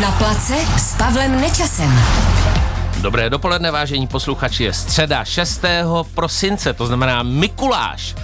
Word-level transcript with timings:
Na 0.00 0.08
place 0.16 0.56
s 0.76 0.96
Pavlem 0.96 1.40
Nečasem. 1.40 1.92
Dobré 3.00 3.30
dopoledne, 3.30 3.70
vážení 3.70 4.06
posluchači. 4.06 4.64
Je 4.64 4.72
středa 4.72 5.24
6. 5.24 5.64
prosince, 6.14 6.72
to 6.72 6.86
znamená 6.86 7.22
Mikuláš. 7.22 8.14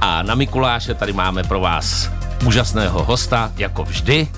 A 0.00 0.22
na 0.22 0.34
Mikuláše 0.34 0.94
tady 0.94 1.12
máme 1.12 1.44
pro 1.44 1.60
vás 1.60 2.10
úžasného 2.46 3.04
hosta, 3.04 3.52
jako 3.56 3.84
vždy, 3.84 4.28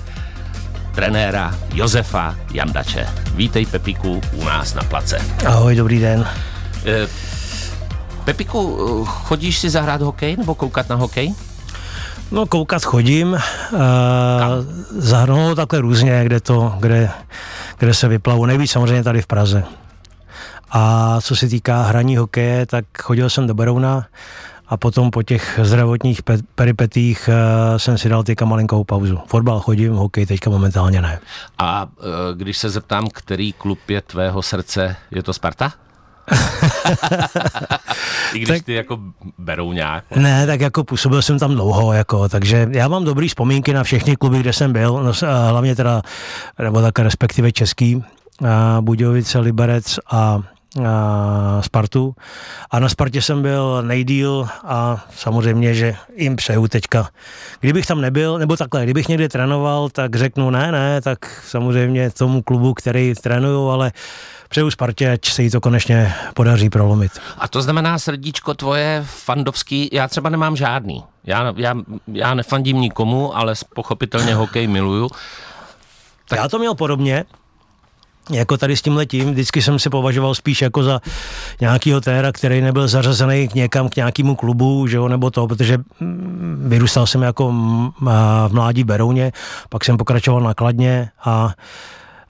trenéra 0.95 1.55
Josefa 1.73 2.35
Jandače. 2.53 3.07
Vítej, 3.33 3.65
Pepiku, 3.65 4.21
u 4.33 4.43
nás 4.43 4.73
na 4.73 4.83
place. 4.83 5.21
Ahoj, 5.45 5.75
dobrý 5.75 5.99
den. 5.99 6.27
E, 6.85 7.07
Pepiku, 8.25 9.05
chodíš 9.05 9.57
si 9.59 9.69
zahrát 9.69 10.01
hokej 10.01 10.37
nebo 10.37 10.55
koukat 10.55 10.89
na 10.89 10.95
hokej? 10.95 11.33
No 12.31 12.45
koukat 12.45 12.83
chodím, 12.85 13.33
uh, 13.33 13.39
zahrnou 14.89 15.55
takhle 15.55 15.81
různě, 15.81 16.21
kde 16.25 16.39
to, 16.39 16.73
kde, 16.79 17.09
kde 17.77 17.93
se 17.93 18.07
vyplavu. 18.07 18.45
Nejvíc 18.45 18.71
samozřejmě 18.71 19.03
tady 19.03 19.21
v 19.21 19.27
Praze. 19.27 19.63
A 20.71 21.17
co 21.21 21.35
se 21.35 21.47
týká 21.47 21.81
hraní 21.81 22.17
hokeje, 22.17 22.65
tak 22.65 22.85
chodil 23.01 23.29
jsem 23.29 23.47
do 23.47 23.53
Berouna 23.53 24.05
a 24.67 24.77
potom 24.77 25.11
po 25.11 25.23
těch 25.23 25.59
zdravotních 25.63 26.23
pe- 26.23 26.43
peripetích 26.55 27.29
uh, 27.29 27.77
jsem 27.77 27.97
si 27.97 28.09
dal 28.09 28.23
teďka 28.23 28.45
malinkou 28.45 28.83
pauzu. 28.83 29.19
Fotbal 29.27 29.59
chodím, 29.59 29.93
hokej 29.93 30.25
teďka 30.25 30.49
momentálně 30.49 31.01
ne. 31.01 31.19
A 31.57 31.83
uh, 31.85 32.03
když 32.35 32.57
se 32.57 32.69
zeptám, 32.69 33.07
který 33.13 33.53
klub 33.53 33.79
je 33.87 34.01
tvého 34.01 34.41
srdce, 34.41 34.95
je 35.11 35.23
to 35.23 35.33
Sparta? 35.33 35.73
I 38.33 38.39
když 38.39 38.47
tak, 38.47 38.63
ty 38.63 38.73
jako 38.73 38.99
berou 39.37 39.73
nějak. 39.73 40.03
Ne, 40.15 40.47
tak 40.47 40.61
jako 40.61 40.83
působil 40.83 41.21
jsem 41.21 41.39
tam 41.39 41.55
dlouho, 41.55 41.93
jako, 41.93 42.29
takže 42.29 42.67
já 42.71 42.87
mám 42.87 43.03
dobrý 43.03 43.27
vzpomínky 43.27 43.73
na 43.73 43.83
všechny 43.83 44.15
kluby, 44.15 44.39
kde 44.39 44.53
jsem 44.53 44.73
byl, 44.73 45.03
no, 45.03 45.11
hlavně 45.49 45.75
teda, 45.75 46.01
nebo 46.63 46.81
tak 46.81 46.99
respektive 46.99 47.51
český, 47.51 48.03
Budějovice, 48.81 49.39
Liberec 49.39 49.99
a 50.11 50.19
a 50.19 50.43
Spartu. 51.61 52.15
A 52.71 52.79
na 52.79 52.89
Spartě 52.89 53.21
jsem 53.21 53.41
byl 53.41 53.81
nejdíl 53.81 54.47
a 54.63 55.05
samozřejmě, 55.15 55.73
že 55.73 55.95
jim 56.15 56.35
přeju 56.35 56.67
teďka. 56.67 57.09
Kdybych 57.59 57.85
tam 57.85 58.01
nebyl, 58.01 58.39
nebo 58.39 58.57
takhle, 58.57 58.83
kdybych 58.83 59.07
někde 59.07 59.29
trénoval, 59.29 59.89
tak 59.89 60.15
řeknu 60.15 60.49
ne, 60.49 60.71
ne, 60.71 61.01
tak 61.01 61.41
samozřejmě 61.47 62.11
tomu 62.11 62.41
klubu, 62.41 62.73
který 62.73 63.13
trénuju, 63.23 63.69
ale 63.69 63.91
přeju 64.49 64.71
Spartě, 64.71 65.11
ať 65.11 65.25
se 65.25 65.43
jí 65.43 65.49
to 65.49 65.61
konečně 65.61 66.13
podaří 66.33 66.69
prolomit. 66.69 67.11
A 67.37 67.47
to 67.47 67.61
znamená 67.61 67.99
srdíčko 67.99 68.53
tvoje 68.53 69.05
fandovský, 69.05 69.89
já 69.91 70.07
třeba 70.07 70.29
nemám 70.29 70.55
žádný. 70.55 71.03
Já, 71.23 71.53
já, 71.57 71.75
já 72.13 72.33
nefandím 72.33 72.81
nikomu, 72.81 73.37
ale 73.37 73.53
pochopitelně 73.75 74.35
hokej 74.35 74.67
miluju. 74.67 75.09
Tak... 76.27 76.39
Já 76.39 76.47
to 76.47 76.59
měl 76.59 76.75
podobně, 76.75 77.25
jako 78.31 78.57
tady 78.57 78.77
s 78.77 78.81
tím 78.81 78.95
letím, 78.95 79.31
vždycky 79.31 79.61
jsem 79.61 79.79
se 79.79 79.89
považoval 79.89 80.35
spíš 80.35 80.61
jako 80.61 80.83
za 80.83 81.01
nějakýho 81.61 82.01
téra, 82.01 82.31
který 82.31 82.61
nebyl 82.61 82.87
zařazený 82.87 83.47
k 83.47 83.53
někam, 83.53 83.89
k 83.89 83.95
nějakému 83.95 84.35
klubu, 84.35 84.87
že 84.87 84.97
jo, 84.97 85.07
nebo 85.07 85.31
to, 85.31 85.47
protože 85.47 85.77
mm, 85.99 86.65
vyrůstal 86.67 87.07
jsem 87.07 87.21
jako 87.21 87.53
v 88.01 88.49
mládí 88.51 88.83
Berouně, 88.83 89.31
pak 89.69 89.85
jsem 89.85 89.97
pokračoval 89.97 90.41
nakladně 90.41 91.09
a 91.25 91.53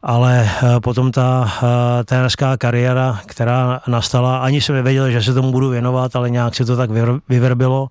ale 0.04 0.50
eh, 0.50 0.80
potom 0.80 1.12
ta 1.12 1.52
eh, 1.52 2.04
trenerská 2.04 2.58
kariéra, 2.58 3.20
která 3.26 3.82
nastala, 3.88 4.38
ani 4.38 4.62
jsem 4.62 4.76
nevěděl, 4.76 5.12
že 5.12 5.24
se 5.24 5.34
tomu 5.34 5.52
budu 5.52 5.70
věnovat, 5.70 6.16
ale 6.16 6.30
nějak 6.30 6.56
se 6.56 6.66
to 6.66 6.78
tak 6.78 6.90
vyvrbilo. 7.30 7.88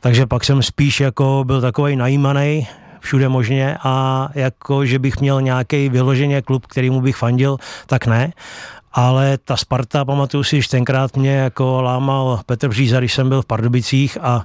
Takže 0.00 0.26
pak 0.26 0.44
jsem 0.44 0.62
spíš 0.62 1.00
jako 1.00 1.44
byl 1.46 1.60
takový 1.60 1.96
najímaný, 1.96 2.66
všude 3.02 3.28
možně 3.28 3.76
a 3.82 4.28
jako, 4.34 4.86
že 4.86 4.98
bych 4.98 5.20
měl 5.20 5.42
nějaký 5.42 5.88
vyloženě 5.88 6.42
klub, 6.42 6.66
kterýmu 6.66 7.00
bych 7.00 7.16
fandil, 7.16 7.56
tak 7.86 8.06
ne. 8.06 8.32
Ale 8.92 9.38
ta 9.44 9.56
Sparta, 9.56 10.04
pamatuju 10.04 10.44
si, 10.44 10.62
že 10.62 10.68
tenkrát 10.68 11.16
mě 11.16 11.34
jako 11.34 11.82
lámal 11.82 12.40
Petr 12.46 12.68
Bříza, 12.68 12.98
když 12.98 13.14
jsem 13.14 13.28
byl 13.28 13.42
v 13.42 13.46
Pardubicích 13.46 14.18
a, 14.20 14.44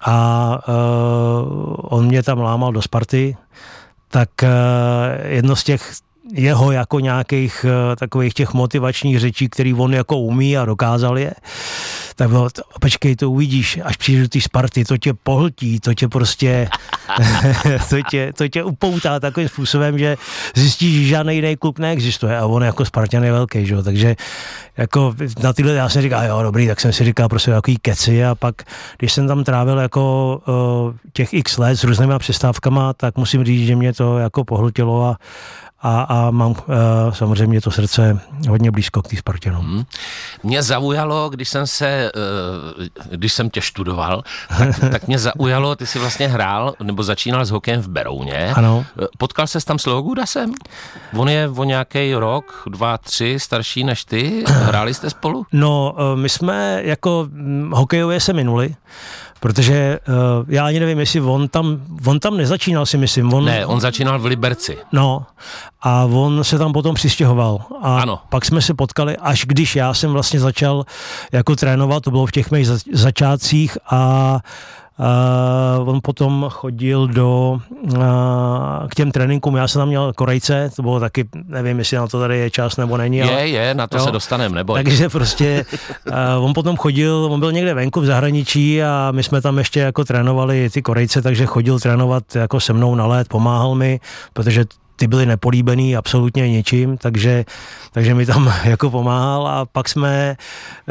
a 0.00 0.58
uh, 0.68 1.76
on 1.82 2.06
mě 2.06 2.22
tam 2.22 2.38
lámal 2.38 2.72
do 2.72 2.82
Sparty, 2.82 3.36
tak 4.08 4.28
uh, 4.42 4.48
jedno 5.26 5.56
z 5.56 5.64
těch 5.64 5.92
jeho 6.34 6.72
jako 6.72 7.00
nějakých 7.00 7.66
uh, 7.68 7.96
takových 7.96 8.34
těch 8.34 8.54
motivačních 8.54 9.20
řečí, 9.20 9.48
který 9.48 9.74
on 9.74 9.94
jako 9.94 10.18
umí 10.18 10.58
a 10.58 10.64
dokázal 10.64 11.18
je, 11.18 11.34
tak 12.16 12.28
bylo, 12.28 12.50
to, 12.50 12.62
počkej, 12.80 13.16
to 13.16 13.30
uvidíš, 13.30 13.78
až 13.84 13.96
přijdeš 13.96 14.22
do 14.22 14.28
té 14.28 14.40
Sparty, 14.40 14.84
to 14.84 14.96
tě 14.96 15.14
pohltí, 15.14 15.80
to 15.80 15.94
tě 15.94 16.08
prostě, 16.08 16.68
to, 17.90 17.96
tě, 18.10 18.32
to 18.36 18.48
tě 18.48 18.64
upoutá 18.64 19.20
takovým 19.20 19.48
způsobem, 19.48 19.98
že 19.98 20.16
zjistíš, 20.54 21.02
že 21.02 21.08
žádný 21.08 21.34
jiný 21.34 21.56
klub 21.56 21.78
neexistuje 21.78 22.38
a 22.38 22.46
on 22.46 22.62
jako 22.62 22.84
Spartan 22.84 23.24
je 23.24 23.32
velký, 23.32 23.66
že? 23.66 23.82
takže 23.82 24.16
jako 24.76 25.14
na 25.42 25.52
tyhle, 25.52 25.72
já 25.72 25.88
jsem 25.88 26.02
říkal, 26.02 26.24
jo, 26.24 26.42
dobrý, 26.42 26.66
tak 26.66 26.80
jsem 26.80 26.92
si 26.92 27.04
říkal 27.04 27.28
prostě 27.28 27.50
jaký 27.50 27.76
keci 27.78 28.24
a 28.24 28.34
pak, 28.34 28.54
když 28.98 29.12
jsem 29.12 29.28
tam 29.28 29.44
trávil 29.44 29.78
jako 29.78 30.40
uh, 30.48 30.94
těch 31.12 31.34
x 31.34 31.58
let 31.58 31.76
s 31.76 31.84
různýma 31.84 32.18
přestávkama, 32.18 32.92
tak 32.92 33.16
musím 33.16 33.44
říct, 33.44 33.66
že 33.66 33.76
mě 33.76 33.92
to 33.92 34.18
jako 34.18 34.44
pohltilo 34.44 35.04
a 35.04 35.16
a, 35.86 36.02
a 36.02 36.30
mám 36.30 36.50
uh, 36.50 36.56
samozřejmě 37.10 37.60
to 37.60 37.70
srdce 37.70 38.20
hodně 38.48 38.70
blízko 38.70 39.02
k 39.02 39.08
té 39.08 39.16
Spartě. 39.16 39.52
No. 39.52 39.60
Hmm. 39.60 39.84
Mě 40.42 40.62
zaujalo, 40.62 41.28
když 41.28 41.48
jsem 41.48 41.66
se, 41.66 42.12
uh, 42.14 42.86
když 43.10 43.32
jsem 43.32 43.50
tě 43.50 43.60
študoval, 43.60 44.22
tak, 44.58 44.80
tak 44.90 45.06
mě 45.06 45.18
zaujalo, 45.18 45.76
ty 45.76 45.86
jsi 45.86 45.98
vlastně 45.98 46.28
hrál, 46.28 46.74
nebo 46.82 47.02
začínal 47.02 47.44
s 47.44 47.50
hokejem 47.50 47.80
v 47.80 47.88
Berouně. 47.88 48.52
Ano. 48.54 48.84
Eh, 49.02 49.06
potkal 49.18 49.46
se 49.46 49.64
tam 49.64 49.78
s 49.78 49.86
Logudasem? 49.86 50.52
On 51.16 51.28
je 51.28 51.48
o 51.48 51.64
nějaký 51.64 52.14
rok, 52.14 52.62
dva, 52.70 52.98
tři 52.98 53.36
starší 53.40 53.84
než 53.84 54.04
ty. 54.04 54.44
Hráli 54.48 54.94
jste 54.94 55.10
spolu? 55.10 55.46
No, 55.52 55.94
uh, 55.98 56.20
my 56.20 56.28
jsme 56.28 56.80
jako 56.84 57.28
hm, 57.30 57.70
hokejově 57.74 58.20
se 58.20 58.32
minuli 58.32 58.74
protože 59.40 59.98
uh, 60.08 60.14
já 60.48 60.66
ani 60.66 60.80
nevím, 60.80 60.98
jestli 60.98 61.20
on 61.20 61.48
tam, 61.48 61.80
on 62.06 62.20
tam 62.20 62.36
nezačínal, 62.36 62.86
si 62.86 62.98
myslím. 62.98 63.32
On, 63.34 63.44
ne, 63.44 63.66
on 63.66 63.80
začínal 63.80 64.18
v 64.18 64.24
Liberci. 64.24 64.78
No, 64.92 65.26
a 65.82 66.04
on 66.04 66.44
se 66.44 66.58
tam 66.58 66.72
potom 66.72 66.94
přistěhoval. 66.94 67.58
A 67.82 68.00
ano. 68.00 68.20
pak 68.28 68.44
jsme 68.44 68.62
se 68.62 68.74
potkali, 68.74 69.16
až 69.16 69.44
když 69.46 69.76
já 69.76 69.94
jsem 69.94 70.12
vlastně 70.12 70.40
začal 70.40 70.84
jako 71.32 71.56
trénovat, 71.56 72.02
to 72.02 72.10
bylo 72.10 72.26
v 72.26 72.32
těch 72.32 72.50
mých 72.50 72.68
začátcích 72.92 73.78
a 73.90 74.32
Uh, 74.34 74.40
on 75.84 76.00
potom 76.02 76.46
chodil 76.50 77.06
do, 77.08 77.58
uh, 77.82 78.00
k 78.88 78.94
těm 78.94 79.12
tréninkům, 79.12 79.56
já 79.56 79.68
jsem 79.68 79.80
tam 79.80 79.88
měl 79.88 80.12
Korejce, 80.12 80.70
to 80.76 80.82
bylo 80.82 81.00
taky, 81.00 81.24
nevím, 81.46 81.78
jestli 81.78 81.96
na 81.96 82.06
to 82.06 82.20
tady 82.20 82.38
je 82.38 82.50
čas 82.50 82.76
nebo 82.76 82.96
není. 82.96 83.16
Je, 83.16 83.24
ale, 83.24 83.48
je, 83.48 83.74
na 83.74 83.86
to 83.86 83.96
jo. 83.96 84.04
se 84.04 84.10
dostaneme, 84.10 84.54
nebo. 84.54 84.74
Takže 84.74 85.08
prostě 85.08 85.64
uh, 86.38 86.44
on 86.44 86.54
potom 86.54 86.76
chodil, 86.76 87.28
on 87.30 87.40
byl 87.40 87.52
někde 87.52 87.74
venku 87.74 88.00
v 88.00 88.06
zahraničí 88.06 88.82
a 88.82 89.08
my 89.10 89.22
jsme 89.22 89.40
tam 89.40 89.58
ještě 89.58 89.80
jako 89.80 90.04
trénovali 90.04 90.70
ty 90.70 90.82
Korejce, 90.82 91.22
takže 91.22 91.46
chodil 91.46 91.80
trénovat 91.80 92.36
jako 92.36 92.60
se 92.60 92.72
mnou 92.72 92.94
na 92.94 93.06
let, 93.06 93.28
pomáhal 93.28 93.74
mi, 93.74 94.00
protože 94.32 94.64
ty 94.96 95.06
byly 95.06 95.26
nepolíbený 95.26 95.96
absolutně 95.96 96.48
ničím, 96.48 96.98
takže, 96.98 97.44
takže 97.92 98.14
mi 98.14 98.26
tam 98.26 98.52
jako 98.64 98.90
pomáhal 98.90 99.48
a 99.48 99.66
pak 99.66 99.88
jsme 99.88 100.36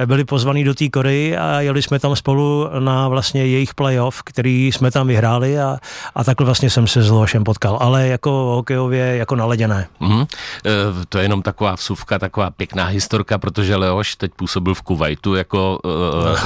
byli 0.06 0.24
pozvaní 0.24 0.64
do 0.64 0.74
té 0.74 0.90
Koreji 0.90 1.38
a 1.38 1.62
jeli 1.62 1.82
jsme 1.82 2.00
tam 2.00 2.16
spolu 2.16 2.70
na 2.80 3.08
vlastně 3.08 3.46
jejich 3.46 3.74
playoff, 3.74 4.24
který 4.24 4.68
jsme 4.68 4.92
tam 4.92 5.08
vyhráli 5.08 5.60
a, 5.60 5.78
a 6.16 6.24
takhle 6.24 6.46
vlastně 6.46 6.70
jsem 6.70 6.88
se 6.88 7.02
s 7.02 7.10
Lošem 7.10 7.44
potkal, 7.44 7.78
ale 7.82 8.08
jako 8.08 8.30
hokejově 8.32 9.18
jako 9.18 9.36
naleděné. 9.36 9.88
Mm-hmm. 10.02 10.28
E, 10.66 11.06
to 11.10 11.18
je 11.18 11.24
jenom 11.24 11.42
taková 11.42 11.76
vsuvka, 11.76 12.20
taková 12.20 12.52
pěkná 12.52 12.86
historka, 12.86 13.38
protože 13.38 13.76
Leoš 13.76 14.16
teď 14.16 14.32
působil 14.36 14.74
v 14.74 14.82
Kuwaitu 14.82 15.36
jako 15.36 15.80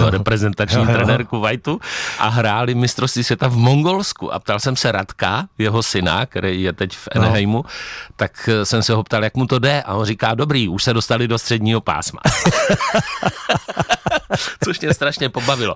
e, 0.08 0.12
reprezentační 0.18 0.86
trenér 0.86 1.25
Kuwaitu 1.25 1.80
a 2.19 2.28
hráli 2.28 2.75
mistrovství 2.75 3.24
světa 3.24 3.48
v 3.48 3.58
Mongolsku 3.58 4.34
a 4.34 4.40
ptal 4.40 4.59
jsem 4.59 4.75
se 4.75 4.92
Radka, 4.92 5.48
jeho 5.58 5.84
syna, 5.84 6.25
který 6.25 6.62
je 6.62 6.74
teď 6.74 6.96
v 6.96 7.08
Anaheim, 7.16 7.49
týmu, 7.50 7.66
tak 8.16 8.50
eh, 8.50 8.66
jsem 8.66 8.84
se 8.84 8.94
ho 8.94 9.04
ptal, 9.04 9.24
jak 9.24 9.36
mu 9.36 9.46
to 9.46 9.60
jde 9.60 9.81
a 9.81 9.94
on 9.94 10.06
říká, 10.06 10.34
dobrý, 10.34 10.68
už 10.68 10.84
se 10.84 10.94
dostali 10.94 11.28
do 11.28 11.38
středního 11.38 11.81
pásma. 11.81 12.19
Což 14.63 14.80
mě 14.80 14.94
strašně 14.94 15.30
pobavilo. 15.30 15.75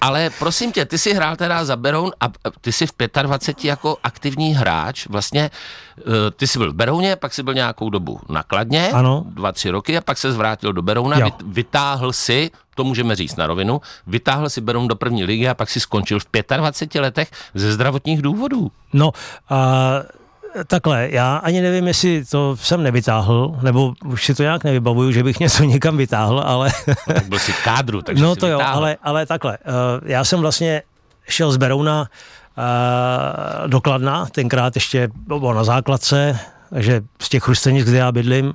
Ale 0.00 0.30
prosím 0.38 0.72
tě, 0.72 0.84
ty 0.84 0.98
jsi 0.98 1.14
hrál 1.14 1.36
teda 1.36 1.64
za 1.64 1.76
Beroun 1.76 2.12
a 2.20 2.28
ty 2.60 2.72
jsi 2.72 2.86
v 2.86 2.92
25 3.22 3.68
jako 3.68 3.96
aktivní 4.04 4.54
hráč, 4.54 5.06
vlastně 5.06 5.50
eh, 5.98 6.30
ty 6.30 6.46
jsi 6.46 6.58
byl 6.58 6.72
v 6.72 6.74
Berouně, 6.74 7.16
pak 7.16 7.34
jsi 7.34 7.42
byl 7.42 7.54
nějakou 7.54 7.90
dobu 7.90 8.20
nakladně, 8.28 8.90
ano. 8.90 9.24
dva, 9.26 9.52
tři 9.52 9.70
roky 9.70 9.98
a 9.98 10.00
pak 10.00 10.18
se 10.18 10.32
zvrátil 10.32 10.72
do 10.72 10.82
Berouna, 10.82 11.18
jo. 11.18 11.30
vytáhl 11.46 12.12
si 12.12 12.50
to 12.74 12.84
můžeme 12.84 13.16
říct 13.16 13.36
na 13.36 13.46
rovinu, 13.46 13.80
vytáhl 14.06 14.48
si 14.48 14.60
Beroun 14.60 14.88
do 14.88 14.96
první 14.96 15.24
ligy 15.24 15.48
a 15.48 15.54
pak 15.54 15.70
si 15.70 15.80
skončil 15.80 16.18
v 16.20 16.26
25 16.56 17.00
letech 17.00 17.30
ze 17.54 17.72
zdravotních 17.72 18.22
důvodů. 18.22 18.70
No, 18.92 19.12
uh 19.50 20.21
takhle, 20.66 21.08
já 21.10 21.36
ani 21.36 21.60
nevím, 21.60 21.86
jestli 21.86 22.24
to 22.24 22.56
jsem 22.56 22.82
nevytáhl, 22.82 23.58
nebo 23.62 23.94
už 24.04 24.24
si 24.24 24.34
to 24.34 24.42
nějak 24.42 24.64
nevybavuju, 24.64 25.12
že 25.12 25.22
bych 25.22 25.40
něco 25.40 25.64
někam 25.64 25.96
vytáhl, 25.96 26.42
ale... 26.46 26.70
No, 26.86 26.94
tak 27.14 27.26
byl 27.26 27.38
jsi 27.38 27.52
v 27.52 27.64
kádru, 27.64 28.02
takže 28.02 28.22
No 28.22 28.36
to 28.36 28.46
jo, 28.46 28.60
ale, 28.60 28.96
ale 29.02 29.26
takhle, 29.26 29.58
uh, 29.58 30.08
já 30.08 30.24
jsem 30.24 30.40
vlastně 30.40 30.82
šel 31.28 31.52
z 31.52 31.56
Berouna 31.56 32.00
uh, 32.00 33.68
do 33.70 33.80
Kladna, 33.80 34.26
tenkrát 34.26 34.74
ještě 34.74 35.08
bylo 35.26 35.54
na 35.54 35.64
základce, 35.64 36.38
takže 36.70 37.00
z 37.22 37.28
těch 37.28 37.42
chrustenic, 37.42 37.86
kde 37.86 37.98
já 37.98 38.12
bydlím, 38.12 38.54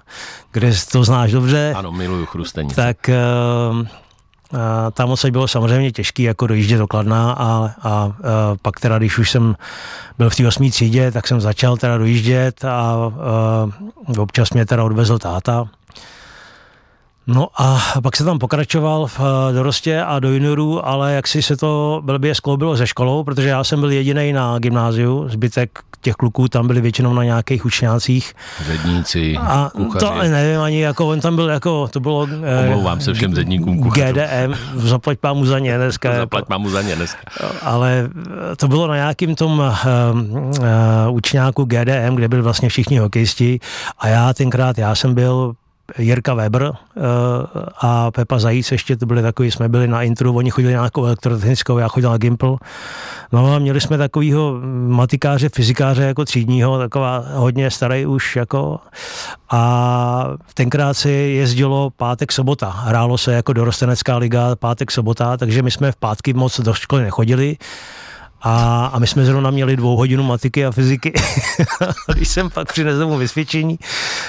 kde 0.51 0.71
to 0.91 1.03
znáš 1.03 1.31
dobře. 1.31 1.73
Ano, 1.75 1.91
miluju 1.91 2.25
chrustenice. 2.25 2.75
Tak 2.75 3.09
a 3.09 3.13
tam 4.93 5.09
odsaď 5.09 5.31
bylo 5.31 5.47
samozřejmě 5.47 5.91
těžký 5.91 6.23
jako 6.23 6.47
dojíždět 6.47 6.79
do 6.79 6.87
Kladna 6.87 7.31
a, 7.31 7.45
a, 7.45 7.89
a 7.89 8.11
pak 8.61 8.79
teda, 8.79 8.97
když 8.97 9.17
už 9.17 9.31
jsem 9.31 9.55
byl 10.17 10.29
v 10.29 10.35
té 10.35 10.47
osmý 10.47 10.71
třídě, 10.71 11.11
tak 11.11 11.27
jsem 11.27 11.41
začal 11.41 11.77
teda 11.77 11.97
dojíždět 11.97 12.65
a, 12.65 12.69
a 12.69 13.11
občas 14.17 14.49
mě 14.49 14.65
teda 14.65 14.83
odvezl 14.83 15.19
táta. 15.19 15.67
No 17.27 17.47
a 17.57 17.81
pak 18.03 18.15
se 18.15 18.23
tam 18.23 18.39
pokračoval 18.39 19.07
v 19.07 19.19
eh, 19.19 19.53
dorostě 19.53 20.01
a 20.01 20.19
do 20.19 20.31
juniorů, 20.31 20.87
ale 20.87 21.13
jak 21.13 21.27
si 21.27 21.41
se 21.41 21.57
to 21.57 22.01
blbě 22.03 22.35
skloubilo 22.35 22.75
ze 22.75 22.87
školou, 22.87 23.23
protože 23.23 23.49
já 23.49 23.63
jsem 23.63 23.79
byl 23.79 23.91
jediný 23.91 24.33
na 24.33 24.59
gymnáziu, 24.59 25.29
zbytek 25.29 25.79
těch 26.01 26.15
kluků 26.15 26.47
tam 26.47 26.67
byli 26.67 26.81
většinou 26.81 27.13
na 27.13 27.23
nějakých 27.23 27.65
učňácích. 27.65 28.33
Zedníci, 28.65 29.37
a 29.37 29.71
kuchaři. 29.75 30.05
to 30.05 30.13
nevím 30.15 30.61
ani, 30.61 30.79
jako 30.79 31.07
on 31.07 31.19
tam 31.19 31.35
byl 31.35 31.49
jako, 31.49 31.87
to 31.87 31.99
bylo... 31.99 32.27
Eh, 32.43 32.67
Omlouvám 32.67 33.01
se 33.01 33.13
všem 33.13 33.35
zedníkům 33.35 33.83
kuchařů. 33.83 34.13
GDM, 34.13 34.53
zaplať 34.75 35.19
pámu 35.19 35.45
za 35.45 35.59
ně 35.59 35.77
dneska. 35.77 36.17
zaplať 36.17 36.45
pámu 36.45 36.69
za 36.69 36.81
ně 36.81 36.95
dneska. 36.95 37.21
Ale 37.61 38.09
to 38.57 38.67
bylo 38.67 38.87
na 38.87 38.95
nějakým 38.95 39.35
tom 39.35 39.59
uh, 39.59 39.65
uh, 39.65 41.15
učňáku 41.15 41.65
GDM, 41.65 42.15
kde 42.15 42.27
byli 42.27 42.41
vlastně 42.41 42.69
všichni 42.69 42.97
hokejisti 42.97 43.59
a 43.99 44.07
já 44.07 44.33
tenkrát, 44.33 44.77
já 44.77 44.95
jsem 44.95 45.13
byl 45.13 45.53
Jirka 45.97 46.33
Weber 46.33 46.63
uh, 46.63 46.73
a 47.81 48.11
Pepa 48.11 48.39
Zajíc 48.39 48.71
ještě 48.71 48.97
to 48.97 49.05
byli 49.05 49.21
takový, 49.21 49.51
jsme 49.51 49.69
byli 49.69 49.87
na 49.87 50.03
intru, 50.03 50.37
oni 50.37 50.49
chodili 50.49 50.73
na 50.73 50.79
nějakou 50.79 51.05
elektrotechnickou, 51.05 51.77
já 51.77 51.87
chodil 51.87 52.09
na 52.09 52.17
Gimple. 52.17 52.55
No 53.31 53.53
a 53.53 53.59
měli 53.59 53.81
jsme 53.81 53.97
takovýho 53.97 54.59
matikáře, 54.87 55.49
fyzikáře 55.49 56.03
jako 56.03 56.25
třídního, 56.25 56.77
taková 56.77 57.23
hodně 57.33 57.71
starý 57.71 58.05
už 58.05 58.35
jako 58.35 58.79
a 59.49 60.27
tenkrát 60.53 60.93
se 60.93 61.09
jezdilo 61.11 61.89
pátek, 61.89 62.31
sobota. 62.31 62.69
Hrálo 62.69 63.17
se 63.17 63.33
jako 63.33 63.53
dorostenecká 63.53 64.17
liga 64.17 64.55
pátek, 64.55 64.91
sobota, 64.91 65.37
takže 65.37 65.61
my 65.61 65.71
jsme 65.71 65.91
v 65.91 65.95
pátky 65.95 66.33
moc 66.33 66.59
do 66.59 66.73
školy 66.73 67.03
nechodili. 67.03 67.57
A, 68.47 68.85
a 68.85 68.99
my 68.99 69.07
jsme 69.07 69.25
zrovna 69.25 69.51
měli 69.51 69.75
dvou 69.75 69.95
hodinu 69.95 70.23
matiky 70.23 70.65
a 70.65 70.71
fyziky. 70.71 71.13
Když 72.13 72.29
jsem 72.29 72.49
pak 72.49 72.73
přinesl 72.73 73.07
mu 73.07 73.17
vysvědčení, 73.17 73.79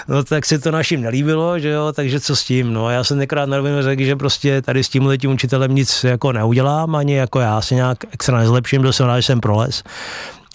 no 0.08 0.24
tak 0.24 0.46
se 0.46 0.58
to 0.58 0.70
našim 0.70 1.02
nelíbilo, 1.02 1.58
že 1.58 1.68
jo, 1.68 1.92
takže 1.92 2.20
co 2.20 2.36
s 2.36 2.44
tím, 2.44 2.72
no 2.72 2.86
a 2.86 2.92
já 2.92 3.04
jsem 3.04 3.18
nekrát 3.18 3.48
na 3.48 3.56
rovinu 3.56 3.82
řekl, 3.82 4.02
že 4.02 4.16
prostě 4.16 4.62
tady 4.62 4.84
s 4.84 4.88
tím 4.88 5.18
tím 5.20 5.30
učitelem 5.30 5.74
nic 5.74 6.04
jako 6.04 6.32
neudělám, 6.32 6.94
ani 6.94 7.14
jako 7.14 7.40
já 7.40 7.60
se 7.60 7.74
nějak 7.74 7.98
extra 8.10 8.38
nezlepším, 8.38 8.82
byl 8.82 8.92
jsem 8.92 9.06
rád, 9.06 9.20
že 9.20 9.26
jsem 9.26 9.40
proles. 9.40 9.82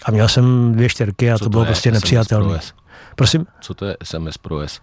A 0.04 0.10
měl 0.10 0.28
jsem 0.28 0.72
dvě 0.72 0.88
čtyřky 0.88 1.32
a 1.32 1.34
co 1.34 1.38
to, 1.38 1.44
to 1.44 1.50
bylo 1.50 1.64
prostě 1.64 1.92
nepřijatelné. 1.92 2.60
Prosím? 3.16 3.46
Co 3.60 3.74
to 3.74 3.84
je 3.84 3.96
SMS 4.02 4.38
pro 4.38 4.60
S? 4.60 4.80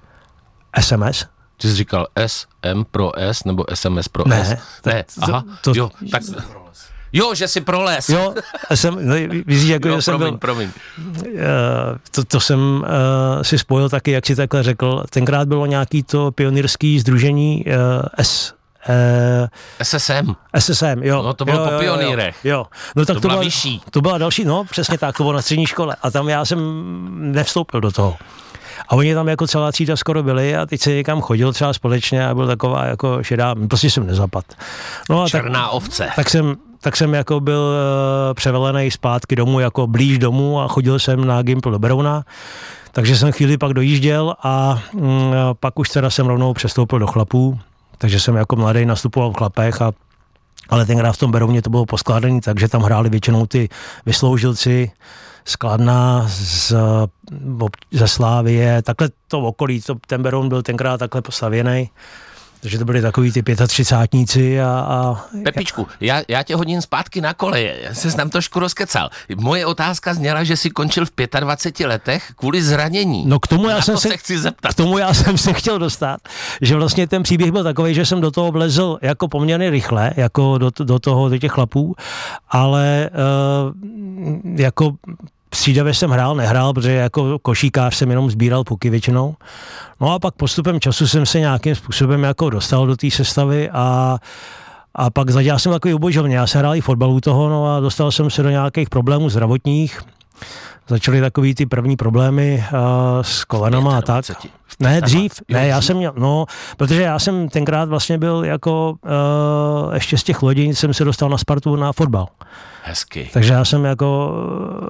SMS? 0.80 1.26
Ty 1.58 1.68
jsi 1.68 1.76
říkal 1.76 2.08
SM 2.28 2.84
pro 2.92 3.12
S 3.20 3.44
nebo 3.44 3.66
SMS 3.74 4.08
pro 4.08 4.24
ne, 4.28 4.46
S? 4.46 4.86
Ne, 4.86 5.06
aha, 5.22 5.44
to, 5.62 5.74
jo, 5.76 5.92
tak 6.12 6.24
Jo, 7.14 7.36
že 7.36 7.48
si 7.48 7.62
proles. 7.62 8.10
Jo, 8.10 8.36
jsem, 8.76 9.08
no, 9.08 9.16
víš, 9.46 9.64
jako, 9.64 9.88
jo, 9.88 9.96
že 9.96 10.02
jsem 10.02 10.12
promiň, 10.12 10.30
byl, 10.30 10.38
promiň. 10.38 10.70
Uh, 11.26 11.38
to, 12.12 12.24
to 12.24 12.40
jsem 12.40 12.60
uh, 12.60 13.42
si 13.42 13.58
spojil 13.58 13.90
taky, 13.90 14.12
jak 14.12 14.26
si 14.26 14.36
takhle 14.36 14.64
řekl. 14.64 15.04
Tenkrát 15.10 15.48
bylo 15.48 15.66
nějaký 15.66 16.04
to 16.04 16.32
pionýrský 16.32 17.00
združení 17.00 17.66
uh, 17.68 17.74
S, 18.20 18.54
Uh, 18.90 19.48
SSM. 19.84 20.36
SSM, 20.60 21.04
jo. 21.04 21.22
No 21.22 21.34
to 21.34 21.46
bylo 21.46 21.60
jo, 21.60 21.70
po 21.72 21.80
pionýrech. 21.80 22.36
Jo, 22.44 22.58
jo. 22.58 22.66
No 22.96 23.06
tak 23.06 23.16
to, 23.16 23.22
to 23.22 23.28
byla 23.28 23.34
byla 23.34 23.44
vyšší. 23.44 23.82
To 23.92 24.02
byla 24.02 24.18
další, 24.18 24.46
no 24.46 24.64
přesně 24.64 24.98
tak, 24.98 25.18
to 25.18 25.24
bylo 25.24 25.34
na 25.34 25.42
střední 25.42 25.66
škole. 25.66 25.96
A 26.02 26.12
tam 26.12 26.30
já 26.30 26.46
jsem 26.46 26.60
nevstoupil 27.32 27.82
do 27.82 27.92
toho. 27.92 28.18
A 28.88 28.96
oni 28.96 29.14
tam 29.14 29.28
jako 29.28 29.48
celá 29.48 29.72
třída 29.72 29.96
skoro 29.96 30.24
byli 30.24 30.56
a 30.56 30.66
teď 30.66 30.82
se 30.82 30.94
někam 30.94 31.22
chodil 31.22 31.54
třeba 31.54 31.74
společně 31.74 32.28
a 32.28 32.36
byl 32.36 32.48
taková 32.48 32.86
jako 32.86 33.24
šedá, 33.24 33.56
prostě 33.70 33.90
jsem 33.90 34.08
nezapad. 34.08 34.46
No 35.10 35.24
a 35.24 35.30
Černá 35.30 35.64
tak, 35.64 35.74
ovce. 35.74 36.10
Tak 36.16 36.30
jsem, 36.30 36.56
tak 36.82 36.98
jsem 36.98 37.14
jako 37.14 37.40
byl 37.40 37.60
uh, 37.60 38.34
převelený 38.34 38.92
zpátky 38.92 39.36
domů, 39.36 39.60
jako 39.60 39.88
blíž 39.88 40.20
domů 40.20 40.62
a 40.62 40.68
chodil 40.68 41.00
jsem 41.00 41.26
na 41.26 41.42
Gimpl 41.42 41.72
do 41.72 41.80
Berouna. 41.80 42.24
Takže 42.92 43.18
jsem 43.18 43.32
chvíli 43.32 43.58
pak 43.58 43.74
dojížděl 43.74 44.36
a 44.44 44.84
mm, 44.94 45.34
pak 45.60 45.80
už 45.80 45.90
teda 45.90 46.10
jsem 46.10 46.28
rovnou 46.28 46.54
přestoupil 46.54 47.00
do 47.00 47.08
chlapů, 47.08 47.60
takže 47.98 48.20
jsem 48.20 48.36
jako 48.36 48.56
mladý 48.56 48.86
nastupoval 48.86 49.32
v 49.32 49.38
chlapech 49.38 49.82
a 49.82 49.92
ale 50.70 50.86
tenkrát 50.86 51.12
v 51.12 51.18
tom 51.18 51.32
Berouně 51.32 51.62
to 51.62 51.70
bylo 51.70 51.86
poskládané, 51.86 52.42
takže 52.42 52.68
tam 52.68 52.82
hráli 52.82 53.10
většinou 53.10 53.46
ty 53.46 53.70
vysloužilci, 54.06 54.92
skladná 55.46 56.26
z, 56.28 56.74
ze 57.92 58.08
Slávie, 58.08 58.82
takhle 58.82 59.10
to 59.28 59.40
okolí, 59.40 59.82
to, 59.82 59.96
ten 60.08 60.24
Beroun 60.24 60.50
byl 60.50 60.62
tenkrát 60.62 60.98
takhle 60.98 61.22
postavěný. 61.22 61.90
Takže 62.62 62.78
to 62.78 62.86
byly 62.86 63.02
takový 63.02 63.32
ty 63.32 63.44
35 63.68 64.62
a, 64.64 64.80
a... 64.80 65.26
Pepičku, 65.44 65.88
já, 66.00 66.22
já 66.28 66.44
tě 66.44 66.56
hodím 66.56 66.82
zpátky 66.82 67.22
na 67.22 67.34
koleje, 67.34 67.78
já 67.82 67.94
se 67.94 68.16
tam 68.16 68.30
trošku 68.30 68.60
rozkecal. 68.60 69.10
Moje 69.38 69.66
otázka 69.66 70.14
zněla, 70.14 70.44
že 70.44 70.58
jsi 70.58 70.70
končil 70.70 71.06
v 71.06 71.12
25 71.40 71.88
letech 71.88 72.32
kvůli 72.36 72.64
zranění. 72.64 73.24
No 73.28 73.40
k 73.40 73.48
tomu 73.48 73.70
já 73.70 73.76
na 73.76 73.82
jsem 73.82 73.96
to 73.96 74.02
se, 74.02 74.08
se 74.08 74.18
chci 74.18 74.40
zeptat. 74.40 74.72
K 74.72 74.76
tomu 74.76 74.98
já 74.98 75.14
jsem 75.14 75.38
se 75.38 75.54
chtěl 75.54 75.80
dostat, 75.80 76.20
že 76.62 76.76
vlastně 76.76 77.08
ten 77.08 77.24
příběh 77.24 77.52
byl 77.52 77.64
takový, 77.64 77.94
že 77.94 78.06
jsem 78.06 78.22
do 78.22 78.32
toho 78.32 78.52
vlezl 78.52 78.98
jako 79.02 79.28
poměrně 79.28 79.70
rychle, 79.70 80.12
jako 80.16 80.58
do, 80.58 80.72
do 80.84 81.00
toho, 81.00 81.30
do 81.30 81.38
těch 81.38 81.52
chlapů, 81.52 81.96
ale 82.50 83.10
uh, 83.14 84.60
jako 84.60 84.92
střídavě 85.54 85.94
jsem 85.94 86.10
hrál, 86.10 86.36
nehrál, 86.36 86.74
protože 86.74 86.92
jako 86.92 87.40
košíkář 87.40 87.96
jsem 87.96 88.10
jenom 88.10 88.32
sbíral 88.32 88.64
puky 88.64 88.90
většinou. 88.90 89.36
No 90.02 90.14
a 90.14 90.20
pak 90.20 90.36
postupem 90.36 90.80
času 90.80 91.08
jsem 91.08 91.26
se 91.26 91.40
nějakým 91.40 91.76
způsobem 91.76 92.24
jako 92.24 92.50
dostal 92.50 92.88
do 92.88 92.96
té 92.96 93.12
sestavy 93.12 93.70
a 93.70 94.18
a 94.96 95.10
pak 95.10 95.30
zadělal 95.30 95.60
jsem 95.60 95.72
takový 95.72 95.94
ubožovně. 95.94 96.36
Já 96.36 96.48
jsem 96.48 96.60
hrál 96.60 96.76
i 96.76 96.82
fotbalu 96.82 97.22
toho, 97.22 97.50
no 97.50 97.76
a 97.76 97.80
dostal 97.80 98.12
jsem 98.12 98.30
se 98.30 98.44
do 98.44 98.50
nějakých 98.50 98.90
problémů 98.90 99.30
zdravotních. 99.30 100.02
Začaly 100.92 101.22
takový 101.22 101.56
ty 101.56 101.66
první 101.66 101.96
problémy 101.96 102.64
uh, 102.74 102.80
s 103.22 103.44
kolenama 103.46 103.98
a 103.98 104.02
tak. 104.02 104.26
Ne, 104.80 105.02
dřív, 105.02 105.32
ne, 105.50 105.68
já 105.68 105.82
jsem 105.82 105.98
měl, 105.98 106.14
no, 106.18 106.46
protože 106.78 107.02
já 107.02 107.20
jsem 107.20 107.50
tenkrát 107.50 107.90
vlastně 107.90 108.18
byl 108.18 108.46
jako, 108.46 108.96
uh, 109.86 109.94
ještě 109.94 110.18
z 110.18 110.24
těch 110.24 110.42
lodí 110.42 110.76
jsem 110.76 110.94
se 110.94 111.06
dostal 111.06 111.30
na 111.30 111.38
Spartu 111.38 111.76
na 111.76 111.94
fotbal. 111.94 112.28
Hezky. 112.84 113.30
Takže 113.34 113.54
já 113.54 113.66
jsem 113.66 113.86
jako 113.86 114.34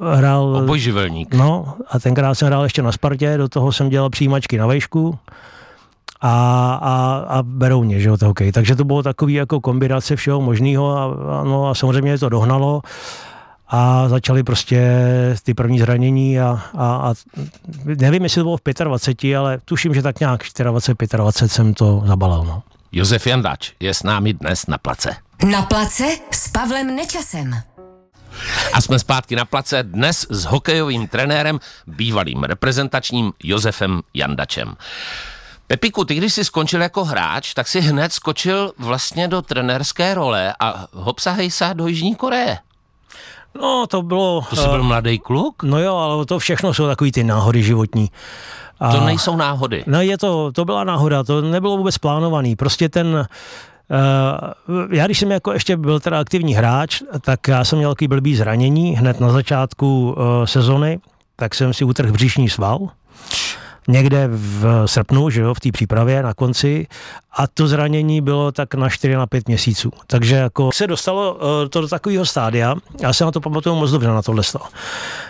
eh, 0.01 0.15
hrál... 0.15 0.55
Obojživelník. 0.55 1.33
No, 1.33 1.73
a 1.91 1.99
tenkrát 1.99 2.35
jsem 2.35 2.45
hrál 2.45 2.63
ještě 2.63 2.81
na 2.81 2.91
Spartě, 2.91 3.37
do 3.37 3.49
toho 3.49 3.71
jsem 3.71 3.89
dělal 3.89 4.09
přijímačky 4.09 4.57
na 4.57 4.67
vejšku 4.67 5.19
a, 6.21 6.31
a, 6.81 7.25
a 7.27 7.43
berou 7.43 7.83
mě, 7.83 7.99
že 7.99 8.09
jo, 8.09 8.17
to 8.17 8.25
hokej. 8.25 8.51
Takže 8.51 8.75
to 8.75 8.83
bylo 8.83 9.03
takový 9.03 9.33
jako 9.33 9.61
kombinace 9.61 10.15
všeho 10.15 10.41
možného 10.41 10.97
a, 10.97 11.03
a, 11.39 11.43
no, 11.43 11.69
a 11.69 11.75
samozřejmě 11.75 12.17
to 12.17 12.29
dohnalo 12.29 12.81
a 13.71 14.09
začaly 14.09 14.43
prostě 14.43 14.81
ty 15.43 15.53
první 15.53 15.79
zranění 15.79 16.39
a, 16.39 16.61
a, 16.77 16.85
a 16.95 17.13
nevím, 17.85 18.23
jestli 18.23 18.39
to 18.39 18.43
bylo 18.43 18.57
v 18.57 18.83
25, 18.83 19.37
ale 19.37 19.59
tuším, 19.65 19.93
že 19.93 20.01
tak 20.01 20.19
nějak 20.19 20.43
24, 20.63 21.17
25 21.17 21.49
jsem 21.51 21.73
to 21.73 22.03
zabalil. 22.05 22.43
No. 22.43 22.63
Josef 22.91 23.27
Jandač 23.27 23.71
je 23.79 23.93
s 23.93 24.03
námi 24.03 24.33
dnes 24.33 24.67
na 24.67 24.77
place. 24.77 25.15
Na 25.45 25.61
place 25.61 26.17
s 26.31 26.47
Pavlem 26.47 26.95
Nečasem. 26.95 27.61
A 28.73 28.81
jsme 28.81 28.99
zpátky 28.99 29.35
na 29.35 29.45
place 29.45 29.83
dnes 29.83 30.27
s 30.29 30.45
hokejovým 30.45 31.07
trenérem, 31.07 31.59
bývalým 31.87 32.43
reprezentačním 32.43 33.33
Josefem 33.43 34.01
Jandačem. 34.13 34.75
Pepiku, 35.67 36.05
ty 36.05 36.15
když 36.15 36.33
jsi 36.33 36.45
skončil 36.45 36.81
jako 36.81 37.05
hráč, 37.05 37.53
tak 37.53 37.67
si 37.67 37.81
hned 37.81 38.13
skočil 38.13 38.73
vlastně 38.77 39.27
do 39.27 39.41
trenérské 39.41 40.13
role 40.13 40.53
a 40.59 40.87
hopsahej 40.93 41.51
se 41.51 41.69
do 41.73 41.87
Jižní 41.87 42.15
Koreje. 42.15 42.57
No, 43.55 43.87
to 43.87 44.01
bylo... 44.01 44.41
To 44.49 44.55
jsi 44.55 44.67
byl 44.67 44.79
uh, 44.79 44.85
mladý 44.85 45.19
kluk? 45.19 45.63
No 45.63 45.79
jo, 45.79 45.95
ale 45.95 46.25
to 46.25 46.39
všechno 46.39 46.73
jsou 46.73 46.87
takový 46.87 47.11
ty 47.11 47.23
náhody 47.23 47.63
životní. 47.63 48.11
A, 48.79 48.91
to 48.91 49.05
nejsou 49.05 49.35
náhody. 49.35 49.83
No 49.87 50.01
je 50.01 50.17
to, 50.17 50.51
to 50.51 50.65
byla 50.65 50.83
náhoda, 50.83 51.23
to 51.23 51.41
nebylo 51.41 51.77
vůbec 51.77 51.97
plánovaný. 51.97 52.55
Prostě 52.55 52.89
ten, 52.89 53.27
Uh, 53.91 54.83
já 54.91 55.05
když 55.05 55.19
jsem 55.19 55.31
jako 55.31 55.51
ještě 55.53 55.77
byl 55.77 55.99
teda 55.99 56.19
aktivní 56.19 56.53
hráč, 56.53 57.01
tak 57.21 57.47
já 57.47 57.63
jsem 57.63 57.77
měl 57.77 57.91
takový 57.91 58.07
blbý 58.07 58.35
zranění 58.35 58.95
hned 58.95 59.19
na 59.19 59.29
začátku 59.29 60.15
uh, 60.17 60.45
sezony, 60.45 60.99
tak 61.35 61.55
jsem 61.55 61.73
si 61.73 61.83
utrhl 61.83 62.11
břišní 62.11 62.49
sval 62.49 62.79
někde 63.91 64.29
v 64.31 64.83
srpnu, 64.85 65.29
že 65.29 65.41
jo, 65.41 65.53
v 65.53 65.59
té 65.59 65.71
přípravě 65.71 66.23
na 66.23 66.33
konci 66.33 66.87
a 67.31 67.47
to 67.47 67.67
zranění 67.67 68.21
bylo 68.21 68.51
tak 68.51 68.75
na 68.75 68.89
4 68.89 69.15
na 69.15 69.27
5 69.27 69.47
měsíců. 69.47 69.91
Takže 70.07 70.35
jako 70.35 70.69
se 70.73 70.87
dostalo 70.87 71.33
uh, 71.33 71.39
to 71.69 71.81
do 71.81 71.87
takového 71.87 72.25
stádia, 72.25 72.75
já 73.01 73.13
se 73.13 73.25
na 73.25 73.31
to 73.31 73.41
pamatuju 73.41 73.75
moc 73.75 73.91
dobře 73.91 74.07
na 74.07 74.21
tohle, 74.21 74.43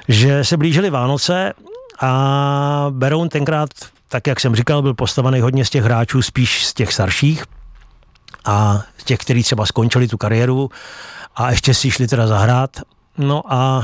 že 0.08 0.44
se 0.44 0.58
blížily 0.58 0.89
Vánoce 0.89 1.53
a 2.01 2.88
Beroun 2.89 3.30
tenkrát, 3.30 3.70
tak 4.10 4.27
jak 4.27 4.39
jsem 4.39 4.56
říkal, 4.56 4.82
byl 4.82 4.94
postavený 4.94 5.39
hodně 5.39 5.65
z 5.65 5.70
těch 5.70 5.84
hráčů, 5.84 6.22
spíš 6.22 6.65
z 6.65 6.74
těch 6.74 6.94
starších 6.94 7.44
a 8.46 8.84
těch, 9.06 9.20
kteří 9.20 9.44
třeba 9.44 9.65
skončili 9.65 10.08
tu 10.08 10.18
kariéru 10.18 10.70
a 11.36 11.51
ještě 11.51 11.74
si 11.74 11.91
šli 11.91 12.08
teda 12.08 12.27
zahrát 12.27 12.82
No 13.22 13.54
a 13.54 13.82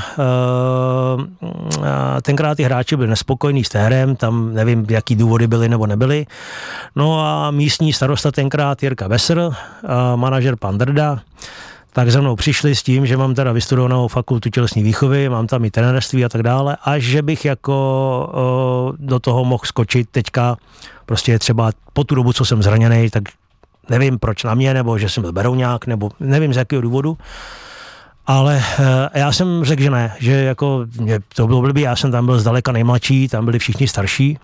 e, 2.18 2.22
tenkrát 2.22 2.54
ty 2.54 2.62
hráči 2.62 2.96
byli 2.96 3.08
nespokojení 3.08 3.64
s 3.64 3.68
térem, 3.68 4.16
tam 4.16 4.54
nevím, 4.54 4.86
jaký 4.90 5.16
důvody 5.16 5.46
byly 5.46 5.68
nebo 5.68 5.86
nebyly. 5.86 6.26
No 6.96 7.20
a 7.20 7.50
místní 7.50 7.92
starosta 7.92 8.32
tenkrát 8.32 8.82
Jirka 8.82 9.08
Besser, 9.08 9.50
manažer 10.16 10.56
pan 10.56 10.78
Drda, 10.78 11.20
tak 11.92 12.10
za 12.10 12.20
mnou 12.20 12.36
přišli 12.36 12.74
s 12.74 12.82
tím, 12.82 13.06
že 13.06 13.16
mám 13.16 13.34
teda 13.34 13.52
vystudovanou 13.52 14.08
fakultu 14.08 14.50
tělesní 14.50 14.82
výchovy, 14.82 15.28
mám 15.28 15.46
tam 15.46 15.64
i 15.64 15.70
trenérství 15.70 16.24
a 16.24 16.28
tak 16.28 16.42
dále, 16.42 16.76
a 16.84 16.98
že 16.98 17.22
bych 17.22 17.44
jako 17.44 17.74
o, 18.32 18.92
do 18.98 19.18
toho 19.18 19.44
mohl 19.44 19.64
skočit 19.64 20.08
teďka, 20.10 20.56
prostě 21.06 21.38
třeba 21.38 21.70
po 21.92 22.04
tu 22.04 22.14
dobu, 22.14 22.32
co 22.32 22.44
jsem 22.44 22.62
zraněný, 22.62 23.10
tak 23.10 23.22
nevím 23.88 24.18
proč 24.18 24.44
na 24.44 24.54
mě, 24.54 24.74
nebo 24.74 24.98
že 24.98 25.08
jsem 25.08 25.22
byl 25.22 25.32
berouňák, 25.32 25.86
nebo 25.86 26.10
nevím 26.20 26.54
z 26.54 26.56
jakého 26.56 26.82
důvodu, 26.82 27.18
ale 28.28 28.62
e, 29.14 29.18
já 29.18 29.32
jsem 29.32 29.64
řekl, 29.64 29.82
že 29.82 29.90
ne, 29.90 30.12
že 30.18 30.32
jako 30.32 30.86
mě 31.00 31.20
to 31.34 31.46
bylo 31.46 31.60
blbý, 31.60 31.80
já 31.80 31.96
jsem 31.96 32.12
tam 32.12 32.26
byl 32.26 32.38
zdaleka 32.38 32.72
nejmladší, 32.72 33.28
tam 33.28 33.44
byli 33.44 33.58
všichni 33.58 33.88
starší, 33.88 34.38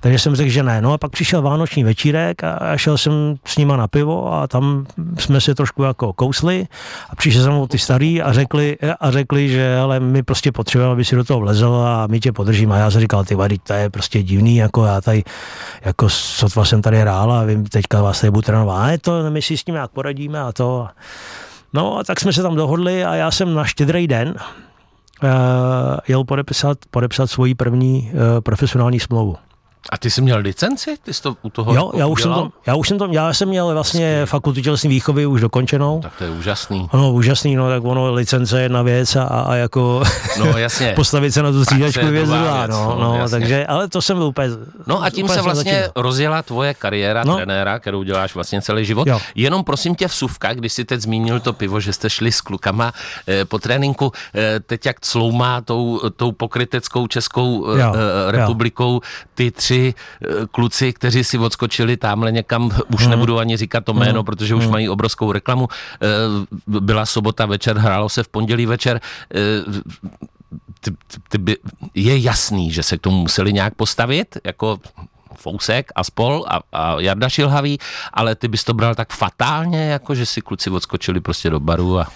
takže 0.00 0.18
jsem 0.18 0.36
řekl, 0.36 0.50
že 0.50 0.62
ne. 0.62 0.82
No 0.82 0.92
a 0.92 0.98
pak 0.98 1.10
přišel 1.10 1.42
vánoční 1.42 1.84
večírek 1.84 2.44
a 2.44 2.76
šel 2.76 2.98
jsem 2.98 3.12
s 3.44 3.56
nima 3.56 3.76
na 3.76 3.88
pivo 3.88 4.32
a 4.32 4.46
tam 4.46 4.86
jsme 5.18 5.40
se 5.40 5.54
trošku 5.54 5.82
jako 5.82 6.12
kousli 6.12 6.66
a 7.10 7.16
přišel 7.16 7.52
mnou 7.52 7.66
ty 7.66 7.78
starý 7.78 8.22
a 8.22 8.32
řekli, 8.32 8.76
a 9.00 9.10
řekli, 9.10 9.48
že 9.48 9.78
ale 9.78 10.00
my 10.00 10.22
prostě 10.22 10.52
potřebujeme, 10.52 10.92
aby 10.92 11.04
si 11.04 11.16
do 11.16 11.24
toho 11.24 11.40
vlezl 11.40 11.74
a 11.74 12.06
my 12.06 12.20
tě 12.20 12.32
podržíme. 12.32 12.74
A 12.74 12.78
já 12.78 12.90
jsem 12.90 13.00
říkal, 13.00 13.24
ty 13.24 13.34
vady, 13.34 13.58
to 13.58 13.72
je 13.72 13.90
prostě 13.90 14.22
divný, 14.22 14.56
jako 14.56 14.84
já 14.84 15.00
tady, 15.00 15.24
jako 15.84 16.08
sotva 16.08 16.64
jsem 16.64 16.82
tady 16.82 17.00
hrál 17.00 17.32
a 17.32 17.44
vím, 17.44 17.66
teďka 17.66 18.02
vás 18.02 18.20
tady 18.20 18.30
budu 18.30 18.42
trénovat. 18.42 18.94
A 18.94 18.98
to, 19.00 19.30
my 19.30 19.42
si 19.42 19.56
s 19.56 19.64
tím 19.64 19.74
jak 19.74 19.90
poradíme 19.90 20.40
a 20.40 20.52
to. 20.52 20.88
No 21.74 21.98
a 21.98 22.04
tak 22.04 22.20
jsme 22.20 22.32
se 22.32 22.42
tam 22.42 22.56
dohodli 22.56 23.04
a 23.04 23.14
já 23.14 23.30
jsem 23.30 23.54
na 23.54 23.64
štědrý 23.64 24.06
den 24.06 24.34
uh, 25.22 25.28
jel 26.08 26.24
podepsat, 26.24 26.78
podepsat 26.90 27.30
svoji 27.30 27.54
první 27.54 28.10
uh, 28.12 28.40
profesionální 28.40 29.00
smlouvu. 29.00 29.36
A 29.92 29.98
ty 29.98 30.10
jsi 30.10 30.22
měl 30.22 30.38
licenci? 30.38 30.96
Ty 31.02 31.14
jsi 31.14 31.22
to 31.22 31.36
u 31.42 31.50
toho 31.50 31.74
Jo, 31.74 31.90
já 31.96 32.06
už, 32.06 32.22
jsem 32.22 32.32
to, 32.32 32.50
já 32.66 32.74
už 32.74 32.88
jsem 32.88 32.98
to, 32.98 33.08
já 33.10 33.32
jsem 33.32 33.48
měl 33.48 33.72
vlastně 33.72 34.06
Hezky. 34.06 34.30
fakultu 34.30 34.60
tělesní 34.60 34.88
výchovy 34.88 35.26
už 35.26 35.40
dokončenou. 35.40 36.00
Tak 36.00 36.12
to 36.18 36.24
je 36.24 36.30
úžasný. 36.30 36.88
Ano, 36.92 37.12
úžasný, 37.12 37.56
no 37.56 37.68
tak 37.68 37.84
ono, 37.84 38.12
licence 38.12 38.58
je 38.58 38.62
jedna 38.62 38.82
věc 38.82 39.16
a, 39.16 39.24
a 39.24 39.54
jako 39.54 40.02
no, 40.38 40.58
jasně. 40.58 40.92
postavit 40.96 41.32
se 41.32 41.42
na 41.42 41.52
tu 41.52 41.64
střídačku 41.64 42.06
věc 42.06 42.28
druhá, 42.28 42.66
no, 42.66 42.96
no, 43.00 43.18
no 43.18 43.28
takže, 43.28 43.66
ale 43.66 43.88
to 43.88 44.02
jsem 44.02 44.22
úplně 44.22 44.48
No 44.86 45.02
a 45.02 45.10
tím 45.10 45.28
se 45.28 45.42
vlastně 45.42 45.72
začínal. 45.72 45.92
rozjela 45.96 46.42
tvoje 46.42 46.74
kariéra 46.74 47.24
no. 47.24 47.36
trenéra, 47.36 47.78
kterou 47.78 48.02
děláš 48.02 48.34
vlastně 48.34 48.62
celý 48.62 48.84
život. 48.84 49.06
Jo. 49.06 49.20
Jenom 49.34 49.64
prosím 49.64 49.94
tě 49.94 50.06
vsuvka, 50.06 50.54
když 50.54 50.72
jsi 50.72 50.84
teď 50.84 51.00
zmínil 51.00 51.40
to 51.40 51.52
pivo, 51.52 51.80
že 51.80 51.92
jste 51.92 52.10
šli 52.10 52.32
s 52.32 52.40
klukama 52.40 52.92
eh, 53.28 53.44
po 53.44 53.58
tréninku, 53.58 54.12
eh, 54.34 54.60
teď 54.60 54.86
jak 54.86 55.00
cloumá 55.00 55.60
tou, 55.60 56.00
tou 56.16 56.32
pokryteckou 56.32 57.06
Českou 57.06 57.66
eh, 57.68 57.80
jo. 57.80 57.92
Eh, 57.94 58.32
republikou 58.32 59.00
ty 59.34 59.50
tři 59.50 59.73
eh, 59.94 60.26
kluci, 60.50 60.92
kteří 60.92 61.24
si 61.24 61.38
odskočili 61.38 61.96
tamhle 61.96 62.32
někam, 62.32 62.70
už 62.94 63.02
hmm. 63.02 63.10
nebudu 63.10 63.38
ani 63.38 63.56
říkat 63.56 63.84
to 63.84 63.94
jméno, 63.94 64.20
hmm. 64.20 64.24
protože 64.24 64.54
už 64.54 64.64
hmm. 64.64 64.72
mají 64.72 64.88
obrovskou 64.88 65.32
reklamu. 65.32 65.68
Eh, 66.02 66.08
byla 66.66 67.06
sobota 67.06 67.46
večer, 67.46 67.78
hrálo 67.78 68.08
se 68.08 68.22
v 68.22 68.28
pondělí 68.28 68.66
večer. 68.66 69.00
Eh, 69.34 69.38
ty, 70.80 70.90
ty 71.28 71.38
by, 71.38 71.56
je 71.94 72.18
jasný, 72.18 72.72
že 72.72 72.82
se 72.82 72.98
k 72.98 73.00
tomu 73.00 73.16
museli 73.16 73.52
nějak 73.52 73.74
postavit, 73.74 74.38
jako 74.44 74.78
Fousek 75.36 75.92
a 75.94 76.04
spol 76.04 76.44
a, 76.48 76.60
a 76.72 77.00
Jarda 77.00 77.28
Šilhavý, 77.28 77.78
ale 78.12 78.34
ty 78.34 78.48
bys 78.48 78.64
to 78.64 78.74
bral 78.74 78.94
tak 78.94 79.12
fatálně, 79.12 79.90
jako 79.90 80.14
že 80.14 80.26
si 80.26 80.40
kluci 80.40 80.70
odskočili 80.70 81.20
prostě 81.20 81.50
do 81.50 81.60
baru 81.60 81.98
a 82.00 82.06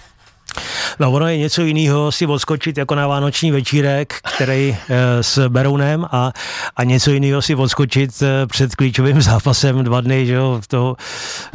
No 0.99 1.11
ono 1.11 1.27
je 1.27 1.37
něco 1.37 1.61
jiného 1.61 2.11
si 2.11 2.25
odskočit 2.25 2.77
jako 2.77 2.95
na 2.95 3.07
vánoční 3.07 3.51
večírek, 3.51 4.13
který 4.35 4.77
e, 4.89 5.23
s 5.23 5.47
Berounem 5.49 6.05
a, 6.11 6.31
a 6.75 6.83
něco 6.83 7.11
jiného 7.11 7.41
si 7.41 7.55
odskočit 7.55 8.21
e, 8.21 8.47
před 8.47 8.75
klíčovým 8.75 9.21
zápasem 9.29 9.83
dva 9.83 10.01
dny, 10.01 10.25
že 10.25 10.33
jo, 10.33 10.61
to, 10.67 10.95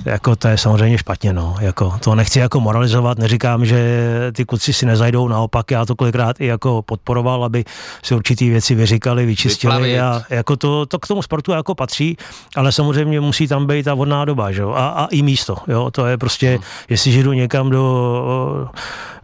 jako 0.05 0.37
to 0.37 0.49
je 0.49 0.59
samozřejmě 0.59 0.99
špatně, 0.99 1.33
no, 1.33 1.57
jako 1.61 1.99
to 2.01 2.15
nechci 2.15 2.39
jako 2.39 2.61
moralizovat, 2.61 3.19
neříkám, 3.19 3.67
že 3.67 4.11
ty 4.33 4.45
kluci 4.45 4.73
si 4.73 4.87
nezajdou, 4.87 5.29
naopak 5.29 5.71
já 5.71 5.85
to 5.85 5.97
kolikrát 5.97 6.41
i 6.41 6.47
jako 6.47 6.83
podporoval, 6.83 7.45
aby 7.45 7.65
si 8.03 8.15
určitý 8.15 8.51
věci 8.51 8.75
vyříkali, 8.75 9.27
vyčistili 9.27 9.75
Vyplavit. 9.75 10.01
a 10.01 10.23
jako 10.35 10.57
to, 10.57 10.87
to 10.87 10.99
k 10.99 11.07
tomu 11.07 11.23
sportu 11.23 11.53
jako 11.53 11.75
patří, 11.75 12.17
ale 12.57 12.73
samozřejmě 12.73 13.21
musí 13.21 13.49
tam 13.49 13.67
být 13.67 13.83
ta 13.83 13.95
vodná 13.95 14.25
doba, 14.25 14.53
že 14.53 14.63
jo, 14.63 14.71
a, 14.71 14.89
a 14.89 15.07
i 15.07 15.23
místo, 15.23 15.57
jo, 15.69 15.91
to 15.91 16.07
je 16.07 16.19
prostě, 16.19 16.51
hmm. 16.51 16.63
jestliže 16.89 17.23
jdu 17.23 17.33
někam 17.33 17.71
do 17.71 17.85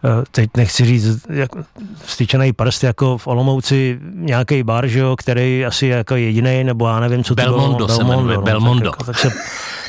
teď 0.31 0.49
nechci 0.57 0.85
říct, 0.85 1.25
jak 1.29 1.51
styčený 2.05 2.53
prst 2.53 2.83
jako 2.83 3.17
v 3.17 3.27
Olomouci 3.27 3.99
nějaký 4.13 4.63
bar, 4.63 4.87
že 4.87 4.99
jo, 4.99 5.15
který 5.15 5.65
asi 5.65 5.87
jako 5.87 6.15
jediný, 6.15 6.63
nebo 6.63 6.87
já 6.87 6.99
nevím, 6.99 7.23
co 7.23 7.35
to 7.35 7.41
Belmondo 7.41 7.85
bylo. 7.85 7.97
Belmondo, 7.97 8.33
se 8.33 8.35
no, 8.35 8.41
Belmondo. 8.41 8.91
Tak, 8.91 8.99
jako, 8.99 9.03
tak, 9.03 9.19
se, 9.19 9.29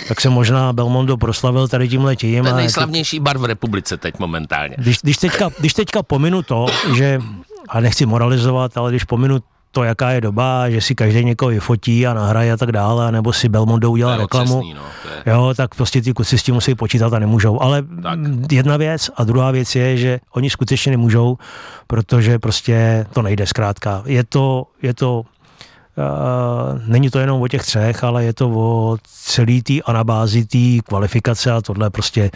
tak 0.09 0.21
se 0.21 0.29
možná 0.29 0.73
Belmondo 0.73 1.17
proslavil 1.17 1.69
tady 1.69 1.89
tím 1.89 2.05
letím. 2.05 2.45
To 2.45 2.49
je 2.49 2.55
nejslavnější 2.55 3.17
jako, 3.17 3.25
bar 3.25 3.39
v 3.39 3.45
republice 3.45 3.97
teď 3.97 4.19
momentálně. 4.19 4.75
Když, 4.79 4.99
když, 5.03 5.17
teďka, 5.17 5.51
když 5.59 5.75
teďka 5.75 6.03
pominu 6.03 6.43
to, 6.43 6.67
že 6.97 7.21
a 7.69 7.81
nechci 7.81 8.07
moralizovat, 8.07 8.77
ale 8.77 8.91
když 8.91 9.05
pominu 9.05 9.39
to, 9.73 9.85
jaká 9.85 10.11
je 10.11 10.21
doba, 10.21 10.71
že 10.71 10.81
si 10.81 10.95
každý 10.95 11.25
někoho 11.25 11.49
vyfotí 11.49 12.07
a 12.07 12.15
nahraje 12.15 12.53
a 12.53 12.57
tak 12.57 12.73
dále, 12.73 13.13
nebo 13.13 13.33
si 13.33 13.49
Belmondo 13.49 13.91
udělá 13.91 14.17
reklamu, 14.17 14.59
otřesný, 14.59 14.75
no, 14.75 14.83
je... 15.27 15.33
jo, 15.33 15.55
tak 15.57 15.75
prostě 15.75 16.03
ty 16.03 16.13
kluci 16.13 16.39
s 16.39 16.43
tím 16.43 16.55
musí 16.55 16.75
počítat 16.75 17.13
a 17.13 17.19
nemůžou. 17.19 17.63
Ale 17.63 17.83
tak. 18.03 18.19
jedna 18.53 18.77
věc 18.77 19.11
a 19.17 19.25
druhá 19.25 19.51
věc 19.51 19.75
je, 19.75 19.97
že 19.97 20.21
oni 20.33 20.51
skutečně 20.51 20.91
nemůžou, 20.91 21.39
protože 21.87 22.39
prostě 22.39 23.07
to 23.13 23.23
nejde 23.23 23.47
zkrátka. 23.47 24.03
Je 24.07 24.25
to, 24.25 24.67
je 24.83 24.95
to 24.95 25.23
Uh, 25.97 26.81
není 26.87 27.11
to 27.11 27.19
jenom 27.19 27.43
o 27.43 27.49
těch 27.49 27.63
třech, 27.63 28.05
ale 28.05 28.25
je 28.25 28.33
to 28.33 28.49
o 28.49 28.97
celý 29.05 29.63
té 29.63 29.75
anabázi 29.85 30.45
té 30.45 30.83
kvalifikace 30.89 31.53
a 31.53 31.61
tohle 31.61 31.91
prostě 31.91 32.31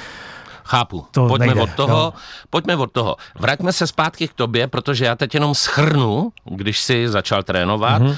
Chápu. 0.66 1.06
To 1.10 1.28
pojďme 1.28 1.46
nejde, 1.46 1.60
od 1.60 1.70
toho, 1.70 2.02
no. 2.04 2.12
pojďme 2.50 2.76
od 2.76 2.92
toho. 2.92 3.16
Vraťme 3.38 3.72
se 3.72 3.86
zpátky 3.86 4.28
k 4.28 4.32
tobě, 4.32 4.66
protože 4.66 5.04
já 5.04 5.14
teď 5.14 5.34
jenom 5.34 5.54
schrnu, 5.54 6.32
když 6.44 6.80
si 6.80 7.08
začal 7.08 7.42
trénovat 7.42 8.02
mm-hmm. 8.02 8.16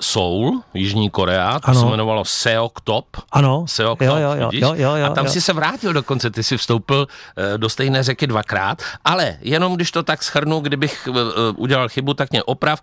Seoul, 0.00 0.62
Jižní 0.74 1.10
Korea, 1.10 1.60
to 1.60 1.68
ano. 1.68 1.80
se 1.80 1.86
jmenovalo 1.86 2.24
Seok 2.24 2.80
Top. 2.80 3.16
Ano. 3.32 3.64
Seok 3.68 4.00
jo, 4.00 4.12
Top, 4.12 4.20
jo, 4.20 4.30
jo, 4.30 4.50
jo, 4.52 4.74
jo, 4.76 4.96
jo, 4.96 5.06
A 5.06 5.14
tam 5.14 5.24
jo. 5.24 5.32
si 5.32 5.40
se 5.40 5.52
vrátil 5.52 5.92
dokonce, 5.92 6.30
ty 6.30 6.42
si 6.42 6.56
vstoupil 6.56 7.06
uh, 7.06 7.58
do 7.58 7.68
stejné 7.68 8.02
řeky 8.02 8.26
dvakrát, 8.26 8.82
ale 9.04 9.38
jenom 9.40 9.74
když 9.76 9.90
to 9.90 10.02
tak 10.02 10.22
schrnu, 10.22 10.60
kdybych 10.60 11.08
uh, 11.10 11.16
udělal 11.56 11.88
chybu, 11.88 12.14
tak 12.14 12.30
mě 12.30 12.42
oprav. 12.42 12.80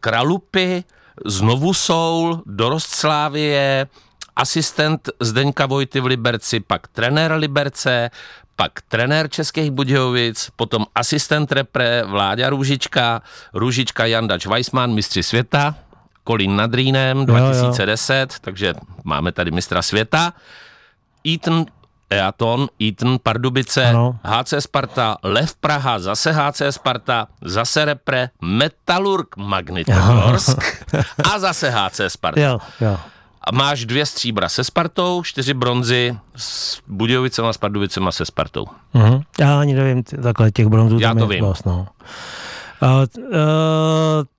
Kralupy, 0.00 0.84
znovu 1.26 1.74
Soul, 1.74 2.42
Dorost 2.46 2.94
Slávie, 2.94 3.86
asistent 4.36 5.08
Zdeňka 5.20 5.66
Vojty 5.66 6.00
v 6.00 6.06
Liberci, 6.06 6.60
pak 6.60 6.88
trenér 6.88 7.32
Liberce, 7.32 8.10
pak 8.56 8.82
trenér 8.88 9.30
Českých 9.30 9.70
Budějovic, 9.70 10.50
potom 10.56 10.86
asistent 10.94 11.52
repre 11.52 12.02
Vláďa 12.04 12.50
Růžička, 12.50 13.22
Růžička 13.54 14.06
Jandač 14.06 14.46
Weissman, 14.46 14.94
mistři 14.94 15.22
světa, 15.22 15.74
Kolín 16.24 16.56
nad 16.56 16.74
Rýnem 16.74 17.26
2010, 17.26 18.14
jo, 18.14 18.20
jo. 18.20 18.38
takže 18.40 18.74
máme 19.04 19.32
tady 19.32 19.50
mistra 19.50 19.82
světa. 19.82 20.32
Eaton 21.26 21.66
Eaton, 22.12 22.68
Eaton, 22.78 23.18
Pardubice, 23.22 23.86
ano. 23.86 24.18
HC 24.24 24.54
Sparta, 24.58 25.16
Lev 25.22 25.54
Praha, 25.56 25.98
zase 25.98 26.32
HC 26.32 26.62
Sparta, 26.70 27.26
zase 27.40 27.84
Repre, 27.84 28.30
Metalurg 28.40 29.36
Magnitogorsk 29.36 30.84
a 31.32 31.38
zase 31.38 31.70
HC 31.70 32.00
Sparta. 32.08 32.40
Jo, 32.40 32.58
jo. 32.80 32.98
A 33.44 33.52
máš 33.52 33.84
dvě 33.84 34.06
stříbra 34.06 34.48
se 34.48 34.64
Spartou, 34.64 35.22
čtyři 35.22 35.54
bronzy 35.54 36.16
s 36.36 36.80
Budějovicema, 36.86 37.52
s 37.52 37.58
Pardubicema 37.58 38.12
se 38.12 38.24
Spartou. 38.24 38.66
Uh-huh. 38.94 39.22
Já 39.40 39.60
ani 39.60 39.74
nevím, 39.74 40.02
takhle 40.02 40.50
těch 40.50 40.66
bronzů. 40.66 40.98
Já 40.98 41.14
to 41.14 41.26
vím. 41.26 41.44
Vlastně. 41.44 41.72
Uh, 41.72 41.86
uh, 43.18 43.34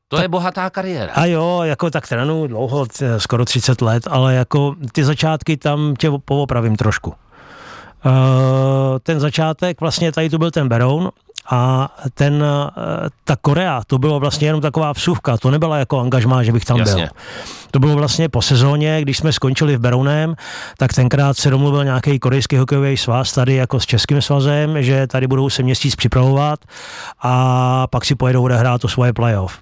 to 0.07 0.21
je 0.21 0.27
bohatá 0.27 0.69
kariéra. 0.69 1.13
A 1.13 1.25
jo, 1.25 1.61
jako 1.63 1.89
tak 1.89 2.07
trénu 2.07 2.47
dlouho, 2.47 2.85
skoro 3.17 3.45
30 3.45 3.81
let, 3.81 4.07
ale 4.09 4.35
jako 4.35 4.75
ty 4.91 5.03
začátky 5.03 5.57
tam 5.57 5.95
tě 5.95 6.11
poopravím 6.25 6.75
trošku. 6.75 7.09
Uh, 7.09 7.13
ten 9.03 9.19
začátek, 9.19 9.81
vlastně 9.81 10.11
tady 10.11 10.29
tu 10.29 10.37
byl 10.37 10.51
ten 10.51 10.69
Beroun 10.69 11.11
a 11.49 11.89
ten, 12.13 12.43
eh, 12.43 13.09
ta 13.23 13.35
Korea, 13.41 13.81
to 13.87 13.97
bylo 13.97 14.19
vlastně 14.19 14.47
jenom 14.47 14.61
taková 14.61 14.91
vsuvka, 14.93 15.37
to 15.37 15.51
nebyla 15.51 15.77
jako 15.77 15.99
angažmá, 15.99 16.43
že 16.43 16.51
bych 16.51 16.65
tam 16.65 16.77
Jasně. 16.77 16.95
byl. 16.95 17.07
To 17.71 17.79
bylo 17.79 17.95
vlastně 17.95 18.29
po 18.29 18.41
sezóně, 18.41 19.01
když 19.01 19.17
jsme 19.17 19.33
skončili 19.33 19.77
v 19.77 19.79
Berounem, 19.79 20.35
tak 20.77 20.93
tenkrát 20.93 21.37
se 21.37 21.49
domluvil 21.49 21.83
nějaký 21.83 22.19
korejský 22.19 22.57
hokejový 22.57 22.97
svaz 22.97 23.31
tady 23.31 23.55
jako 23.55 23.79
s 23.79 23.85
Českým 23.85 24.21
svazem, 24.21 24.83
že 24.83 25.07
tady 25.07 25.27
budou 25.27 25.49
se 25.49 25.63
měsíc 25.63 25.95
připravovat 25.95 26.59
a 27.21 27.87
pak 27.87 28.05
si 28.05 28.15
pojedou 28.15 28.43
odehrát 28.43 28.81
to 28.81 28.87
svoje 28.87 29.13
playoff. 29.13 29.59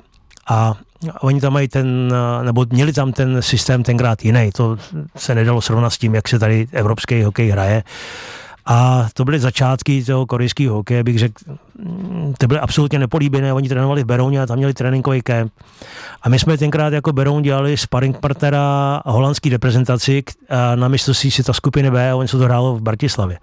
A 0.50 0.74
oni 1.22 1.42
tam 1.42 1.54
mají 1.54 1.68
ten, 1.68 2.14
nebo 2.44 2.66
měli 2.70 2.94
tam 2.94 3.12
ten 3.12 3.42
systém 3.42 3.84
tenkrát 3.84 4.26
jiný, 4.26 4.50
to 4.54 4.78
se 5.18 5.36
nedalo 5.36 5.62
srovnat 5.62 5.90
s 5.90 5.98
tím, 5.98 6.16
jak 6.16 6.28
se 6.28 6.40
tady 6.40 6.68
evropský 6.72 7.24
hokej 7.24 7.50
hraje 7.50 7.84
A 8.65 9.08
to 9.13 9.25
byly 9.25 9.39
začátky 9.39 10.03
toho 10.03 10.25
korejského 10.25 10.75
hokeje, 10.75 11.03
bych 11.03 11.20
řekl, 11.20 11.44
mm, 11.80 12.34
to 12.38 12.48
byly 12.48 12.60
absolutně 12.60 13.00
nepolíbené. 13.00 13.53
Oni 13.53 13.70
trénovali 13.70 14.03
v 14.03 14.06
Berouně 14.06 14.41
a 14.41 14.46
tam 14.46 14.58
měli 14.58 14.74
tréninkový 14.74 15.22
kemp. 15.22 15.51
A 16.22 16.30
my 16.30 16.39
jsme 16.39 16.58
tenkrát 16.58 16.94
jako 16.94 17.13
Beroun 17.13 17.44
dělali 17.44 17.77
sparring 17.77 18.18
partnera 18.18 19.01
holandský 19.06 19.50
reprezentaci 19.50 20.24
na 20.75 20.88
mistrovství 20.88 21.32
si 21.32 21.44
ta 21.44 21.53
skupiny 21.53 21.91
B 21.91 22.12
a 22.12 22.15
oni 22.15 22.27
se 22.27 22.38
to 22.38 22.44
hrálo 22.44 22.75
v 22.75 22.82
Bratislavě. 22.82 23.39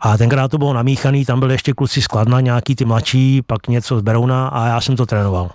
A 0.00 0.16
tenkrát 0.18 0.50
to 0.50 0.58
bylo 0.58 0.72
namíchaný, 0.72 1.24
tam 1.24 1.40
byly 1.40 1.54
ještě 1.54 1.72
kluci 1.72 2.02
skladna, 2.02 2.40
nějaký 2.40 2.74
ty 2.74 2.84
mladší, 2.84 3.42
pak 3.42 3.68
něco 3.68 3.98
z 3.98 4.02
Berouna 4.02 4.48
a 4.48 4.66
já 4.66 4.80
jsem 4.80 4.96
to 4.96 5.06
trénoval. 5.06 5.50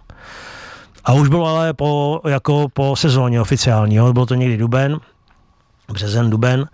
A 1.05 1.13
už 1.13 1.29
bylo 1.29 1.47
ale 1.47 1.73
po, 1.73 2.21
jako 2.27 2.67
po 2.73 2.95
sezóně 2.95 3.41
oficiální, 3.41 3.95
jo? 3.95 4.13
bylo 4.13 4.25
to 4.25 4.35
někdy 4.35 4.57
duben, 4.57 4.99
březen, 5.93 6.29
duben. 6.29 6.67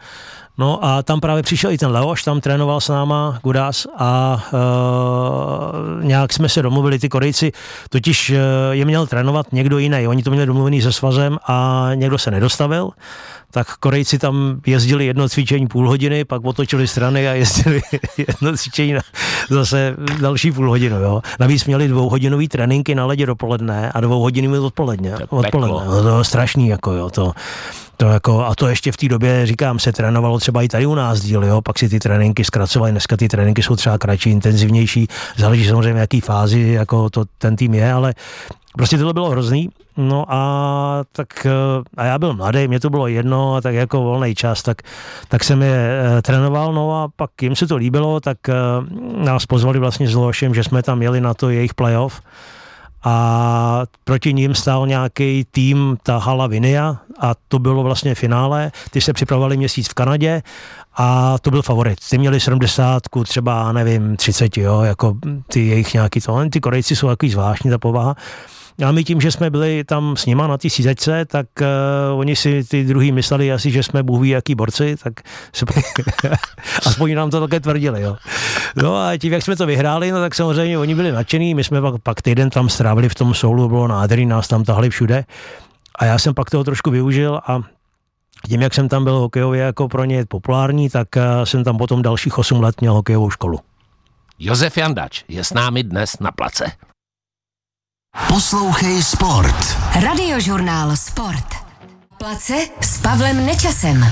No 0.57 0.85
a 0.85 1.03
tam 1.03 1.19
právě 1.19 1.43
přišel 1.43 1.71
i 1.71 1.77
ten 1.77 1.91
Leoš, 1.91 2.23
tam 2.23 2.41
trénoval 2.41 2.81
s 2.81 2.89
náma 2.89 3.39
Gudás 3.43 3.87
a 3.97 4.43
e, 4.53 6.05
nějak 6.05 6.33
jsme 6.33 6.49
se 6.49 6.61
domluvili, 6.61 6.99
ty 6.99 7.09
Korejci, 7.09 7.51
totiž 7.89 8.29
e, 8.29 8.37
je 8.71 8.85
měl 8.85 9.07
trénovat 9.07 9.53
někdo 9.53 9.77
jiný, 9.77 10.07
oni 10.07 10.23
to 10.23 10.31
měli 10.31 10.45
domluvený 10.45 10.81
se 10.81 10.91
svazem 10.91 11.37
a 11.47 11.89
někdo 11.95 12.17
se 12.17 12.31
nedostavil, 12.31 12.89
tak 13.51 13.77
Korejci 13.77 14.19
tam 14.19 14.61
jezdili 14.65 15.05
jedno 15.05 15.29
cvičení 15.29 15.67
půl 15.67 15.89
hodiny, 15.89 16.25
pak 16.25 16.45
otočili 16.45 16.87
strany 16.87 17.27
a 17.27 17.33
jezdili 17.33 17.81
jedno 18.17 18.57
cvičení 18.57 18.93
na 18.93 19.01
zase 19.49 19.95
další 20.21 20.51
půl 20.51 20.69
hodinu. 20.69 20.99
Jo. 20.99 21.21
Navíc 21.39 21.65
měli 21.65 21.87
dvouhodinový 21.87 22.47
tréninky 22.47 22.95
na 22.95 23.05
ledě 23.05 23.25
dopoledne 23.25 23.91
a 23.91 24.01
dvouhodinový 24.01 24.59
odpoledne. 24.59 25.15
odpoledne. 25.29 25.85
No, 25.85 26.03
to 26.03 26.17
je 26.17 26.23
strašný, 26.23 26.67
jako 26.67 26.91
jo, 26.91 27.09
to, 27.09 27.31
to 28.03 28.09
jako, 28.09 28.45
a 28.45 28.55
to 28.55 28.67
ještě 28.67 28.91
v 28.91 28.97
té 28.97 29.07
době, 29.07 29.45
říkám, 29.45 29.79
se 29.79 29.91
trénovalo 29.91 30.39
třeba 30.39 30.61
i 30.61 30.67
tady 30.67 30.85
u 30.85 30.95
nás 30.95 31.21
díl, 31.21 31.43
jo, 31.43 31.61
pak 31.61 31.79
si 31.79 31.89
ty 31.89 31.99
tréninky 31.99 32.43
zkracovaly, 32.43 32.91
dneska 32.91 33.17
ty 33.17 33.27
tréninky 33.27 33.63
jsou 33.63 33.75
třeba 33.75 33.97
kratší, 33.97 34.29
intenzivnější, 34.29 35.07
záleží 35.37 35.65
samozřejmě, 35.65 36.01
jaký 36.01 36.21
fázi 36.21 36.59
jako 36.59 37.09
to 37.09 37.25
ten 37.37 37.55
tým 37.55 37.73
je, 37.73 37.93
ale 37.93 38.13
prostě 38.77 38.97
tohle 38.97 39.13
bylo 39.13 39.29
hrozný. 39.29 39.69
No 39.97 40.25
a 40.27 41.03
tak, 41.11 41.45
eh, 41.45 41.51
a 41.97 42.05
já 42.05 42.19
byl 42.19 42.33
mladý, 42.33 42.67
mě 42.67 42.79
to 42.79 42.89
bylo 42.89 43.07
jedno, 43.07 43.55
a 43.55 43.61
tak 43.61 43.75
jako 43.75 44.01
volný 44.01 44.35
čas, 44.35 44.63
tak, 44.63 44.77
tak 45.27 45.43
jsem 45.43 45.61
je 45.61 46.01
e, 46.17 46.21
trénoval, 46.21 46.73
no 46.73 47.03
a 47.03 47.07
pak 47.15 47.41
jim 47.41 47.55
se 47.55 47.67
to 47.67 47.77
líbilo, 47.77 48.19
tak 48.19 48.49
e, 48.49 48.53
nás 49.17 49.45
pozvali 49.45 49.79
vlastně 49.79 50.07
s 50.07 50.15
Lošem, 50.15 50.53
že 50.53 50.63
jsme 50.63 50.83
tam 50.83 51.01
jeli 51.01 51.21
na 51.21 51.33
to 51.33 51.49
jejich 51.49 51.73
playoff 51.73 52.21
a 53.03 53.83
proti 54.03 54.33
ním 54.33 54.55
stál 54.55 54.87
nějaký 54.87 55.45
tým, 55.51 55.97
ta 56.03 56.17
Hala 56.17 56.47
Vinia 56.47 56.97
a 57.19 57.33
to 57.47 57.59
bylo 57.59 57.83
vlastně 57.83 58.15
finále. 58.15 58.71
Ty 58.91 59.01
se 59.01 59.13
připravovali 59.13 59.57
měsíc 59.57 59.89
v 59.89 59.93
Kanadě 59.93 60.41
a 60.97 61.37
to 61.39 61.51
byl 61.51 61.61
favorit. 61.61 61.99
Ty 62.09 62.17
měli 62.17 62.39
70, 62.39 63.03
třeba, 63.23 63.71
nevím, 63.71 64.17
30, 64.17 64.57
jo, 64.57 64.81
jako 64.81 65.15
ty 65.47 65.67
jejich 65.67 65.93
nějaký 65.93 66.21
to. 66.21 66.49
Ty 66.49 66.59
Korejci 66.59 66.95
jsou 66.95 67.07
takový 67.07 67.31
zvláštní, 67.31 67.69
ta 67.71 67.77
povaha. 67.77 68.15
A 68.85 68.91
my 68.91 69.03
tím, 69.03 69.21
že 69.21 69.31
jsme 69.31 69.49
byli 69.49 69.83
tam 69.83 70.17
s 70.17 70.25
nima 70.25 70.47
na 70.47 70.57
té 70.57 70.69
sízečce, 70.69 71.25
tak 71.25 71.47
uh, 71.61 72.19
oni 72.19 72.35
si 72.35 72.63
ty 72.63 72.83
druhý 72.83 73.11
mysleli 73.11 73.51
asi, 73.51 73.71
že 73.71 73.83
jsme 73.83 74.03
bůh 74.03 74.21
ví 74.21 74.29
jaký 74.29 74.55
borci, 74.55 74.95
tak 75.03 75.13
se, 75.53 75.65
aspoň 76.85 77.15
nám 77.15 77.29
to 77.29 77.39
také 77.39 77.59
tvrdili. 77.59 78.01
Jo. 78.01 78.17
No 78.75 78.97
a 78.97 79.17
tím, 79.17 79.33
jak 79.33 79.43
jsme 79.43 79.55
to 79.55 79.65
vyhráli, 79.65 80.11
no 80.11 80.19
tak 80.19 80.35
samozřejmě 80.35 80.77
oni 80.77 80.95
byli 80.95 81.11
nadšení, 81.11 81.53
my 81.53 81.63
jsme 81.63 81.81
pak, 81.81 82.01
pak 82.03 82.21
týden 82.21 82.49
tam 82.49 82.69
strávili 82.69 83.09
v 83.09 83.15
tom 83.15 83.33
soulu, 83.33 83.69
bylo 83.69 83.87
nádherný, 83.87 84.25
nás 84.25 84.47
tam 84.47 84.63
tahli 84.63 84.89
všude. 84.89 85.25
A 85.99 86.05
já 86.05 86.17
jsem 86.19 86.33
pak 86.33 86.49
toho 86.49 86.63
trošku 86.63 86.91
využil 86.91 87.41
a 87.47 87.61
tím, 88.47 88.61
jak 88.61 88.73
jsem 88.73 88.89
tam 88.89 89.03
byl 89.03 89.13
hokejově 89.13 89.61
jako 89.61 89.87
pro 89.87 90.05
ně 90.05 90.25
populární, 90.25 90.89
tak 90.89 91.07
uh, 91.17 91.43
jsem 91.43 91.63
tam 91.63 91.77
potom 91.77 92.01
dalších 92.01 92.37
8 92.37 92.61
let 92.61 92.81
měl 92.81 92.93
hokejovou 92.93 93.29
školu. 93.29 93.59
Josef 94.39 94.77
Jandač 94.77 95.23
je 95.27 95.43
s 95.43 95.53
námi 95.53 95.83
dnes 95.83 96.19
na 96.19 96.31
place. 96.31 96.65
Poslouchej 98.13 99.03
Sport. 99.03 99.77
Radiožurnál 100.03 100.95
Sport. 100.95 101.45
Place 102.17 102.67
s 102.81 103.01
Pavlem 103.01 103.45
Nečasem. 103.45 104.05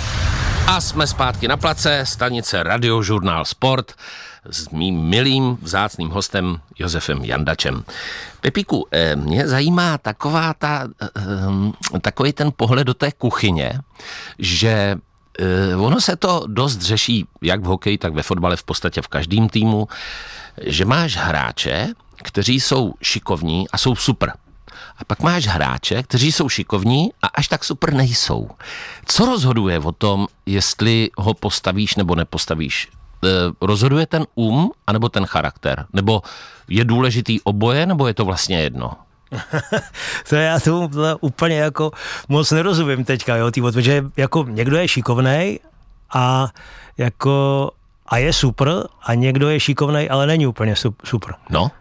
A 0.67 0.81
jsme 0.81 1.07
zpátky 1.07 1.47
na 1.47 1.57
place, 1.57 2.01
stanice 2.05 2.63
Radiožurnál 2.63 3.45
Sport 3.45 3.93
s 4.49 4.69
mým 4.69 4.95
milým 4.95 5.57
vzácným 5.61 6.09
hostem 6.09 6.59
Josefem 6.79 7.25
Jandačem. 7.25 7.83
Pepíku, 8.41 8.87
eh, 8.91 9.15
mě 9.15 9.47
zajímá 9.47 9.97
taková 9.97 10.53
ta, 10.53 10.87
eh, 11.01 11.99
takový 12.01 12.33
ten 12.33 12.51
pohled 12.55 12.83
do 12.83 12.93
té 12.93 13.11
kuchyně, 13.11 13.79
že 14.39 14.95
eh, 15.39 15.75
ono 15.75 16.01
se 16.01 16.15
to 16.15 16.43
dost 16.47 16.81
řeší 16.81 17.25
jak 17.41 17.61
v 17.61 17.65
hokeji, 17.65 17.97
tak 17.97 18.13
ve 18.13 18.23
fotbale, 18.23 18.55
v 18.55 18.63
podstatě 18.63 19.01
v 19.01 19.07
každém 19.07 19.49
týmu, 19.49 19.87
že 20.61 20.85
máš 20.85 21.17
hráče, 21.17 21.93
kteří 22.21 22.59
jsou 22.59 22.93
šikovní 23.01 23.69
a 23.69 23.77
jsou 23.77 23.95
super. 23.95 24.33
A 24.97 25.05
pak 25.05 25.19
máš 25.19 25.47
hráče, 25.47 26.03
kteří 26.03 26.31
jsou 26.31 26.49
šikovní 26.49 27.09
a 27.21 27.27
až 27.27 27.47
tak 27.47 27.63
super 27.63 27.93
nejsou. 27.93 28.49
Co 29.05 29.25
rozhoduje 29.25 29.79
o 29.79 29.91
tom, 29.91 30.27
jestli 30.45 31.09
ho 31.17 31.33
postavíš 31.33 31.95
nebo 31.95 32.15
nepostavíš? 32.15 32.87
E, 32.87 33.27
rozhoduje 33.61 34.05
ten 34.05 34.25
um 34.35 34.71
anebo 34.87 35.09
ten 35.09 35.25
charakter? 35.25 35.85
Nebo 35.93 36.21
je 36.67 36.85
důležitý 36.85 37.41
oboje, 37.41 37.85
nebo 37.85 38.07
je 38.07 38.13
to 38.13 38.25
vlastně 38.25 38.61
jedno? 38.61 38.91
to 40.29 40.35
já 40.35 40.59
tomu 40.59 40.89
úplně 41.21 41.57
jako 41.57 41.91
moc 42.29 42.51
nerozumím 42.51 43.05
teďka, 43.05 43.35
jo, 43.35 43.51
tý, 43.51 43.61
protože 43.61 44.05
jako 44.17 44.45
někdo 44.49 44.77
je 44.77 44.87
šikovný 44.87 45.59
a 46.13 46.49
jako 46.97 47.71
a 48.07 48.17
je 48.17 48.33
super 48.33 48.87
a 49.03 49.13
někdo 49.13 49.49
je 49.49 49.59
šikovný, 49.59 50.09
ale 50.09 50.27
není 50.27 50.47
úplně 50.47 50.75
super. 51.03 51.35
No 51.49 51.71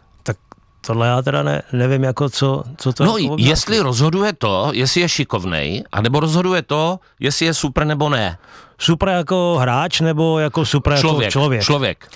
tohle 0.80 1.06
já 1.06 1.22
teda 1.22 1.42
ne, 1.42 1.62
nevím, 1.72 2.04
jako 2.04 2.28
co, 2.28 2.62
co 2.76 2.92
to... 2.92 3.04
No, 3.04 3.16
jako 3.16 3.36
jestli 3.38 3.80
rozhoduje 3.80 4.32
to, 4.32 4.70
jestli 4.74 5.00
je 5.00 5.08
šikovnej, 5.08 5.84
anebo 5.92 6.20
rozhoduje 6.20 6.62
to, 6.62 6.98
jestli 7.20 7.46
je 7.46 7.54
super 7.54 7.86
nebo 7.86 8.08
ne. 8.08 8.38
Super 8.78 9.08
jako 9.08 9.58
hráč, 9.60 10.00
nebo 10.00 10.38
jako 10.38 10.64
super 10.64 10.98
člověk, 10.98 11.22
jako 11.22 11.32
člověk? 11.32 11.62
Člověk. 11.62 12.08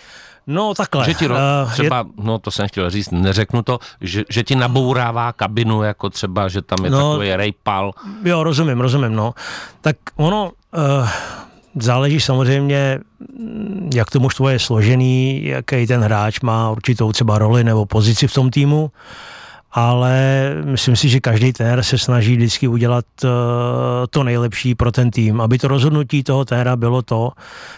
No 0.47 0.75
takhle. 0.75 1.05
Že 1.05 1.15
ti 1.15 1.29
ro- 1.29 1.65
uh, 1.65 1.73
třeba, 1.73 1.99
je... 1.99 2.05
no 2.17 2.39
to 2.39 2.51
jsem 2.51 2.69
chtěl 2.69 2.91
říct, 2.91 3.11
neřeknu 3.11 3.63
to, 3.63 3.79
že, 4.01 4.25
že 4.29 4.43
ti 4.43 4.57
nabourává 4.57 5.33
kabinu, 5.33 5.83
jako 5.83 6.11
třeba, 6.11 6.49
že 6.49 6.63
tam 6.63 6.85
je 6.85 6.91
no, 6.91 7.11
takový 7.11 7.37
rejpal. 7.37 7.93
Jo, 8.25 8.43
rozumím, 8.43 8.81
rozumím, 8.81 9.15
no. 9.15 9.35
Tak 9.81 9.97
ono, 10.17 10.53
uh, 10.77 11.09
záleží 11.81 12.21
samozřejmě, 12.21 12.99
jak 13.95 14.11
to 14.11 14.21
mužstvo 14.21 14.49
je 14.49 14.59
složený, 14.59 15.45
jaký 15.45 15.87
ten 15.87 16.01
hráč 16.01 16.41
má 16.41 16.71
určitou 16.71 17.13
třeba 17.13 17.39
roli 17.39 17.65
nebo 17.65 17.87
pozici 17.87 18.27
v 18.27 18.35
tom 18.35 18.51
týmu, 18.51 18.91
ale 19.73 20.15
myslím 20.65 20.97
si, 20.97 21.09
že 21.09 21.21
každý 21.21 21.53
trenér 21.53 21.83
se 21.83 21.99
snaží 21.99 22.37
vždycky 22.37 22.69
udělat 22.69 23.05
uh, 23.25 23.31
to 24.11 24.23
nejlepší 24.23 24.75
pro 24.75 24.93
ten 24.93 25.11
tým, 25.11 25.41
aby 25.41 25.59
to 25.59 25.69
rozhodnutí 25.69 26.23
toho 26.23 26.45
trenéra 26.45 26.77
bylo 26.77 27.03
to, 27.03 27.33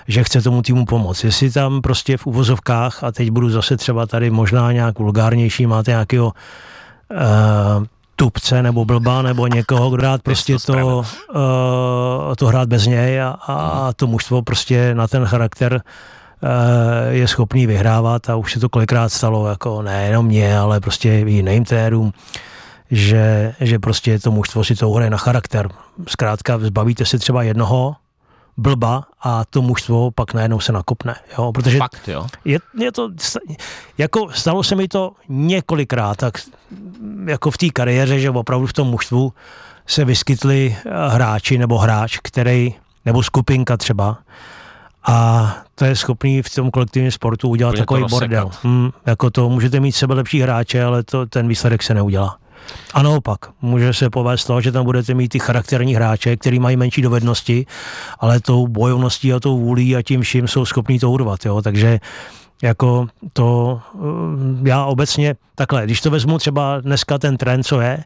že 0.08 0.24
chce 0.24 0.42
tomu 0.42 0.62
týmu 0.62 0.84
pomoct. 0.84 1.24
Jestli 1.24 1.50
tam 1.50 1.80
prostě 1.80 2.16
v 2.16 2.26
uvozovkách, 2.26 3.04
a 3.04 3.12
teď 3.12 3.30
budu 3.30 3.50
zase 3.50 3.76
třeba 3.76 4.06
tady 4.06 4.30
možná 4.30 4.72
nějak 4.72 4.98
vulgárnější, 4.98 5.66
máte 5.66 5.90
nějakého 5.90 6.26
uh, 6.26 7.86
tupce 8.16 8.62
nebo 8.62 8.84
blba 8.84 9.22
nebo 9.22 9.46
někoho, 9.46 9.90
kdo 9.90 10.02
rád 10.02 10.22
prostě 10.22 10.56
to, 10.66 10.72
to, 10.72 10.98
uh, 10.98 12.34
to 12.38 12.46
hrát 12.46 12.68
bez 12.68 12.86
něj 12.86 13.22
a, 13.22 13.28
a 13.46 13.92
to 13.92 14.06
mužstvo 14.06 14.42
prostě 14.42 14.94
na 14.94 15.08
ten 15.08 15.24
charakter 15.24 15.72
uh, 15.72 16.50
je 17.08 17.28
schopný 17.28 17.66
vyhrávat 17.66 18.30
a 18.30 18.36
už 18.36 18.52
se 18.52 18.60
to 18.60 18.68
kolikrát 18.68 19.08
stalo, 19.08 19.48
jako 19.48 19.82
nejenom 19.82 20.26
mě, 20.26 20.58
ale 20.58 20.80
prostě 20.80 21.18
i 21.18 21.30
jiným 21.30 21.64
térům, 21.64 22.12
že, 22.90 23.54
že 23.60 23.78
prostě 23.78 24.18
to 24.18 24.30
mužstvo 24.30 24.64
si 24.64 24.74
to 24.74 24.90
hraje 24.90 25.10
na 25.10 25.16
charakter. 25.16 25.68
Zkrátka 26.08 26.58
zbavíte 26.58 27.04
se 27.04 27.18
třeba 27.18 27.42
jednoho, 27.42 27.96
blba 28.56 29.04
a 29.22 29.44
to 29.44 29.62
mužstvo 29.62 30.10
pak 30.10 30.34
najednou 30.34 30.60
se 30.60 30.72
nakopne. 30.72 31.14
Jo? 31.38 31.52
Protože 31.52 31.78
Fakt, 31.78 32.08
jo? 32.08 32.26
Je, 32.44 32.58
je 32.78 32.92
to, 32.92 33.10
jako 33.98 34.28
stalo 34.32 34.62
se 34.62 34.74
mi 34.74 34.88
to 34.88 35.12
několikrát, 35.28 36.16
tak 36.16 36.38
jako 37.26 37.50
v 37.50 37.58
té 37.58 37.70
kariéře, 37.70 38.20
že 38.20 38.30
opravdu 38.30 38.66
v 38.66 38.72
tom 38.72 38.88
mužstvu 38.88 39.32
se 39.86 40.04
vyskytli 40.04 40.76
eh, 40.78 40.90
hráči 41.08 41.58
nebo 41.58 41.78
hráč, 41.78 42.18
který, 42.22 42.74
nebo 43.04 43.22
skupinka 43.22 43.76
třeba, 43.76 44.18
a 45.06 45.56
to 45.74 45.84
je 45.84 45.96
schopný 45.96 46.42
v 46.42 46.54
tom 46.54 46.70
kolektivním 46.70 47.10
sportu 47.10 47.48
udělat 47.48 47.70
Bude 47.70 47.78
takový 47.78 48.04
bordel. 48.10 48.50
Hmm, 48.62 48.90
jako 49.06 49.30
to 49.30 49.48
můžete 49.48 49.80
mít 49.80 49.92
sebe 49.92 50.14
lepší 50.14 50.40
hráče, 50.40 50.84
ale 50.84 51.02
to, 51.02 51.26
ten 51.26 51.48
výsledek 51.48 51.82
se 51.82 51.94
neudělá. 51.94 52.38
A 52.94 53.02
naopak, 53.02 53.38
může 53.62 53.92
se 53.92 54.10
povést 54.10 54.46
to, 54.46 54.60
že 54.60 54.72
tam 54.72 54.84
budete 54.84 55.14
mít 55.14 55.28
ty 55.28 55.38
charakterní 55.38 55.94
hráče, 55.94 56.36
který 56.36 56.58
mají 56.58 56.76
menší 56.76 57.02
dovednosti, 57.02 57.66
ale 58.18 58.40
tou 58.40 58.66
bojovností 58.66 59.32
a 59.32 59.40
tou 59.40 59.58
vůlí 59.58 59.96
a 59.96 60.02
tím 60.02 60.20
vším 60.20 60.48
jsou 60.48 60.64
schopní 60.64 60.98
to 60.98 61.10
urvat. 61.10 61.46
Jo? 61.46 61.62
Takže 61.62 62.00
jako 62.62 63.06
to, 63.32 63.80
eh, 63.94 64.68
já 64.68 64.84
obecně 64.84 65.34
takhle, 65.54 65.84
když 65.84 66.00
to 66.00 66.10
vezmu 66.10 66.38
třeba 66.38 66.80
dneska 66.80 67.18
ten 67.18 67.36
trend, 67.36 67.62
co 67.62 67.80
je, 67.80 68.04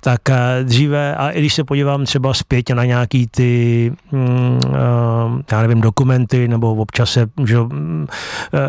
tak 0.00 0.30
eh, 0.30 0.64
dříve, 0.64 1.16
a 1.16 1.30
i 1.30 1.38
když 1.38 1.54
se 1.54 1.64
podívám 1.64 2.04
třeba 2.04 2.34
zpět 2.34 2.70
na 2.70 2.84
nějaký 2.84 3.26
ty, 3.26 3.92
mm, 4.12 4.60
eh, 4.66 5.44
já 5.52 5.62
nevím, 5.62 5.80
dokumenty, 5.80 6.48
nebo 6.48 6.74
občas 6.74 7.10
se 7.10 7.26
že, 7.44 7.58
mm, 7.58 8.06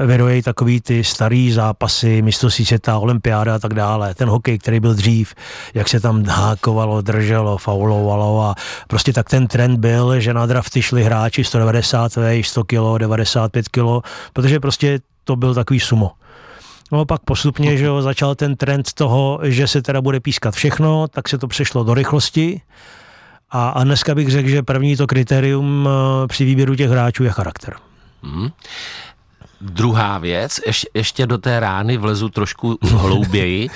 věrují 0.06 0.42
takový 0.42 0.82
ty 0.82 1.04
starý 1.04 1.52
zápasy, 1.52 2.22
mistrovství 2.22 2.66
světa, 2.66 2.98
olympiáda 2.98 3.56
a 3.56 3.60
tak 3.60 3.74
dále, 3.74 4.14
ten 4.14 4.30
hokej, 4.30 4.60
který 4.60 4.80
byl 4.80 4.94
dřív, 4.94 5.34
jak 5.74 5.90
se 5.90 6.00
tam 6.00 6.26
hákovalo, 6.26 7.02
drželo, 7.02 7.58
faulovalo 7.58 8.42
a 8.42 8.56
prostě 8.88 9.14
tak 9.14 9.30
ten 9.30 9.48
trend 9.48 9.80
byl, 9.80 10.20
že 10.20 10.34
na 10.34 10.46
drafty 10.46 10.82
šli 10.82 11.04
hráči 11.04 11.44
190 11.44 12.12
100 12.42 12.64
kg, 12.64 12.98
95 12.98 13.70
kg, 13.70 14.08
protože 14.34 14.60
prostě 14.60 15.00
to 15.28 15.36
byl 15.36 15.54
takový 15.54 15.80
sumo. 15.80 16.12
No 16.92 17.06
pak 17.06 17.22
postupně, 17.22 17.78
že 17.78 17.86
jo, 17.86 18.02
začal 18.02 18.36
ten 18.36 18.56
trend 18.56 18.94
toho, 18.94 19.40
že 19.44 19.68
se 19.68 19.82
teda 19.82 20.02
bude 20.02 20.20
pískat 20.20 20.56
všechno, 20.56 21.08
tak 21.08 21.30
se 21.30 21.38
to 21.38 21.48
přešlo 21.48 21.84
do 21.84 21.94
rychlosti. 21.94 22.62
A, 23.50 23.70
a 23.70 23.84
dneska 23.84 24.16
bych 24.16 24.30
řekl, 24.30 24.50
že 24.50 24.64
první 24.64 24.96
to 24.96 25.08
kritérium 25.08 25.90
eh, 25.90 26.28
při 26.28 26.46
výběru 26.46 26.76
těch 26.76 26.90
hráčů 26.90 27.24
je 27.24 27.30
charakter. 27.30 27.74
Hmm. 28.24 28.50
Druhá 29.62 30.18
věc, 30.18 30.60
ještě, 30.68 30.88
ještě 30.94 31.28
do 31.28 31.38
té 31.38 31.60
rány 31.60 31.98
vlezu 31.98 32.30
trošku 32.30 32.78
hlouběji, 32.82 33.70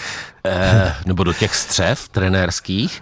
eh, 0.45 0.95
nebo 1.05 1.23
do 1.23 1.33
těch 1.33 1.55
střev 1.55 2.09
trenérských. 2.09 3.01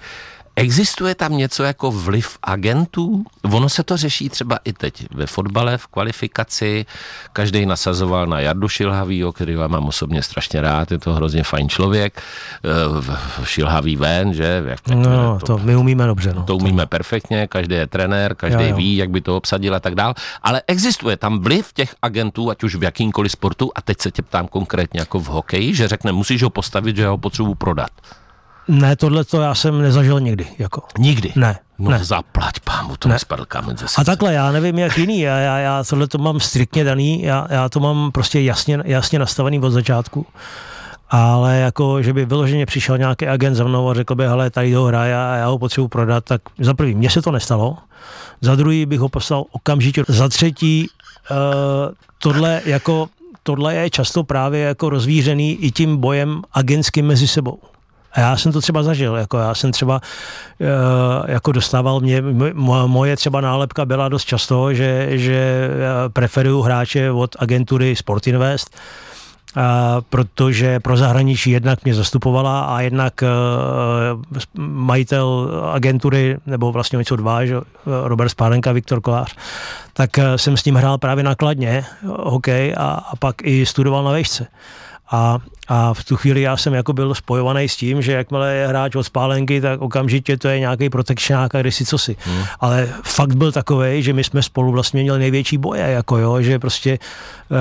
Existuje 0.60 1.16
tam 1.16 1.38
něco 1.38 1.64
jako 1.64 1.92
vliv 1.92 2.38
agentů? 2.44 3.24
Ono 3.42 3.70
se 3.70 3.84
to 3.84 3.98
řeší 3.98 4.30
třeba 4.30 4.60
i 4.66 4.74
teď 4.74 5.08
ve 5.12 5.26
fotbale, 5.26 5.78
v 5.78 5.88
kvalifikaci. 5.88 6.86
Každý 7.34 7.66
nasazoval 7.66 8.28
na 8.28 8.40
Jardu 8.40 8.68
Šilhavýho, 8.70 9.32
který 9.32 9.54
já 9.54 9.68
mám 9.68 9.88
osobně 9.88 10.24
strašně 10.24 10.62
rád, 10.62 10.92
je 10.92 11.00
to 11.00 11.14
hrozně 11.14 11.44
fajn 11.44 11.70
člověk. 11.70 12.22
Eh, 12.66 13.46
Šilhavý 13.46 13.96
ven, 13.96 14.34
že? 14.34 14.64
Jak 14.66 14.88
no, 14.88 15.40
to, 15.40 15.46
to 15.46 15.58
my 15.58 15.76
umíme 15.76 16.06
dobře. 16.06 16.34
No. 16.36 16.44
To 16.44 16.56
umíme 16.56 16.86
perfektně, 16.86 17.48
každý 17.48 17.76
je 17.76 17.88
trenér, 17.88 18.36
každý 18.36 18.64
jo, 18.64 18.70
jo. 18.70 18.76
ví, 18.76 18.96
jak 18.96 19.10
by 19.10 19.22
to 19.22 19.38
obsadil 19.38 19.76
a 19.76 19.80
tak 19.80 19.96
dál. 19.96 20.14
Ale 20.44 20.62
existuje 20.68 21.18
tam 21.18 21.40
vliv 21.40 21.74
těch 21.74 21.96
agentů, 22.02 22.50
ať 22.50 22.64
už 22.64 22.76
v 22.76 22.84
jakýmkoliv 22.84 23.32
sportu, 23.32 23.72
a 23.76 23.82
teď 23.82 24.02
se 24.02 24.12
tě 24.12 24.22
ptám 24.22 24.48
konkrétně 24.48 25.00
jako 25.00 25.20
v 25.20 25.26
hokeji, 25.26 25.76
že 25.76 25.88
řekne, 25.88 26.12
musíš 26.12 26.44
ho 26.44 26.50
postavit, 26.50 26.96
že 26.96 27.08
ho 27.08 27.18
potřebuji 27.18 27.56
prodat. 27.56 27.92
Ne, 28.70 28.96
tohle 28.96 29.24
to 29.24 29.42
já 29.42 29.56
jsem 29.56 29.82
nezažil 29.82 30.20
nikdy. 30.20 30.48
Jako. 30.60 30.82
Nikdy? 30.98 31.32
Ne. 31.36 31.60
No 31.80 31.92
ne. 31.92 32.04
zaplať 32.04 32.60
pámu, 32.60 32.98
to 32.98 33.10
ne. 33.10 33.20
spadl 33.20 33.46
kámen 33.46 33.78
ze 33.78 33.86
A 33.98 34.04
takhle, 34.04 34.34
já 34.34 34.52
nevím 34.52 34.80
jak 34.80 34.98
jiný, 34.98 35.20
já, 35.20 35.38
já, 35.38 35.58
já 35.58 35.84
tohle 35.84 36.08
to 36.08 36.18
mám 36.18 36.40
striktně 36.40 36.84
daný, 36.84 37.24
já, 37.24 37.48
já 37.50 37.70
to 37.70 37.80
mám 37.80 38.12
prostě 38.12 38.42
jasně, 38.42 38.80
jasně 38.86 39.20
nastavený 39.20 39.60
od 39.60 39.72
začátku. 39.72 40.26
Ale 41.10 41.58
jako, 41.58 42.02
že 42.02 42.14
by 42.14 42.26
vyloženě 42.26 42.66
přišel 42.66 42.98
nějaký 42.98 43.28
agent 43.28 43.56
za 43.56 43.64
mnou 43.64 43.90
a 43.90 43.94
řekl 43.94 44.16
by, 44.16 44.28
hele, 44.28 44.50
tady 44.50 44.74
ho 44.74 44.86
hraje 44.86 45.16
a 45.16 45.36
já 45.36 45.48
ho 45.48 45.60
potřebuji 45.60 45.88
prodat, 45.88 46.24
tak 46.24 46.42
za 46.60 46.74
prvý, 46.74 46.96
mně 46.96 47.10
se 47.10 47.22
to 47.22 47.32
nestalo, 47.32 47.78
za 48.42 48.56
druhý 48.56 48.86
bych 48.86 49.00
ho 49.00 49.10
poslal 49.10 49.46
okamžitě, 49.52 50.04
za 50.08 50.30
třetí, 50.30 50.90
uh, 51.32 51.38
tohle 52.18 52.62
jako 52.66 53.10
tohle 53.44 53.76
je 53.76 53.90
často 53.90 54.24
právě 54.24 54.62
jako 54.62 54.90
rozvířený 54.90 55.56
i 55.56 55.72
tím 55.72 55.98
bojem 55.98 56.42
agentským 56.54 57.06
mezi 57.06 57.28
sebou. 57.28 57.60
A 58.12 58.20
já 58.20 58.38
jsem 58.38 58.52
to 58.52 58.62
třeba 58.62 58.84
zažil, 58.84 59.16
jako 59.16 59.38
já 59.38 59.56
jsem 59.56 59.72
třeba 59.72 60.02
uh, 60.60 60.68
jako 61.28 61.52
dostával, 61.52 62.00
mě, 62.00 62.22
moje 62.86 63.16
třeba 63.16 63.42
nálepka 63.42 63.86
byla 63.86 64.10
dost 64.10 64.26
často, 64.26 64.74
že, 64.74 65.08
že 65.18 65.70
preferuju 66.14 66.62
hráče 66.62 67.12
od 67.12 67.36
agentury 67.40 67.96
Sportinvest, 67.96 68.76
Uh, 69.58 69.64
protože 70.10 70.80
pro 70.80 70.98
zahraničí 70.98 71.52
jednak 71.52 71.84
mě 71.84 71.94
zastupovala 71.94 72.62
a 72.62 72.82
jednak 72.82 73.24
majitel 74.58 75.52
agentury, 75.74 76.38
nebo 76.46 76.72
vlastně 76.72 76.98
něco 76.98 77.16
dva, 77.16 77.46
že, 77.46 77.56
Robert 78.04 78.30
Spálenka, 78.30 78.72
Viktor 78.72 79.02
Kolář, 79.02 79.36
tak 79.94 80.10
jsem 80.36 80.58
s 80.58 80.66
ním 80.66 80.76
hrál 80.76 80.98
právě 80.98 81.24
nakladně 81.24 81.86
hokej 82.04 82.74
a, 82.78 82.84
a 83.12 83.16
pak 83.16 83.36
i 83.44 83.66
studoval 83.66 84.04
na 84.04 84.12
vejšce. 84.12 84.48
A 85.12 85.38
a 85.70 85.94
v 85.94 86.04
tu 86.04 86.16
chvíli 86.16 86.42
já 86.42 86.58
jsem 86.58 86.74
jako 86.74 86.94
byl 86.94 87.16
spojovaný 87.16 87.70
s 87.70 87.76
tím, 87.76 88.02
že 88.02 88.12
jakmile 88.12 88.54
je 88.54 88.68
hráč 88.68 88.96
od 88.96 89.04
spálenky, 89.04 89.62
tak 89.62 89.82
okamžitě 89.82 90.38
to 90.38 90.48
je 90.48 90.60
nějaký 90.60 90.90
protekčňák 90.90 91.56
a 91.56 91.60
si 91.70 91.86
co 91.86 91.98
si. 91.98 92.16
Hmm. 92.20 92.44
Ale 92.60 92.90
fakt 93.04 93.36
byl 93.36 93.52
takový, 93.52 94.04
že 94.04 94.14
my 94.14 94.24
jsme 94.24 94.44
spolu 94.44 94.72
vlastně 94.72 95.02
měli 95.02 95.20
největší 95.20 95.58
boje, 95.58 95.82
jako 95.82 96.18
jo, 96.18 96.42
že 96.42 96.60
prostě 96.60 97.00
uh, 97.50 97.58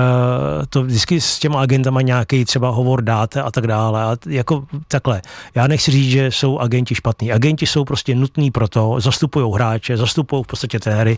to 0.69 0.83
vždycky 0.83 1.21
s 1.21 1.39
těma 1.39 1.61
agentama 1.61 2.01
nějaký 2.01 2.45
třeba 2.45 2.69
hovor 2.69 3.01
dáte 3.01 3.41
a 3.41 3.51
tak 3.51 3.67
dále. 3.67 4.03
A 4.03 4.17
jako 4.27 4.63
takhle. 4.87 5.21
Já 5.55 5.67
nechci 5.67 5.91
říct, 5.91 6.11
že 6.11 6.31
jsou 6.31 6.59
agenti 6.59 6.95
špatní. 6.95 7.31
Agenti 7.31 7.67
jsou 7.67 7.85
prostě 7.85 8.15
nutní 8.15 8.51
pro 8.51 8.67
to, 8.67 8.95
zastupují 8.99 9.53
hráče, 9.53 9.97
zastupují 9.97 10.43
v 10.43 10.47
podstatě 10.47 10.79
té 10.79 10.95
hry. 10.95 11.17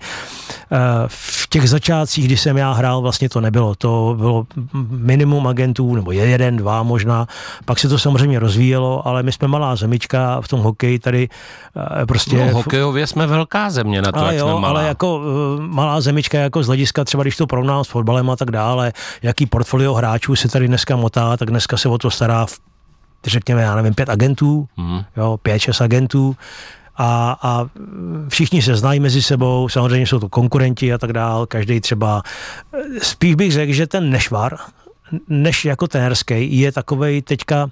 Uh, 0.71 0.77
v 1.07 1.49
těch 1.49 1.69
začátcích, 1.69 2.25
kdy 2.25 2.37
jsem 2.37 2.57
já 2.57 2.71
hrál, 2.71 3.01
vlastně 3.01 3.29
to 3.29 3.41
nebylo. 3.41 3.75
To 3.75 4.15
bylo 4.17 4.45
minimum 4.89 5.47
agentů, 5.47 5.95
nebo 5.95 6.11
jeden, 6.11 6.57
dva, 6.57 6.80
možná. 6.83 7.27
Pak 7.65 7.79
se 7.79 7.89
to 7.89 7.99
samozřejmě 7.99 8.39
rozvíjelo, 8.39 9.07
ale 9.07 9.23
my 9.23 9.31
jsme 9.31 9.47
malá 9.47 9.75
zemička 9.75 10.41
v 10.41 10.47
tom 10.47 10.59
hokeji 10.59 10.99
tady 10.99 11.29
eh, 12.01 12.05
prostě... 12.05 12.37
No, 12.37 12.53
hokejově 12.53 13.07
jsme 13.07 13.27
velká 13.27 13.69
země 13.69 14.01
na 14.01 14.11
to, 14.11 14.25
jak 14.25 14.35
jo, 14.35 14.45
jsme 14.45 14.53
malá. 14.53 14.79
ale 14.79 14.87
jako 14.87 15.17
uh, 15.17 15.23
malá 15.61 16.01
zemička 16.01 16.37
jako 16.37 16.63
z 16.63 16.67
hlediska 16.67 17.03
třeba, 17.03 17.23
když 17.23 17.37
to 17.37 17.47
porovnám 17.47 17.83
s 17.83 17.87
fotbalem 17.87 18.29
a 18.29 18.35
tak 18.35 18.51
dále, 18.51 18.93
jaký 19.21 19.45
portfolio 19.45 19.93
hráčů 19.93 20.35
se 20.35 20.47
tady 20.47 20.67
dneska 20.67 20.95
motá, 20.95 21.37
tak 21.37 21.49
dneska 21.49 21.77
se 21.77 21.89
o 21.89 21.97
to 21.97 22.11
stará 22.11 22.45
řekněme, 23.25 23.61
já 23.61 23.75
nevím, 23.75 23.93
pět 23.93 24.09
agentů, 24.09 24.67
mm. 24.77 25.01
jo, 25.17 25.37
pět, 25.43 25.59
šest 25.59 25.81
agentů, 25.81 26.35
a, 26.97 27.37
a 27.41 27.65
všichni 28.29 28.61
se 28.61 28.75
znají 28.75 28.99
mezi 28.99 29.21
sebou, 29.21 29.69
samozřejmě 29.69 30.07
jsou 30.07 30.19
to 30.19 30.29
konkurenti 30.29 30.93
a 30.93 30.97
tak 30.97 31.13
dál, 31.13 31.45
každý 31.45 31.81
třeba, 31.81 32.21
spíš 33.01 33.35
bych 33.35 33.51
řekl, 33.51 33.73
že 33.73 33.87
ten 33.87 34.09
nešvar 34.09 34.57
než 35.29 35.65
jako 35.65 35.87
trenérský, 35.87 36.59
je 36.59 36.71
takovej 36.71 37.21
teďka, 37.21 37.69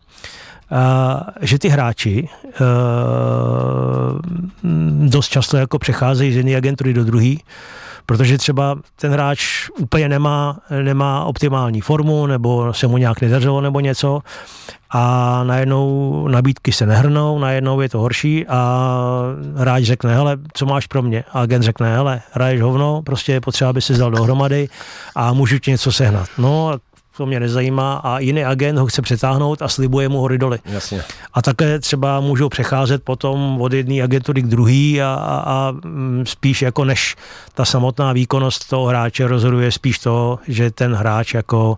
Uh, 0.71 1.21
že 1.41 1.59
ty 1.59 1.69
hráči 1.69 2.29
uh, 2.61 2.67
dost 5.09 5.29
často 5.29 5.57
jako 5.57 5.79
přecházejí 5.79 6.33
z 6.33 6.35
jedné 6.35 6.55
agentury 6.55 6.93
do 6.93 7.03
druhé, 7.03 7.35
protože 8.05 8.37
třeba 8.37 8.75
ten 8.95 9.11
hráč 9.11 9.69
úplně 9.79 10.09
nemá, 10.09 10.59
nemá 10.83 11.23
optimální 11.23 11.81
formu, 11.81 12.25
nebo 12.25 12.73
se 12.73 12.87
mu 12.87 12.97
nějak 12.97 13.21
nedařilo, 13.21 13.61
nebo 13.61 13.79
něco 13.79 14.21
a 14.89 15.43
najednou 15.43 16.27
nabídky 16.27 16.71
se 16.71 16.85
nehrnou, 16.85 17.39
najednou 17.39 17.81
je 17.81 17.89
to 17.89 17.99
horší 17.99 18.47
a 18.47 18.89
hráč 19.55 19.83
řekne, 19.83 20.15
hele, 20.15 20.37
co 20.53 20.65
máš 20.65 20.87
pro 20.87 21.01
mě? 21.01 21.23
A 21.33 21.41
agent 21.41 21.63
řekne, 21.63 21.95
hele, 21.95 22.21
hraješ 22.31 22.61
hovno, 22.61 23.01
prostě 23.01 23.31
je 23.31 23.41
potřeba, 23.41 23.69
aby 23.69 23.81
se 23.81 23.93
zdal 23.93 24.11
dohromady 24.11 24.69
a 25.15 25.33
můžu 25.33 25.59
ti 25.59 25.71
něco 25.71 25.91
sehnat. 25.91 26.29
No 26.37 26.73
to 27.19 27.25
mě 27.25 27.39
nezajímá 27.39 27.93
a 28.03 28.19
jiný 28.19 28.45
agent 28.45 28.79
ho 28.79 28.87
chce 28.87 29.01
přetáhnout 29.01 29.61
a 29.61 29.67
slibuje 29.67 30.09
mu 30.09 30.19
hory 30.19 30.37
doly. 30.37 30.59
Jasně. 30.65 31.03
A 31.33 31.41
také 31.41 31.79
třeba 31.79 32.19
můžou 32.19 32.49
přecházet 32.49 33.03
potom 33.03 33.61
od 33.61 33.73
jedné 33.73 34.03
agentury 34.03 34.41
k 34.41 34.47
druhé 34.47 35.03
a, 35.03 35.13
a, 35.13 35.35
a 35.45 35.71
mm, 35.71 36.23
spíš 36.27 36.61
jako 36.61 36.85
než 36.85 37.15
ta 37.53 37.65
samotná 37.65 38.13
výkonnost 38.13 38.69
toho 38.69 38.85
hráče 38.85 39.27
rozhoduje 39.27 39.71
spíš 39.71 39.99
to, 39.99 40.39
že 40.47 40.71
ten 40.71 40.95
hráč 40.95 41.33
jako 41.33 41.77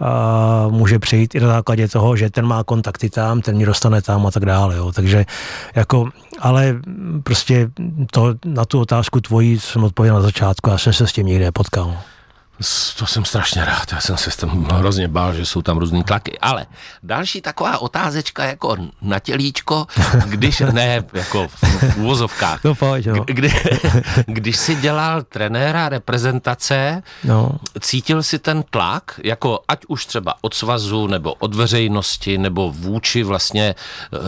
a 0.00 0.68
může 0.70 0.98
přejít 0.98 1.34
i 1.34 1.40
na 1.40 1.48
základě 1.48 1.88
toho, 1.88 2.16
že 2.16 2.30
ten 2.30 2.46
má 2.46 2.64
kontakty 2.64 3.10
tam, 3.10 3.40
ten 3.40 3.56
mě 3.56 3.66
dostane 3.66 4.02
tam 4.02 4.26
a 4.26 4.30
tak 4.30 4.44
dále. 4.44 4.76
Jo. 4.76 4.92
Takže 4.92 5.26
jako, 5.74 6.08
ale 6.38 6.76
prostě 7.22 7.70
to, 8.10 8.34
na 8.44 8.64
tu 8.64 8.80
otázku 8.80 9.20
tvojí 9.20 9.60
jsem 9.60 9.84
odpověděl 9.84 10.16
na 10.16 10.22
začátku, 10.22 10.70
já 10.70 10.78
jsem 10.78 10.92
se 10.92 11.06
s 11.06 11.12
tím 11.12 11.26
nikdy 11.26 11.44
nepotkal. 11.44 11.96
To 12.98 13.06
jsem 13.06 13.24
strašně 13.24 13.64
rád, 13.64 13.92
já 13.92 14.00
jsem 14.00 14.16
se 14.16 14.36
tam 14.36 14.64
hrozně 14.64 15.08
bál, 15.08 15.34
že 15.34 15.46
jsou 15.46 15.62
tam 15.62 15.78
různý 15.78 16.04
tlaky. 16.04 16.38
Ale 16.38 16.66
další 17.02 17.40
taková 17.40 17.78
otázečka 17.78 18.44
jako 18.44 18.76
na 19.02 19.18
tělíčko, 19.18 19.86
když, 20.26 20.60
ne, 20.72 21.04
jako 21.12 21.48
v, 21.48 21.96
úvozovkách. 21.96 22.64
No, 22.64 22.74
pojď, 22.74 23.06
no. 23.06 23.24
Kdy, 23.26 23.54
když 24.26 24.56
jsi 24.56 24.74
dělal 24.74 25.22
trenéra 25.22 25.88
reprezentace, 25.88 27.02
no. 27.24 27.50
cítil 27.80 28.22
si 28.22 28.38
ten 28.38 28.64
tlak, 28.70 29.20
jako 29.24 29.60
ať 29.68 29.84
už 29.88 30.06
třeba 30.06 30.34
od 30.40 30.54
svazu, 30.54 31.06
nebo 31.06 31.34
od 31.34 31.54
veřejnosti, 31.54 32.38
nebo 32.38 32.70
vůči 32.70 33.22
vlastně 33.22 33.74
eh, 34.14 34.18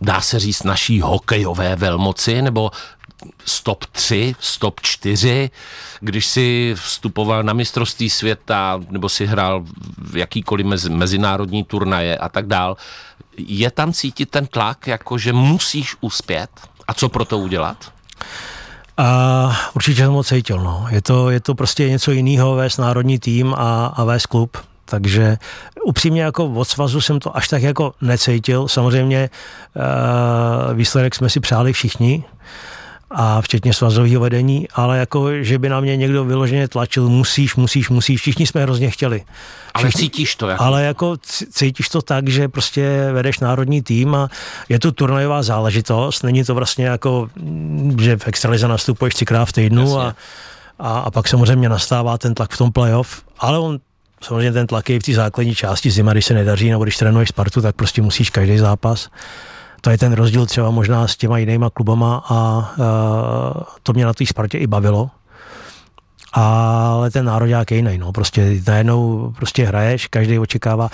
dá 0.00 0.20
se 0.20 0.38
říct 0.38 0.62
naší 0.62 1.00
hokejové 1.00 1.76
velmoci, 1.76 2.42
nebo 2.42 2.70
stop 3.44 3.86
3, 3.86 4.34
stop 4.40 4.80
4, 4.80 5.50
když 6.00 6.26
si 6.26 6.74
vstupoval 6.78 7.42
na 7.42 7.52
mistrovství 7.52 8.10
světa 8.10 8.80
nebo 8.90 9.08
si 9.08 9.26
hrál 9.26 9.64
v 9.98 10.16
jakýkoliv 10.16 10.66
mezi, 10.66 10.90
mezinárodní 10.90 11.64
turnaje 11.64 12.18
a 12.18 12.28
tak 12.28 12.46
dál, 12.46 12.76
je 13.36 13.70
tam 13.70 13.92
cítit 13.92 14.30
ten 14.30 14.46
tlak, 14.46 14.86
jako 14.86 15.18
že 15.18 15.32
musíš 15.32 15.96
uspět 16.00 16.50
a 16.88 16.94
co 16.94 17.08
pro 17.08 17.24
to 17.24 17.38
udělat? 17.38 17.92
A 18.96 19.56
určitě 19.74 20.02
jsem 20.02 20.12
ho 20.12 20.24
cítil. 20.24 20.58
No. 20.58 20.86
Je, 20.90 21.02
to, 21.02 21.30
je 21.30 21.40
to 21.40 21.54
prostě 21.54 21.88
něco 21.88 22.10
jiného 22.10 22.54
vést 22.54 22.76
národní 22.76 23.18
tým 23.18 23.54
a, 23.54 23.86
a 23.86 24.04
vést 24.04 24.26
klub. 24.26 24.56
Takže 24.84 25.38
upřímně 25.84 26.22
jako 26.22 26.46
od 26.46 26.68
svazu 26.68 27.00
jsem 27.00 27.20
to 27.20 27.36
až 27.36 27.48
tak 27.48 27.62
jako 27.62 27.94
necítil. 28.00 28.68
Samozřejmě 28.68 29.30
uh, 29.76 30.74
výsledek 30.74 31.14
jsme 31.14 31.30
si 31.30 31.40
přáli 31.40 31.72
všichni, 31.72 32.24
a 33.10 33.40
včetně 33.40 33.74
svazového 33.74 34.20
vedení, 34.20 34.68
ale 34.74 34.98
jako, 34.98 35.42
že 35.42 35.58
by 35.58 35.68
na 35.68 35.80
mě 35.80 35.96
někdo 35.96 36.24
vyloženě 36.24 36.68
tlačil, 36.68 37.08
musíš, 37.08 37.56
musíš, 37.56 37.90
musíš, 37.90 38.20
všichni 38.20 38.46
jsme 38.46 38.62
hrozně 38.62 38.90
chtěli. 38.90 39.18
Všichni, 39.18 39.30
ale 39.74 39.92
cítíš 39.92 40.36
to? 40.36 40.48
Jako... 40.48 40.62
Ale 40.64 40.84
jako 40.84 41.16
cítíš 41.50 41.88
to 41.88 42.02
tak, 42.02 42.28
že 42.28 42.48
prostě 42.48 43.08
vedeš 43.12 43.38
národní 43.38 43.82
tým 43.82 44.14
a 44.14 44.28
je 44.68 44.78
to 44.78 44.92
turnajová 44.92 45.42
záležitost, 45.42 46.22
není 46.22 46.44
to 46.44 46.54
vlastně 46.54 46.86
jako, 46.86 47.28
že 48.00 48.16
v 48.16 48.28
extralize 48.28 48.68
nastupuješ 48.68 49.14
třikrát 49.14 49.44
v 49.44 49.52
týdnu 49.52 50.00
a, 50.00 50.14
a, 50.78 50.98
a 50.98 51.10
pak 51.10 51.28
samozřejmě 51.28 51.68
nastává 51.68 52.18
ten 52.18 52.34
tlak 52.34 52.52
v 52.52 52.58
tom 52.58 52.72
playoff, 52.72 53.22
ale 53.38 53.58
on 53.58 53.78
samozřejmě 54.22 54.52
ten 54.52 54.66
tlak 54.66 54.90
je 54.90 55.00
v 55.00 55.02
té 55.02 55.14
základní 55.14 55.54
části 55.54 55.90
zima, 55.90 56.12
když 56.12 56.26
se 56.26 56.34
nedaří, 56.34 56.70
nebo 56.70 56.84
když 56.84 56.96
trénuješ 56.96 57.28
Spartu, 57.28 57.62
tak 57.62 57.76
prostě 57.76 58.02
musíš 58.02 58.30
každý 58.30 58.58
zápas. 58.58 59.08
To 59.80 59.90
je 59.90 59.98
ten 59.98 60.12
rozdíl 60.12 60.46
třeba 60.46 60.70
možná 60.70 61.08
s 61.08 61.16
těma 61.16 61.38
jinýma 61.38 61.70
klubama 61.70 62.24
a 62.28 62.58
uh, 62.58 63.62
to 63.82 63.92
mě 63.92 64.04
na 64.04 64.14
té 64.14 64.26
Spartě 64.26 64.58
i 64.58 64.66
bavilo. 64.66 65.10
Ale 66.32 67.10
ten 67.10 67.24
národák 67.24 67.70
je 67.70 67.76
jiný, 67.76 67.98
no. 67.98 68.12
Prostě 68.12 68.60
najednou 68.66 69.32
prostě 69.36 69.64
hraješ, 69.64 70.06
každý 70.06 70.38
očekává. 70.38 70.88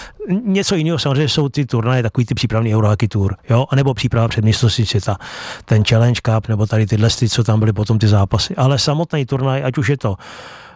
Něco 0.45 0.75
jiného 0.75 0.99
samozřejmě 0.99 1.29
jsou 1.29 1.49
ty 1.49 1.67
turnaje, 1.67 2.03
takový 2.03 2.27
ty 2.27 2.35
přípravný 2.35 2.75
Eurohockey 2.75 3.09
Tour, 3.09 3.37
jo, 3.51 3.67
anebo 3.71 3.95
příprava 3.95 4.29
před 4.29 4.45
mistrovství 4.45 4.87
světa, 4.87 5.17
ten 5.65 5.85
Challenge 5.85 6.21
Cup, 6.25 6.49
nebo 6.49 6.67
tady 6.67 6.87
tyhle, 6.87 7.11
co 7.11 7.45
tam 7.45 7.59
byly 7.59 7.73
potom 7.73 7.99
ty 7.99 8.09
zápasy. 8.09 8.57
Ale 8.57 8.79
samotný 8.79 9.27
turnaj, 9.27 9.65
ať 9.65 9.79
už 9.79 9.89
je 9.89 9.97
to 9.97 10.17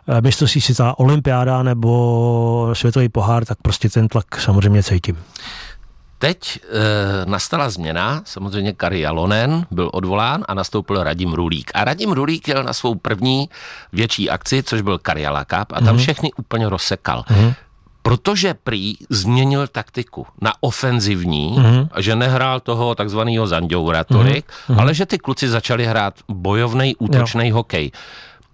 Eh, 0.08 0.20
mistrovství 0.20 0.60
světa, 0.60 0.98
olympiáda 0.98 1.62
nebo 1.62 2.70
světový 2.72 3.08
pohár, 3.08 3.44
tak 3.44 3.58
prostě 3.62 3.88
ten 3.88 4.08
tlak 4.08 4.40
samozřejmě 4.40 4.82
cítím. 4.82 5.18
Teď 6.20 6.58
e, 6.58 6.60
nastala 7.30 7.70
změna, 7.70 8.22
samozřejmě 8.24 8.72
Kari 8.72 9.00
Jalonen 9.00 9.66
byl 9.70 9.90
odvolán 9.92 10.44
a 10.48 10.54
nastoupil 10.54 11.02
Radim 11.02 11.32
Rulík. 11.32 11.70
A 11.74 11.84
Radim 11.84 12.12
Rulík 12.12 12.48
jel 12.48 12.64
na 12.64 12.72
svou 12.72 12.94
první 12.94 13.48
větší 13.92 14.30
akci, 14.30 14.62
což 14.62 14.80
byl 14.80 14.98
Kariala 14.98 15.44
Cup 15.44 15.72
a 15.72 15.80
tam 15.80 15.96
mm-hmm. 15.96 15.98
všechny 15.98 16.32
úplně 16.32 16.68
rozsekal. 16.68 17.24
Mm-hmm 17.28 17.54
protože 18.02 18.54
prý 18.54 18.96
změnil 19.10 19.66
taktiku 19.66 20.26
na 20.40 20.52
ofenzivní, 20.60 21.56
mm-hmm. 21.58 21.88
že 21.98 22.16
nehrál 22.16 22.60
toho 22.60 22.94
takzvaného 22.94 23.46
Zanděura 23.46 24.04
tolik, 24.04 24.46
mm-hmm. 24.46 24.80
ale 24.80 24.94
že 24.94 25.06
ty 25.06 25.18
kluci 25.18 25.48
začali 25.48 25.86
hrát 25.86 26.14
bojovný, 26.28 26.96
útočný 26.96 27.50
hokej. 27.50 27.90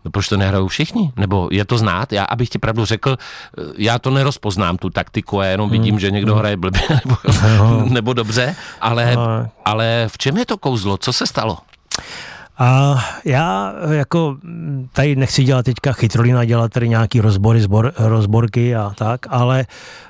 No 0.07 0.11
proč 0.11 0.29
to 0.29 0.37
nehrajou 0.37 0.69
všichni? 0.69 1.13
Nebo 1.17 1.49
je 1.51 1.65
to 1.65 1.79
znát? 1.79 2.13
Já, 2.13 2.25
abych 2.25 2.49
ti 2.49 2.59
pravdu 2.59 2.85
řekl, 2.85 3.17
já 3.79 3.99
to 3.99 4.11
nerozpoznám, 4.11 4.77
tu 4.77 4.91
taktiku, 4.91 5.41
já 5.41 5.45
jenom 5.47 5.71
vidím, 5.71 5.95
hmm. 5.95 6.01
že 6.01 6.11
někdo 6.11 6.33
hmm. 6.33 6.39
hraje 6.39 6.57
blbě 6.57 6.83
nebo, 6.91 7.17
nebo 7.91 8.13
dobře, 8.13 8.57
ale, 8.81 9.17
ale 9.65 10.05
v 10.09 10.19
čem 10.19 10.37
je 10.37 10.47
to 10.47 10.59
kouzlo? 10.59 10.97
Co 10.97 11.13
se 11.13 11.27
stalo? 11.27 11.59
A 12.59 13.05
já 13.25 13.73
jako 13.91 14.37
tady 14.93 15.17
nechci 15.17 15.45
dělat 15.45 15.65
teďka 15.65 15.93
chytrolina, 15.93 16.45
dělat 16.45 16.73
tady 16.73 16.89
nějaký 16.89 17.21
rozbory, 17.21 17.61
zbor, 17.61 17.93
rozborky 17.97 18.77
a 18.77 18.93
tak, 18.97 19.21
ale 19.31 19.59
uh, 19.59 20.06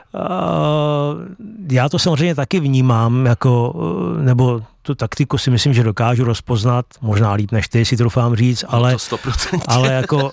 já 1.71 1.89
to 1.89 1.99
samozřejmě 1.99 2.35
taky 2.35 2.61
vnímám, 2.61 3.27
jako, 3.27 3.75
nebo 4.21 4.63
tu 4.83 4.95
taktiku 4.95 5.39
si 5.39 5.51
myslím, 5.51 5.75
že 5.75 5.83
dokážu 5.83 6.25
rozpoznat, 6.25 6.87
možná 7.01 7.33
líp 7.33 7.53
než 7.53 7.69
ty, 7.69 7.85
si 7.85 7.97
troufám 7.97 8.37
říct, 8.37 8.65
ale, 8.69 8.93
to 8.93 9.17
100%. 9.17 9.61
ale 9.69 9.93
jako, 9.93 10.33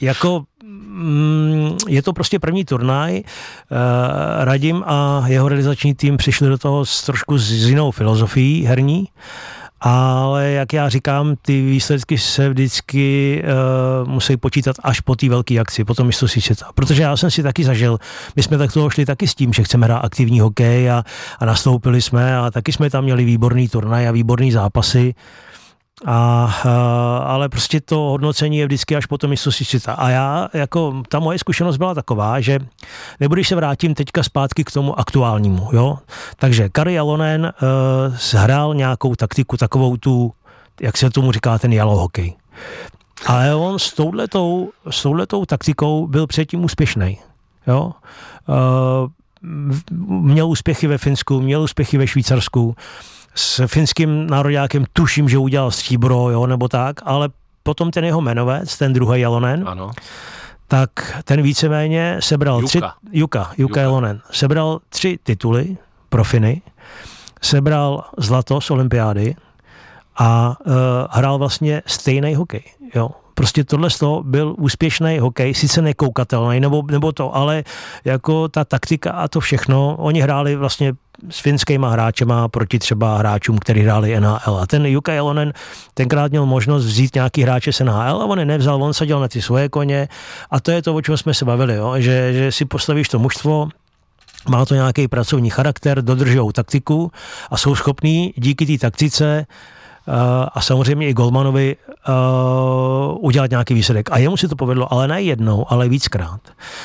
jako 0.00 0.44
mm, 0.64 1.76
je 1.88 2.02
to 2.02 2.12
prostě 2.12 2.38
první 2.38 2.64
turnaj. 2.64 3.16
Uh, 3.16 3.24
Radim 4.44 4.84
a 4.86 5.24
jeho 5.26 5.48
realizační 5.48 5.94
tým 5.94 6.16
přišli 6.16 6.48
do 6.48 6.58
toho 6.58 6.86
s 6.86 7.02
trošku 7.02 7.38
s 7.38 7.50
jinou 7.50 7.90
filozofií 7.90 8.64
herní. 8.64 9.08
Ale 9.80 10.50
jak 10.50 10.72
já 10.72 10.88
říkám, 10.88 11.34
ty 11.42 11.62
výsledky 11.62 12.18
se 12.18 12.48
vždycky 12.48 13.42
uh, 14.02 14.08
musí 14.08 14.36
počítat 14.36 14.76
až 14.82 15.00
po 15.00 15.16
té 15.16 15.28
velké 15.28 15.58
akci, 15.58 15.84
potom 15.84 16.06
mistrovství 16.06 16.42
světa. 16.42 16.66
Protože 16.74 17.02
já 17.02 17.16
jsem 17.16 17.30
si 17.30 17.42
taky 17.42 17.64
zažil, 17.64 17.98
my 18.36 18.42
jsme 18.42 18.58
tak 18.58 18.72
toho 18.72 18.90
šli 18.90 19.06
taky 19.06 19.28
s 19.28 19.34
tím, 19.34 19.52
že 19.52 19.62
chceme 19.62 19.86
hrát 19.86 19.98
aktivní 19.98 20.40
hokej 20.40 20.90
a, 20.90 21.04
a 21.38 21.44
nastoupili 21.44 22.02
jsme 22.02 22.38
a 22.38 22.50
taky 22.50 22.72
jsme 22.72 22.90
tam 22.90 23.04
měli 23.04 23.24
výborný 23.24 23.68
turnaj 23.68 24.08
a 24.08 24.12
výborný 24.12 24.52
zápasy. 24.52 25.14
A, 26.06 26.44
ale 27.26 27.48
prostě 27.48 27.80
to 27.80 27.98
hodnocení 27.98 28.58
je 28.58 28.66
vždycky 28.66 28.96
až 28.96 29.06
potom 29.06 29.30
mistrovství 29.30 29.66
světa. 29.66 29.92
A 29.92 30.08
já, 30.08 30.48
jako 30.54 31.02
ta 31.08 31.18
moje 31.18 31.38
zkušenost 31.38 31.76
byla 31.76 31.94
taková, 31.94 32.40
že 32.40 32.58
nebo 33.20 33.34
když 33.34 33.48
se 33.48 33.56
vrátím 33.56 33.94
teďka 33.94 34.22
zpátky 34.22 34.64
k 34.64 34.70
tomu 34.70 34.98
aktuálnímu, 34.98 35.68
jo. 35.72 35.98
Takže 36.36 36.68
Kari 36.68 36.94
Jalonen 36.94 37.52
uh, 38.32 38.40
hrál 38.40 38.74
nějakou 38.74 39.14
taktiku, 39.14 39.56
takovou 39.56 39.96
tu, 39.96 40.32
jak 40.80 40.96
se 40.96 41.10
tomu 41.10 41.32
říká, 41.32 41.58
ten 41.58 41.72
jalo 41.72 41.96
hokej. 41.96 42.36
Ale 43.26 43.54
on 43.54 43.78
s 43.78 43.92
touhletou, 43.92 44.70
s 44.90 45.02
touhletou 45.02 45.44
taktikou 45.44 46.06
byl 46.06 46.26
předtím 46.26 46.64
úspěšný. 46.64 47.18
Jo? 47.66 47.92
Uh, 48.48 49.10
měl 50.06 50.48
úspěchy 50.48 50.86
ve 50.86 50.98
Finsku, 50.98 51.40
měl 51.40 51.62
úspěchy 51.62 51.98
ve 51.98 52.06
Švýcarsku, 52.06 52.76
s 53.38 53.66
finským 53.66 54.26
nároďákem 54.26 54.84
tuším, 54.92 55.28
že 55.28 55.38
udělal 55.38 55.70
stříbro, 55.70 56.30
jo, 56.30 56.46
nebo 56.46 56.68
tak, 56.68 56.96
ale 57.04 57.28
potom 57.62 57.90
ten 57.90 58.04
jeho 58.04 58.20
jmenovec, 58.20 58.78
ten 58.78 58.92
druhý 58.92 59.20
Jalonen, 59.20 59.64
ano. 59.68 59.90
tak 60.68 60.90
ten 61.24 61.42
víceméně 61.42 62.16
sebral 62.20 62.60
Juka. 62.60 62.68
tři, 62.68 62.78
Juka, 62.78 62.96
Juka, 63.12 63.52
Juka 63.58 63.80
Jalonen, 63.80 64.20
sebral 64.30 64.80
tři 64.88 65.18
tituly 65.22 65.76
pro 66.08 66.24
Finy, 66.24 66.62
sebral 67.42 68.04
zlato 68.16 68.60
z 68.60 68.70
olympiády 68.70 69.34
a 70.16 70.56
uh, 70.66 70.74
hrál 71.10 71.38
vlastně 71.38 71.82
stejný 71.86 72.34
hokej. 72.34 72.62
Jo. 72.94 73.10
Prostě 73.38 73.64
tohle 73.64 73.88
byl 74.22 74.54
úspěšný 74.58 75.18
hokej, 75.18 75.54
sice 75.54 75.82
nekoukatelný, 75.82 76.60
nebo, 76.60 76.82
nebo 76.90 77.12
to, 77.12 77.36
ale 77.36 77.64
jako 78.04 78.48
ta 78.48 78.64
taktika 78.64 79.10
a 79.10 79.28
to 79.28 79.40
všechno, 79.40 79.96
oni 79.98 80.20
hráli 80.20 80.56
vlastně 80.56 80.92
s 81.30 81.40
finskýma 81.40 81.90
hráčema 81.90 82.48
proti 82.48 82.78
třeba 82.78 83.18
hráčům, 83.18 83.58
kteří 83.58 83.80
hráli 83.80 84.20
NHL. 84.20 84.58
A 84.58 84.66
ten 84.66 84.86
Jukka 84.86 85.12
Elonen 85.12 85.52
tenkrát 85.94 86.30
měl 86.30 86.46
možnost 86.46 86.86
vzít 86.86 87.14
nějaký 87.14 87.42
hráče 87.42 87.72
z 87.72 87.80
NHL 87.80 88.22
a 88.22 88.24
on 88.24 88.38
je 88.38 88.44
nevzal, 88.44 88.82
on 88.82 88.94
seděl 88.94 89.20
na 89.20 89.28
ty 89.28 89.42
svoje 89.42 89.68
koně 89.68 90.08
a 90.50 90.60
to 90.60 90.70
je 90.70 90.82
to, 90.82 90.94
o 90.94 91.02
čem 91.02 91.16
jsme 91.16 91.34
se 91.34 91.44
bavili, 91.44 91.74
jo? 91.74 91.94
Že, 91.98 92.32
že 92.32 92.52
si 92.52 92.64
postavíš 92.64 93.08
to 93.08 93.18
mužstvo, 93.18 93.68
má 94.48 94.64
to 94.64 94.74
nějaký 94.74 95.08
pracovní 95.08 95.50
charakter, 95.50 96.02
dodržují 96.02 96.52
taktiku 96.52 97.12
a 97.50 97.56
jsou 97.56 97.74
schopní 97.74 98.34
díky 98.36 98.66
té 98.66 98.78
taktice 98.78 99.46
a 100.54 100.60
samozřejmě 100.60 101.08
i 101.08 101.14
Golmanovi 101.14 101.76
uh, 102.08 102.14
udělat 103.20 103.50
nějaký 103.50 103.74
výsledek. 103.74 104.12
A 104.12 104.18
jemu 104.18 104.36
si 104.36 104.48
to 104.48 104.56
povedlo, 104.56 104.92
ale 104.92 105.08
ne 105.08 105.22
jednou, 105.22 105.66
ale 105.68 105.88
víckrát. 105.88 106.40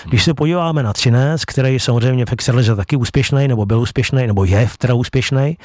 Když 0.05 0.23
se 0.23 0.33
podíváme 0.33 0.83
na 0.83 0.93
Třinec, 0.93 1.45
který 1.45 1.73
je 1.73 1.79
samozřejmě 1.79 2.25
v 2.25 2.33
Extralize 2.33 2.75
taky 2.75 2.95
úspěšný, 2.95 3.47
nebo 3.47 3.65
byl 3.65 3.79
úspěšný, 3.79 4.27
nebo 4.27 4.45
je 4.45 4.69
teda 4.77 4.93
úspěšný, 4.93 5.57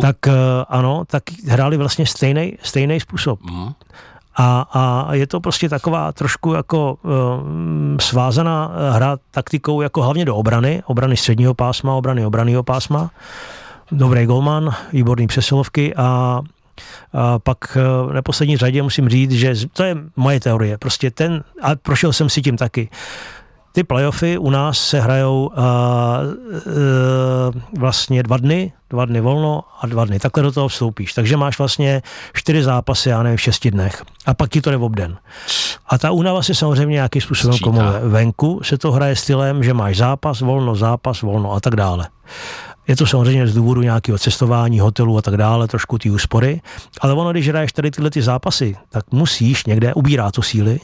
tak 0.00 0.16
uh, 0.26 0.32
ano, 0.68 1.02
tak 1.06 1.22
hráli 1.48 1.76
vlastně 1.76 2.06
stejný, 2.06 2.58
stejný 2.62 3.00
způsob. 3.00 3.40
Mm. 3.42 3.72
A, 4.36 4.66
a 4.72 5.14
je 5.14 5.26
to 5.26 5.40
prostě 5.40 5.68
taková 5.68 6.12
trošku 6.12 6.52
jako 6.52 6.96
uh, 7.02 7.10
svázaná 8.00 8.70
hra 8.90 9.16
taktikou 9.30 9.80
jako 9.80 10.02
hlavně 10.02 10.24
do 10.24 10.36
obrany, 10.36 10.82
obrany 10.86 11.16
středního 11.16 11.54
pásma, 11.54 11.94
obrany 11.94 12.26
obraného 12.26 12.62
pásma. 12.62 13.10
Dobrý 13.92 14.26
golman, 14.26 14.74
výborný 14.92 15.26
přesilovky 15.26 15.94
a 15.94 16.40
pak 17.38 17.76
eh, 17.76 17.80
v 18.10 18.12
neposlední 18.12 18.56
řadě 18.56 18.82
musím 18.82 19.08
říct, 19.08 19.32
že 19.32 19.54
to 19.72 19.84
je 19.84 19.96
moje 20.16 20.40
teorie. 20.40 20.78
Prostě 20.78 21.10
ten, 21.10 21.44
a 21.62 21.70
prošel 21.82 22.12
jsem 22.12 22.28
si 22.28 22.42
tím 22.42 22.56
taky. 22.56 22.88
Ty 23.74 23.84
playoffy 23.84 24.38
u 24.38 24.50
nás 24.50 24.78
se 24.78 25.00
hrajou 25.00 25.46
uh, 25.46 25.56
uh, 25.56 25.62
vlastně 27.78 28.22
dva 28.22 28.36
dny, 28.36 28.72
dva 28.90 29.04
dny 29.04 29.20
volno 29.20 29.62
a 29.80 29.86
dva 29.86 30.04
dny. 30.04 30.18
Takhle 30.18 30.42
do 30.42 30.52
toho 30.52 30.68
vstoupíš. 30.68 31.12
Takže 31.12 31.36
máš 31.36 31.58
vlastně 31.58 32.02
čtyři 32.32 32.62
zápasy, 32.62 33.08
já 33.08 33.22
nevím, 33.22 33.36
v 33.36 33.40
šesti 33.40 33.70
dnech. 33.70 34.02
A 34.26 34.34
pak 34.34 34.50
ti 34.50 34.60
to 34.60 34.70
jde 34.70 34.76
v 34.76 34.82
obden. 34.82 35.16
A 35.86 35.98
ta 35.98 36.10
únava 36.10 36.42
se 36.42 36.54
samozřejmě 36.54 36.94
nějakým 36.94 37.22
způsobem 37.22 37.58
komuje. 37.58 37.86
Venku 38.04 38.60
se 38.62 38.78
to 38.78 38.92
hraje 38.92 39.16
stylem, 39.16 39.62
že 39.62 39.74
máš 39.74 39.96
zápas, 39.96 40.40
volno, 40.40 40.74
zápas, 40.74 41.22
volno 41.22 41.52
a 41.52 41.60
tak 41.60 41.76
dále. 41.76 42.06
Je 42.88 42.96
to 42.96 43.06
samozřejmě 43.06 43.46
z 43.46 43.54
důvodu 43.54 43.82
nějakého 43.82 44.18
cestování, 44.18 44.80
hotelu 44.80 45.18
a 45.18 45.22
tak 45.22 45.36
dále, 45.36 45.68
trošku 45.68 45.98
ty 45.98 46.10
úspory, 46.10 46.60
ale 47.00 47.12
ono, 47.12 47.32
když 47.32 47.48
hraješ 47.48 47.72
tady 47.72 47.90
tyhle 47.90 48.10
ty 48.10 48.22
zápasy, 48.22 48.76
tak 48.88 49.04
musíš 49.12 49.64
někde, 49.66 49.94
ubírá 49.94 50.30
to 50.30 50.42
síly 50.42 50.80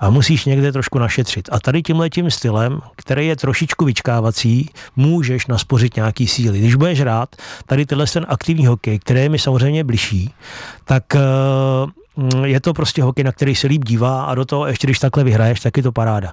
a 0.00 0.10
musíš 0.10 0.44
někde 0.44 0.72
trošku 0.72 0.98
našetřit. 0.98 1.48
A 1.52 1.60
tady 1.60 1.82
tímhle 1.82 2.10
tím 2.10 2.30
stylem, 2.30 2.80
který 2.96 3.26
je 3.26 3.36
trošičku 3.36 3.84
vyčkávací, 3.84 4.70
můžeš 4.96 5.46
naspořit 5.46 5.96
nějaký 5.96 6.26
síly. 6.26 6.58
Když 6.58 6.74
budeš 6.74 7.00
rád 7.00 7.36
tady 7.66 7.86
tyhle 7.86 8.06
ten 8.06 8.26
aktivní 8.28 8.66
hokej, 8.66 8.98
který 8.98 9.20
je 9.20 9.28
mi 9.28 9.38
samozřejmě 9.38 9.84
bližší, 9.84 10.34
tak 10.84 11.04
uh, 11.14 11.90
je 12.44 12.60
to 12.60 12.74
prostě 12.74 13.02
hokej, 13.02 13.24
na 13.24 13.32
který 13.32 13.54
se 13.54 13.66
líp 13.66 13.84
dívá 13.84 14.24
a 14.24 14.34
do 14.34 14.44
toho 14.44 14.66
ještě 14.66 14.86
když 14.86 14.98
takhle 14.98 15.24
vyhraješ, 15.24 15.60
tak 15.60 15.76
je 15.76 15.82
to 15.82 15.92
paráda. 15.92 16.32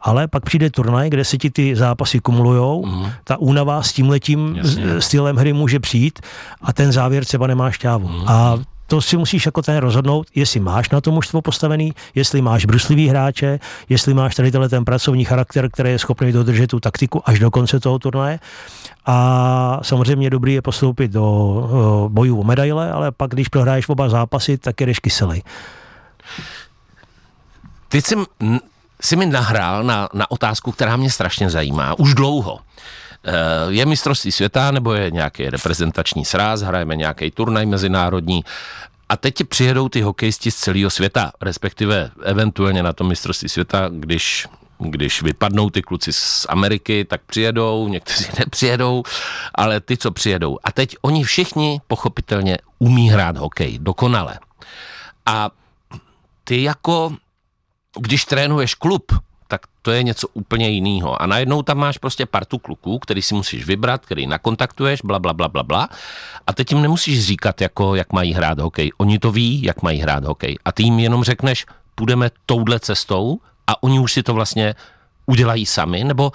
Ale 0.00 0.28
pak 0.28 0.44
přijde 0.44 0.70
turnaj, 0.70 1.10
kde 1.10 1.24
se 1.24 1.38
ti 1.38 1.50
ty 1.50 1.76
zápasy 1.76 2.20
kumulujou, 2.20 2.86
mm. 2.86 3.06
ta 3.24 3.36
únava 3.36 3.82
s 3.82 3.92
tím 3.92 4.08
letím 4.08 4.58
stylem 4.98 5.36
hry 5.36 5.52
může 5.52 5.80
přijít 5.80 6.20
a 6.62 6.72
ten 6.72 6.92
závěr 6.92 7.24
třeba 7.24 7.46
nemá 7.46 7.70
šťávu. 7.70 8.08
Mm. 8.08 8.28
A 8.28 8.58
to 8.86 9.00
si 9.00 9.16
musíš 9.16 9.46
jako 9.46 9.62
ten 9.62 9.76
rozhodnout, 9.76 10.26
jestli 10.34 10.60
máš 10.60 10.90
na 10.90 11.00
to 11.00 11.10
mužstvo 11.10 11.42
postavený, 11.42 11.92
jestli 12.14 12.42
máš 12.42 12.64
bruslivý 12.64 13.08
hráče, 13.08 13.58
jestli 13.88 14.14
máš 14.14 14.34
tady 14.34 14.50
ten 14.50 14.84
pracovní 14.84 15.24
charakter, 15.24 15.70
který 15.70 15.90
je 15.90 15.98
schopný 15.98 16.32
dodržet 16.32 16.66
tu 16.66 16.80
taktiku 16.80 17.22
až 17.24 17.38
do 17.38 17.50
konce 17.50 17.80
toho 17.80 17.98
turnaje. 17.98 18.38
A 19.06 19.78
samozřejmě 19.82 20.30
dobrý 20.30 20.54
je 20.54 20.62
postoupit 20.62 21.10
do 21.10 22.08
bojů 22.12 22.40
o 22.40 22.44
medaile, 22.44 22.92
ale 22.92 23.12
pak, 23.12 23.30
když 23.30 23.48
prohráš 23.48 23.88
oba 23.88 24.08
zápasy, 24.08 24.58
tak 24.58 24.80
jedeš 24.80 24.98
kyselý. 24.98 25.42
Teď 27.88 28.04
jsem 28.04 28.24
si 29.00 29.16
mi 29.16 29.26
nahrál 29.26 29.84
na, 29.84 30.08
na 30.12 30.30
otázku, 30.30 30.72
která 30.72 30.96
mě 30.96 31.10
strašně 31.10 31.50
zajímá, 31.50 31.98
už 31.98 32.14
dlouho. 32.14 32.58
Eh, 33.26 33.32
je 33.68 33.86
mistrovství 33.86 34.32
světa 34.32 34.70
nebo 34.70 34.92
je 34.92 35.10
nějaký 35.10 35.50
reprezentační 35.50 36.24
sráz, 36.24 36.60
hrajeme 36.60 36.96
nějaký 36.96 37.30
turnaj 37.30 37.66
mezinárodní 37.66 38.44
a 39.08 39.16
teď 39.16 39.44
přijedou 39.44 39.88
ty 39.88 40.00
hokejisti 40.00 40.50
z 40.50 40.56
celého 40.56 40.90
světa, 40.90 41.32
respektive 41.40 42.10
eventuálně 42.22 42.82
na 42.82 42.92
tom 42.92 43.08
mistrovství 43.08 43.48
světa, 43.48 43.90
když 43.92 44.46
když 44.78 45.22
vypadnou 45.22 45.70
ty 45.70 45.82
kluci 45.82 46.12
z 46.12 46.46
Ameriky, 46.48 47.04
tak 47.04 47.20
přijedou, 47.26 47.88
někteří 47.88 48.24
nepřijedou, 48.38 49.02
ale 49.54 49.80
ty, 49.80 49.96
co 49.96 50.10
přijedou. 50.10 50.58
A 50.64 50.72
teď 50.72 50.96
oni 51.02 51.24
všichni 51.24 51.80
pochopitelně 51.86 52.58
umí 52.78 53.10
hrát 53.10 53.36
hokej 53.36 53.78
dokonale. 53.78 54.38
A 55.26 55.50
ty 56.44 56.62
jako 56.62 57.12
když 58.00 58.24
trénuješ 58.24 58.74
klub, 58.74 59.12
tak 59.48 59.60
to 59.82 59.90
je 59.90 60.02
něco 60.02 60.28
úplně 60.28 60.68
jiného. 60.68 61.22
A 61.22 61.26
najednou 61.26 61.62
tam 61.62 61.78
máš 61.78 61.98
prostě 61.98 62.26
partu 62.26 62.58
kluků, 62.58 62.98
který 62.98 63.22
si 63.22 63.34
musíš 63.34 63.66
vybrat, 63.66 64.06
který 64.06 64.26
nakontaktuješ, 64.26 65.00
bla, 65.04 65.18
bla, 65.18 65.32
bla, 65.32 65.48
bla, 65.48 65.62
bla. 65.62 65.88
A 66.46 66.52
teď 66.52 66.72
jim 66.72 66.82
nemusíš 66.82 67.26
říkat, 67.26 67.60
jako, 67.60 67.94
jak 67.94 68.12
mají 68.12 68.32
hrát 68.32 68.58
hokej. 68.60 68.90
Oni 68.98 69.18
to 69.18 69.32
ví, 69.32 69.62
jak 69.62 69.82
mají 69.82 70.00
hrát 70.00 70.24
hokej. 70.24 70.58
A 70.64 70.72
ty 70.72 70.82
jim 70.82 70.98
jenom 70.98 71.24
řekneš, 71.24 71.66
půjdeme 71.94 72.30
touhle 72.46 72.80
cestou 72.80 73.38
a 73.66 73.82
oni 73.82 73.98
už 73.98 74.12
si 74.12 74.22
to 74.22 74.34
vlastně 74.34 74.74
udělají 75.26 75.66
sami, 75.66 76.04
nebo 76.04 76.32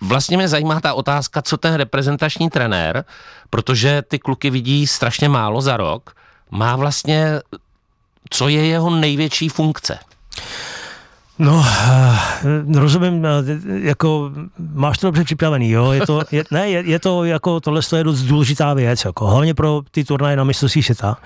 vlastně 0.00 0.36
mě 0.36 0.48
zajímá 0.48 0.80
ta 0.80 0.94
otázka, 0.94 1.42
co 1.42 1.56
ten 1.56 1.74
reprezentační 1.74 2.50
trenér, 2.50 3.04
protože 3.50 4.02
ty 4.02 4.18
kluky 4.18 4.50
vidí 4.50 4.86
strašně 4.86 5.28
málo 5.28 5.60
za 5.60 5.76
rok, 5.76 6.16
má 6.50 6.76
vlastně, 6.76 7.40
co 8.30 8.48
je 8.48 8.66
jeho 8.66 8.90
největší 8.90 9.48
funkce? 9.48 9.98
No, 11.40 11.64
eh, 11.64 12.80
rozumím, 12.80 13.26
eh, 13.26 13.28
jako 13.68 14.30
máš 14.74 14.98
to 14.98 15.06
dobře 15.06 15.24
připravený, 15.24 15.70
jo, 15.70 15.92
je 15.92 16.06
to, 16.06 16.22
je, 16.32 16.44
ne, 16.50 16.70
je, 16.70 16.82
je 16.86 16.98
to 16.98 17.24
jako, 17.24 17.60
tohle 17.60 17.80
je 17.96 18.04
dost 18.04 18.22
důležitá 18.22 18.74
věc, 18.74 19.04
jako, 19.04 19.26
hlavně 19.26 19.54
pro 19.54 19.82
ty 19.90 20.04
turnaje 20.04 20.36
na 20.36 20.44
mistrovství 20.44 20.82
světa, 20.82 21.16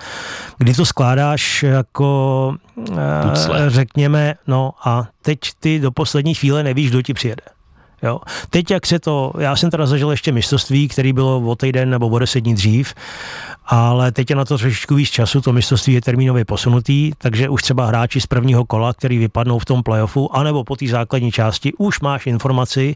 kdy 0.57 0.73
to 0.73 0.85
skládáš 0.85 1.63
jako, 1.63 2.53
eh, 2.91 3.21
Pucle. 3.21 3.69
řekněme, 3.69 4.33
no 4.47 4.71
a 4.85 5.07
teď 5.21 5.39
ty 5.59 5.79
do 5.79 5.91
poslední 5.91 6.33
chvíle 6.33 6.63
nevíš, 6.63 6.89
kdo 6.89 7.01
ti 7.01 7.13
přijede. 7.13 7.43
Jo. 8.03 8.19
Teď, 8.49 8.71
jak 8.71 8.85
se 8.85 8.99
to, 8.99 9.33
já 9.39 9.55
jsem 9.55 9.69
teda 9.69 9.85
zažil 9.85 10.11
ještě 10.11 10.31
mistrovství, 10.31 10.87
který 10.87 11.13
bylo 11.13 11.41
o 11.41 11.55
týden 11.55 11.89
nebo 11.89 12.07
o 12.07 12.19
deset 12.19 12.39
dní 12.39 12.53
dřív, 12.53 12.93
ale 13.67 14.11
teď 14.11 14.29
je 14.29 14.35
na 14.35 14.45
to 14.45 14.57
trošičku 14.57 14.95
víc 14.95 15.09
času, 15.09 15.41
to 15.41 15.53
mistrovství 15.53 15.93
je 15.93 16.01
termínově 16.01 16.45
posunutý, 16.45 17.11
takže 17.17 17.49
už 17.49 17.61
třeba 17.61 17.85
hráči 17.85 18.21
z 18.21 18.27
prvního 18.27 18.65
kola, 18.65 18.93
který 18.93 19.17
vypadnou 19.17 19.59
v 19.59 19.65
tom 19.65 19.83
playoffu, 19.83 20.35
anebo 20.35 20.63
po 20.63 20.75
té 20.75 20.87
základní 20.87 21.31
části, 21.31 21.73
už 21.73 21.99
máš 21.99 22.27
informaci, 22.27 22.95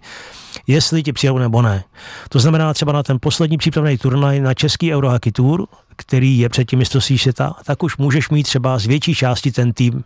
jestli 0.67 1.03
ti 1.03 1.13
přijdou 1.13 1.37
nebo 1.37 1.61
ne. 1.61 1.83
To 2.29 2.39
znamená 2.39 2.73
třeba 2.73 2.93
na 2.93 3.03
ten 3.03 3.17
poslední 3.21 3.57
přípravný 3.57 3.97
turnaj 3.97 4.39
na 4.39 4.53
Český 4.53 4.93
Eurohockey 4.93 5.31
Tour, 5.31 5.67
který 5.95 6.39
je 6.39 6.49
před 6.49 6.65
tím 6.65 6.79
mistrovství 6.79 7.17
světa, 7.17 7.55
tak 7.65 7.83
už 7.83 7.97
můžeš 7.97 8.29
mít 8.29 8.43
třeba 8.43 8.77
z 8.79 8.85
větší 8.85 9.15
části 9.15 9.51
ten 9.51 9.73
tým 9.73 9.93
uh, 9.93 10.01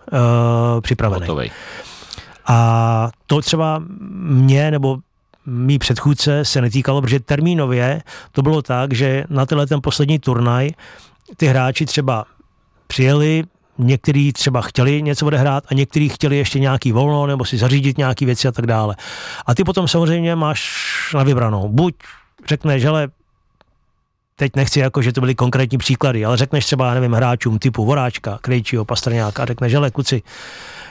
připravený. 0.81 1.21
Hotovej. 1.21 1.51
A 2.47 3.09
to 3.27 3.41
třeba 3.41 3.83
mě 4.23 4.71
nebo 4.71 4.97
mý 5.45 5.79
předchůdce 5.79 6.45
se 6.45 6.61
netýkalo, 6.61 7.01
protože 7.01 7.19
termínově 7.19 8.01
to 8.31 8.41
bylo 8.41 8.61
tak, 8.61 8.93
že 8.93 9.23
na 9.29 9.45
tenhle 9.45 9.67
ten 9.67 9.81
poslední 9.81 10.19
turnaj 10.19 10.69
ty 11.37 11.47
hráči 11.47 11.85
třeba 11.85 12.25
přijeli, 12.87 13.43
někteří 13.77 14.33
třeba 14.33 14.61
chtěli 14.61 15.01
něco 15.01 15.25
odehrát 15.25 15.63
a 15.67 15.73
někteří 15.73 16.09
chtěli 16.09 16.37
ještě 16.37 16.59
nějaký 16.59 16.91
volno 16.91 17.27
nebo 17.27 17.45
si 17.45 17.57
zařídit 17.57 17.97
nějaké 17.97 18.25
věci 18.25 18.47
a 18.47 18.51
tak 18.51 18.67
dále. 18.67 18.95
A 19.45 19.55
ty 19.55 19.63
potom 19.63 19.87
samozřejmě 19.87 20.35
máš 20.35 20.69
na 21.13 21.23
vybranou. 21.23 21.69
Buď 21.69 21.95
řekneš, 22.47 22.81
že 22.81 22.89
teď 24.43 24.55
nechci 24.55 24.79
jako, 24.79 25.01
že 25.01 25.13
to 25.13 25.21
byly 25.21 25.35
konkrétní 25.35 25.77
příklady, 25.77 26.25
ale 26.25 26.37
řekneš 26.37 26.65
třeba, 26.65 26.93
nevím, 26.93 27.13
hráčům 27.13 27.59
typu 27.59 27.85
Voráčka, 27.85 28.39
Krejčího, 28.41 28.85
Pastrňáka 28.85 29.43
a 29.43 29.45
řekneš, 29.45 29.71
že 29.71 29.89
kluci, 29.93 30.21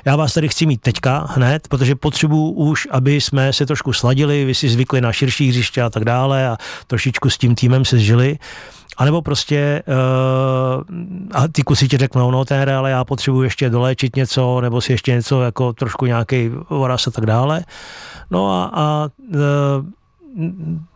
já 0.05 0.17
vás 0.17 0.33
tady 0.33 0.49
chci 0.49 0.67
mít 0.67 0.81
teďka 0.81 1.27
hned, 1.31 1.69
protože 1.69 1.95
potřebuju 1.95 2.51
už, 2.51 2.89
aby 2.91 3.21
jsme 3.21 3.53
se 3.53 3.67
trošku 3.67 3.93
sladili, 3.93 4.45
vy 4.45 4.55
si 4.55 4.69
zvykli 4.69 5.01
na 5.01 5.13
širší 5.13 5.49
hřiště 5.49 5.83
a 5.83 5.91
tak 5.91 6.05
dále 6.05 6.49
a 6.49 6.57
trošičku 6.87 7.31
s 7.31 7.39
tím 7.39 7.55
týmem 7.55 7.85
se 7.85 7.97
zžili. 7.97 8.39
A 8.97 9.05
nebo 9.05 9.23
prostě 9.23 9.83
uh, 9.87 10.83
a 11.33 11.49
ty 11.49 11.63
kusy 11.63 11.89
ti 11.89 11.97
řeknou, 11.97 12.31
no 12.31 12.45
ten 12.45 12.71
ale 12.71 12.91
já 12.91 13.05
potřebuji 13.05 13.43
ještě 13.43 13.71
doléčit 13.71 14.17
něco, 14.17 14.61
nebo 14.61 14.81
si 14.81 14.93
ještě 14.93 15.13
něco 15.13 15.43
jako 15.43 15.73
trošku 15.73 16.07
nějaký 16.07 16.51
voraz 16.71 17.07
a 17.07 17.11
tak 17.11 17.27
dále. 17.27 17.65
No 18.31 18.51
a, 18.51 18.71
a 18.75 19.09
uh, 19.35 19.41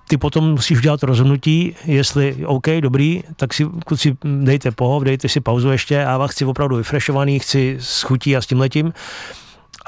ty 0.09 0.17
potom 0.17 0.51
musíš 0.51 0.79
udělat 0.79 1.03
rozhodnutí, 1.03 1.75
jestli 1.85 2.47
OK, 2.47 2.67
dobrý, 2.81 3.23
tak 3.37 3.55
si 3.55 3.67
kluci 3.87 4.17
dejte 4.25 4.71
pohov, 4.71 5.03
dejte 5.03 5.29
si 5.29 5.41
pauzu 5.41 5.71
ještě, 5.71 5.95
já 5.95 6.19
vás 6.19 6.31
chci 6.31 6.45
opravdu 6.45 6.77
vyfreshovaný, 6.77 7.39
chci 7.39 7.77
s 7.81 8.03
chutí 8.03 8.37
a 8.37 8.43
s 8.43 8.47
tím 8.47 8.61
letím. 8.61 8.93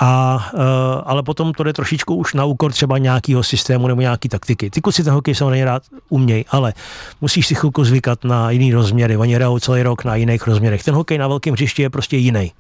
A, 0.01 0.51
uh, 0.55 0.61
ale 1.05 1.23
potom 1.23 1.53
to 1.53 1.63
jde 1.63 1.73
trošičku 1.73 2.15
už 2.15 2.35
na 2.35 2.45
úkor 2.45 2.73
třeba 2.73 2.99
nějakého 2.99 3.43
systému 3.43 3.89
nebo 3.89 4.01
nějaký 4.01 4.29
taktiky. 4.29 4.71
Ty 4.71 4.81
kluci 4.81 5.05
ten 5.05 5.13
hokej 5.13 5.35
samozřejmě 5.35 5.65
rád 5.65 5.83
umějí, 6.09 6.45
ale 6.51 6.75
musíš 7.21 7.47
si 7.47 7.55
chvilku 7.55 7.85
zvykat 7.85 8.25
na 8.25 8.51
jiný 8.51 8.73
rozměry. 8.73 9.17
Oni 9.17 9.35
hrajou 9.35 9.59
celý 9.59 9.83
rok 9.83 10.05
na 10.05 10.17
jiných 10.17 10.47
rozměrech. 10.47 10.85
Ten 10.85 10.95
hokej 10.95 11.19
na 11.19 11.29
velkém 11.29 11.55
hřišti 11.55 11.83
je 11.83 11.91
prostě 11.91 12.17
jiný. 12.17 12.53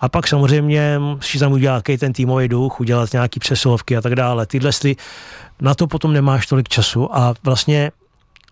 A 0.00 0.08
pak 0.08 0.28
samozřejmě 0.28 0.98
musíš 0.98 1.40
tam 1.40 1.52
udělat 1.52 1.84
ten 1.98 2.12
týmový 2.12 2.48
duch, 2.48 2.80
udělat 2.80 3.12
nějaký 3.12 3.40
přesilovky 3.40 3.96
a 3.96 4.00
tak 4.00 4.14
dále. 4.14 4.46
Tyhle 4.46 4.70
ty 4.82 4.96
na 5.60 5.74
to 5.74 5.86
potom 5.86 6.12
nemáš 6.12 6.46
tolik 6.46 6.68
času 6.68 7.16
a 7.16 7.34
vlastně 7.44 7.90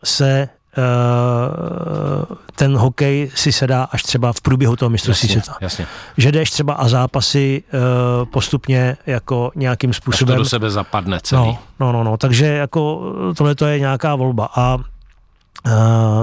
se 0.04 0.48
uh, 0.78 2.36
ten 2.56 2.76
hokej 2.76 3.30
si 3.34 3.52
sedá 3.52 3.84
až 3.84 4.02
třeba 4.02 4.32
v 4.32 4.40
průběhu 4.40 4.76
toho 4.76 4.90
mistrovství 4.90 5.28
světa. 5.28 5.56
Jasně. 5.60 5.86
Že 6.16 6.32
jdeš 6.32 6.50
třeba 6.50 6.74
a 6.74 6.88
zápasy 6.88 7.62
uh, 7.72 8.28
postupně 8.28 8.96
jako 9.06 9.50
nějakým 9.54 9.92
způsobem. 9.92 10.34
Až 10.34 10.36
to 10.36 10.42
do 10.42 10.48
sebe 10.48 10.70
zapadne 10.70 11.20
celý. 11.20 11.46
No, 11.46 11.58
no, 11.80 11.92
no, 11.92 12.04
no 12.04 12.16
takže 12.16 12.46
jako 12.46 13.12
tohle 13.36 13.54
to 13.54 13.66
je 13.66 13.78
nějaká 13.78 14.14
volba. 14.14 14.48
A 14.54 14.78
Uh, 15.66 15.72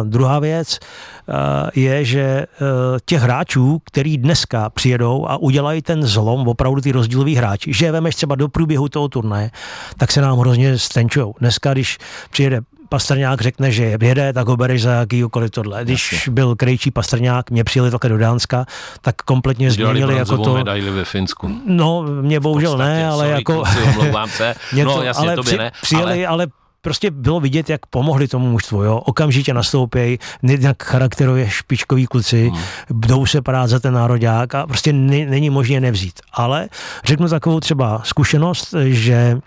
druhá 0.04 0.40
věc 0.40 0.80
uh, 1.28 1.36
je, 1.76 2.06
že 2.06 2.46
uh, 2.62 2.68
těch 3.06 3.22
hráčů, 3.22 3.82
který 3.86 4.18
dneska 4.18 4.70
přijedou 4.70 5.26
a 5.30 5.38
udělají 5.38 5.82
ten 5.82 6.04
zlom, 6.04 6.48
opravdu 6.48 6.82
ty 6.82 6.92
rozdíloví 6.92 7.36
hráči, 7.36 7.74
že 7.74 7.86
je 7.86 7.92
vemeš 7.92 8.16
třeba 8.16 8.36
do 8.36 8.48
průběhu 8.48 8.90
toho 8.90 9.08
turnaje, 9.08 9.52
tak 9.98 10.12
se 10.12 10.22
nám 10.22 10.40
hrozně 10.40 10.78
stenčují. 10.78 11.34
Dneska, 11.40 11.74
když 11.74 11.98
přijede 12.32 12.62
Pastrňák 12.94 13.42
řekne, 13.42 13.72
že 13.72 13.98
jede, 14.02 14.34
tak 14.34 14.48
ho 14.48 14.58
bereš 14.58 14.82
za 14.82 14.92
jakýkoliv 14.92 15.52
tohle. 15.52 15.84
Když 15.84 16.14
Jasně. 16.14 16.34
byl 16.34 16.56
krejčí 16.56 16.92
Pastrňák, 16.92 17.52
mě 17.52 17.64
přijeli 17.64 17.92
také 17.92 18.10
do 18.10 18.18
Dánska, 18.18 18.66
tak 19.02 19.16
kompletně 19.16 19.72
Udělali 19.72 19.96
změnili 19.96 20.20
jako 20.20 20.38
to. 20.38 20.54
medaili 20.54 20.92
ve 20.92 21.06
Finsku. 21.06 21.62
No, 21.66 22.04
mě 22.22 22.40
bohužel 22.40 22.72
podstatě, 22.72 22.94
ne, 22.94 23.08
ale 23.08 23.24
sorry, 23.24 23.40
jako... 23.40 23.54
Kluci, 23.54 24.32
se. 24.32 24.56
no, 24.84 25.02
jasně, 25.02 25.28
ale 25.28 25.36
tobě 25.36 25.50
při, 25.50 25.58
ne. 25.58 25.72
Přijeli, 25.82 26.26
ale, 26.26 26.28
ale 26.28 26.48
prostě 26.84 27.12
bylo 27.12 27.40
vidět, 27.40 27.70
jak 27.70 27.86
pomohli 27.86 28.28
tomu 28.28 28.52
mužstvu. 28.52 28.84
Jo? 28.84 28.98
Okamžitě 28.98 29.54
nastoupějí, 29.54 30.20
jak 30.44 30.84
charakterově 30.84 31.50
špičkoví 31.50 32.08
kluci, 32.08 32.50
hmm. 32.50 32.62
jdou 32.90 33.26
se 33.26 33.42
parát 33.42 33.70
za 33.70 33.80
ten 33.80 33.94
národák 33.94 34.56
a 34.56 34.68
prostě 34.68 34.94
není 34.94 35.50
možné 35.50 35.80
nevzít. 35.80 36.20
Ale 36.34 36.70
řeknu 37.06 37.28
takovou 37.30 37.60
třeba 37.60 38.02
zkušenost, 38.04 38.76
že 38.84 39.40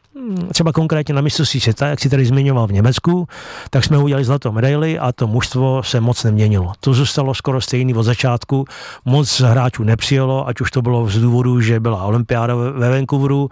třeba 0.52 0.72
konkrétně 0.72 1.14
na 1.14 1.20
mistrovství 1.20 1.60
světa, 1.60 1.86
jak 1.86 2.00
si 2.00 2.08
tady 2.08 2.26
zmiňoval 2.26 2.66
v 2.66 2.72
Německu, 2.72 3.28
tak 3.70 3.84
jsme 3.84 3.98
udělali 3.98 4.24
zlatou 4.24 4.52
medaili 4.52 4.98
a 4.98 5.12
to 5.12 5.26
mužstvo 5.26 5.82
se 5.82 6.00
moc 6.00 6.24
neměnilo. 6.24 6.72
To 6.80 6.94
zůstalo 6.94 7.34
skoro 7.34 7.60
stejný 7.60 7.94
od 7.94 8.02
začátku, 8.02 8.64
moc 9.04 9.40
hráčů 9.40 9.84
nepřijelo, 9.84 10.48
ať 10.48 10.60
už 10.60 10.70
to 10.70 10.82
bylo 10.82 11.08
z 11.08 11.18
důvodu, 11.18 11.60
že 11.60 11.80
byla 11.80 12.02
olympiáda 12.02 12.54
ve 12.54 12.90
Vancouveru 12.90 13.50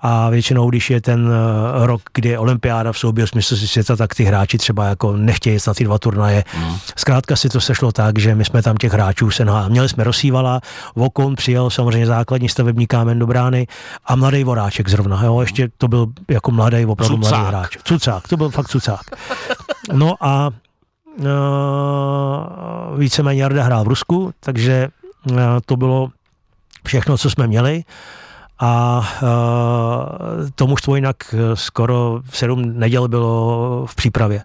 a 0.00 0.30
většinou, 0.30 0.70
když 0.70 0.90
je 0.90 1.00
ten 1.00 1.30
eh, 1.30 1.86
rok, 1.86 2.02
kdy 2.14 2.28
je 2.28 2.38
olympiáda 2.38 2.92
v 2.92 2.98
souběhu 2.98 3.26
s 3.26 3.32
mistrovství 3.32 3.68
světa, 3.68 3.96
tak 3.96 4.14
ty 4.14 4.24
hráči 4.24 4.58
třeba 4.58 4.84
jako 4.84 5.16
nechtějí 5.16 5.58
na 5.66 5.74
ty 5.74 5.84
dva 5.84 5.98
turnaje. 5.98 6.44
Mm. 6.58 6.76
Zkrátka 6.96 7.36
si 7.36 7.48
to 7.48 7.60
sešlo 7.60 7.92
tak, 7.92 8.18
že 8.18 8.34
my 8.34 8.44
jsme 8.44 8.62
tam 8.62 8.76
těch 8.76 8.92
hráčů 8.92 9.30
se 9.30 9.46
Měli 9.68 9.88
jsme 9.88 10.04
Rosívala, 10.04 10.60
Vokon 10.96 11.34
přijel 11.34 11.70
samozřejmě 11.70 12.06
základní 12.06 12.48
stavební 12.48 12.86
kámen 12.86 13.18
do 13.18 13.26
brány 13.26 13.66
a 14.06 14.16
mladý 14.16 14.44
Voráček 14.44 14.88
zrovna. 14.88 15.24
Jo, 15.24 15.40
ještě 15.40 15.68
to 15.78 15.88
byl 15.88 16.06
jako 16.28 16.50
mladý, 16.50 16.86
opravdu 16.86 17.16
cucák. 17.16 17.30
mladý 17.30 17.46
hráč. 17.48 17.76
Cucák, 17.84 18.28
to 18.28 18.36
byl 18.36 18.50
fakt 18.50 18.68
cucák. 18.68 19.00
No 19.92 20.14
a 20.20 20.50
uh, 21.18 21.26
víceméně 22.98 23.42
Jarda 23.42 23.62
hrál 23.62 23.84
v 23.84 23.88
Rusku, 23.88 24.32
takže 24.40 24.88
uh, 25.30 25.38
to 25.66 25.76
bylo 25.76 26.08
všechno, 26.86 27.18
co 27.18 27.30
jsme 27.30 27.46
měli 27.46 27.84
a 28.58 29.02
uh, 29.22 29.28
to 30.54 30.66
mužstvo 30.66 30.94
jinak 30.94 31.34
skoro 31.54 32.20
v 32.30 32.36
sedm 32.36 32.78
neděl 32.78 33.08
bylo 33.08 33.86
v 33.86 33.94
přípravě. 33.94 34.42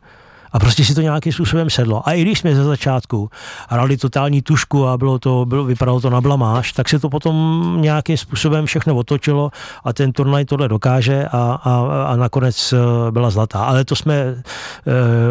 A 0.52 0.60
prostě 0.60 0.86
si 0.86 0.96
to 0.96 1.02
nějakým 1.02 1.34
způsobem 1.34 1.70
sedlo. 1.70 2.08
A 2.10 2.12
i 2.12 2.22
když 2.22 2.40
jsme 2.40 2.56
ze 2.56 2.64
začátku 2.64 3.30
hrali 3.70 3.98
totální 3.98 4.42
tušku 4.42 4.88
a 4.88 4.98
bylo 4.98 5.20
to, 5.20 5.46
bylo, 5.46 5.64
vypadalo 5.64 6.02
to 6.02 6.10
na 6.10 6.22
blamáž, 6.22 6.74
tak 6.74 6.90
se 6.90 7.00
to 7.00 7.10
potom 7.10 7.78
nějakým 7.82 8.18
způsobem 8.18 8.66
všechno 8.66 8.96
otočilo 8.96 9.52
a 9.84 9.94
ten 9.94 10.12
turnaj 10.12 10.46
tohle 10.46 10.68
dokáže 10.68 11.26
a, 11.32 11.60
a, 11.64 12.06
a 12.08 12.16
nakonec 12.16 12.74
eh, 12.74 13.12
byla 13.12 13.30
zlatá. 13.30 13.64
Ale 13.64 13.86
to 13.86 13.96
jsme 13.96 14.16
e, 14.16 14.36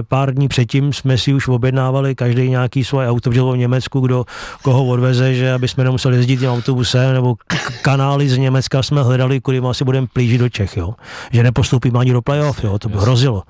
pár 0.08 0.34
dní 0.34 0.48
předtím 0.48 0.92
jsme 0.92 1.18
si 1.18 1.34
už 1.34 1.48
objednávali 1.48 2.14
každý 2.14 2.50
nějaký 2.50 2.84
svoje 2.84 3.08
auto 3.08 3.30
v 3.30 3.56
Německu, 3.56 4.00
kdo 4.00 4.24
koho 4.62 4.86
odveze, 4.86 5.34
že 5.34 5.52
aby 5.52 5.68
jsme 5.68 5.84
nemuseli 5.84 6.16
jezdit 6.16 6.36
tím 6.36 6.48
autobusem 6.48 7.12
nebo 7.12 7.34
kanály 7.82 8.28
z 8.28 8.36
Německa 8.36 8.82
jsme 8.82 9.02
hledali, 9.02 9.40
kudy 9.40 9.58
asi 9.58 9.84
budeme 9.84 10.06
plížit 10.12 10.38
do 10.38 10.48
Čech, 10.48 10.76
jo. 10.76 10.94
Že 11.32 11.42
nepostoupíme 11.42 11.98
ani 11.98 12.12
do 12.12 12.22
playoff, 12.22 12.64
jo. 12.64 12.78
to 12.78 12.88
by 12.88 12.98
hrozilo. 12.98 13.42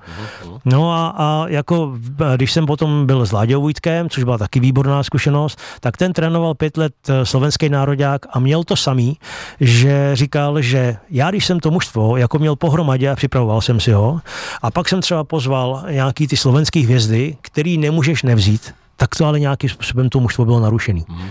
No 0.65 0.91
a, 0.91 1.13
a 1.17 1.47
jako, 1.47 1.93
když 2.35 2.51
jsem 2.51 2.65
potom 2.65 3.05
byl 3.05 3.25
s 3.25 3.31
Láďou 3.31 3.61
Vujtkem, 3.61 4.09
což 4.09 4.23
byla 4.23 4.37
taky 4.37 4.59
výborná 4.59 5.03
zkušenost, 5.03 5.59
tak 5.79 5.97
ten 5.97 6.13
trénoval 6.13 6.53
pět 6.53 6.77
let 6.77 6.93
eh, 7.09 7.25
slovenský 7.25 7.69
národák 7.69 8.25
a 8.33 8.39
měl 8.39 8.63
to 8.63 8.75
samý, 8.75 9.17
že 9.59 10.11
říkal, 10.13 10.61
že 10.61 10.97
já, 11.09 11.29
když 11.29 11.45
jsem 11.45 11.59
to 11.59 11.71
mužstvo 11.71 12.17
jako 12.17 12.39
měl 12.39 12.55
pohromadě 12.55 13.09
a 13.09 13.15
připravoval 13.15 13.61
jsem 13.61 13.79
si 13.79 13.91
ho, 13.91 14.19
a 14.61 14.71
pak 14.71 14.89
jsem 14.89 15.01
třeba 15.01 15.23
pozval 15.23 15.83
nějaký 15.89 16.27
ty 16.27 16.37
slovenský 16.37 16.81
hvězdy, 16.81 17.37
který 17.41 17.77
nemůžeš 17.77 18.23
nevzít, 18.23 18.73
tak 18.97 19.15
to 19.15 19.25
ale 19.25 19.39
nějakým 19.39 19.69
způsobem 19.69 20.09
to 20.09 20.19
mužstvo 20.19 20.45
bylo 20.45 20.59
narušený. 20.59 21.05
Mm. 21.09 21.27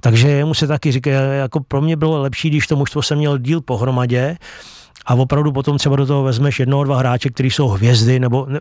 Takže 0.00 0.44
mu 0.44 0.54
se 0.54 0.66
taky 0.66 0.92
říká, 0.92 1.10
jako 1.10 1.60
pro 1.60 1.80
mě 1.80 1.96
bylo 1.96 2.22
lepší, 2.22 2.50
když 2.50 2.66
to 2.66 2.76
mužstvo 2.76 3.02
jsem 3.02 3.18
měl 3.18 3.38
díl 3.38 3.60
pohromadě, 3.60 4.36
a 5.06 5.14
opravdu 5.14 5.52
potom 5.52 5.78
třeba 5.78 5.96
do 5.96 6.06
toho 6.06 6.22
vezmeš 6.22 6.60
jednoho, 6.60 6.84
dva 6.84 6.98
hráče, 6.98 7.30
kteří 7.30 7.50
jsou 7.50 7.68
hvězdy, 7.68 8.20
nebo 8.20 8.46
ne, 8.48 8.60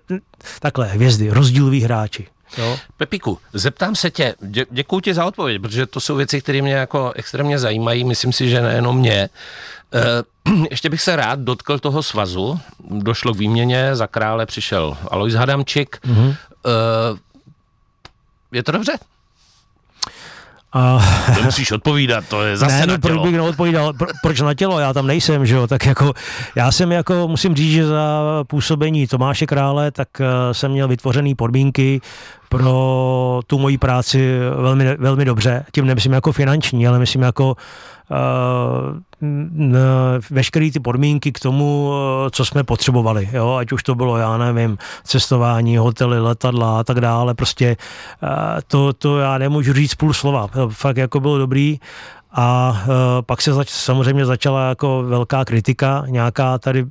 takhle, 0.60 0.88
hvězdy, 0.88 1.30
rozdíloví 1.30 1.82
hráči. 1.82 2.28
Jo? 2.58 2.78
Pepiku, 2.98 3.40
zeptám 3.54 3.96
se 3.96 4.12
tě, 4.12 4.36
dě, 4.42 4.66
děkuji 4.72 5.00
ti 5.00 5.14
za 5.14 5.26
odpověď, 5.26 5.62
protože 5.62 5.86
to 5.86 6.00
jsou 6.00 6.16
věci, 6.16 6.42
které 6.42 6.62
mě 6.62 6.74
jako 6.74 7.12
extrémně 7.16 7.60
zajímají, 7.60 8.04
myslím 8.04 8.34
si, 8.34 8.50
že 8.50 8.62
nejenom 8.62 8.98
mě. 8.98 9.14
E, 9.14 9.30
ještě 10.72 10.90
bych 10.90 11.02
se 11.02 11.16
rád 11.16 11.40
dotkl 11.40 11.80
toho 11.80 12.04
svazu. 12.04 12.60
Došlo 12.90 13.34
k 13.34 13.38
výměně, 13.38 13.96
za 13.96 14.08
krále 14.08 14.46
přišel 14.46 14.98
Alois 15.12 15.34
Hadamčik. 15.34 15.98
Mm-hmm. 16.06 16.36
E, 16.66 17.18
je 18.52 18.64
to 18.64 18.72
dobře? 18.72 18.94
A... 20.74 21.06
Nemusíš 21.36 21.72
odpovídat, 21.72 22.26
to 22.28 22.44
je 22.44 22.58
zase 22.58 22.74
ne, 22.74 22.86
no, 22.88 22.94
na 22.94 22.98
tělo. 22.98 23.14
Proč 23.14 23.28
bych 23.28 23.38
neodpovídal, 23.38 23.94
pro, 23.94 24.08
proč 24.22 24.42
na 24.42 24.54
tělo, 24.54 24.80
já 24.80 24.94
tam 24.94 25.08
nejsem, 25.08 25.46
že 25.46 25.56
jo, 25.56 25.68
tak 25.68 25.86
jako, 25.86 26.14
já 26.56 26.72
jsem 26.72 26.92
jako, 26.92 27.28
musím 27.28 27.56
říct, 27.56 27.72
že 27.72 27.88
za 27.88 28.20
působení 28.48 29.08
Tomáše 29.08 29.46
Krále, 29.46 29.92
tak 29.92 30.08
uh, 30.20 30.26
jsem 30.52 30.72
měl 30.72 30.88
vytvořený 30.88 31.36
podmínky 31.36 32.02
pro 32.58 33.42
tu 33.48 33.60
moji 33.60 33.78
práci 33.78 34.40
velmi, 34.56 34.98
velmi 34.98 35.26
dobře, 35.26 35.66
tím 35.72 35.86
nemyslím 35.86 36.14
jako 36.14 36.32
finanční, 36.32 36.88
ale 36.88 37.00
myslím 37.00 37.22
jako 37.22 37.56
uh, 38.10 38.18
veškeré 40.32 40.72
ty 40.72 40.80
podmínky 40.80 41.32
k 41.32 41.40
tomu, 41.40 41.92
co 42.32 42.46
jsme 42.46 42.64
potřebovali, 42.64 43.30
jo? 43.34 43.56
ať 43.56 43.72
už 43.72 43.84
to 43.84 43.96
bylo, 43.96 44.18
já 44.18 44.38
nevím, 44.38 44.78
cestování, 45.04 45.78
hotely, 45.78 46.20
letadla 46.20 46.80
a 46.80 46.84
tak 46.84 47.00
dále, 47.02 47.34
prostě 47.34 47.78
uh, 48.24 48.30
to, 48.68 48.94
to 48.94 49.20
já 49.20 49.38
nemůžu 49.38 49.74
říct 49.74 49.96
půl 49.96 50.14
slova, 50.14 50.48
fakt 50.70 50.98
jako 50.98 51.20
bylo 51.20 51.38
dobrý 51.38 51.80
a 52.34 52.72
uh, 52.72 52.94
pak 53.22 53.42
se 53.42 53.54
zač- 53.54 53.70
samozřejmě 53.70 54.26
začala 54.26 54.70
jako 54.70 55.04
velká 55.04 55.46
kritika, 55.46 56.04
nějaká 56.08 56.58
tady, 56.58 56.86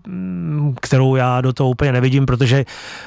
kterou 0.81 1.17
já 1.17 1.41
do 1.41 1.53
toho 1.53 1.71
úplně 1.71 1.93
nevidím, 1.93 2.27
protože 2.27 2.65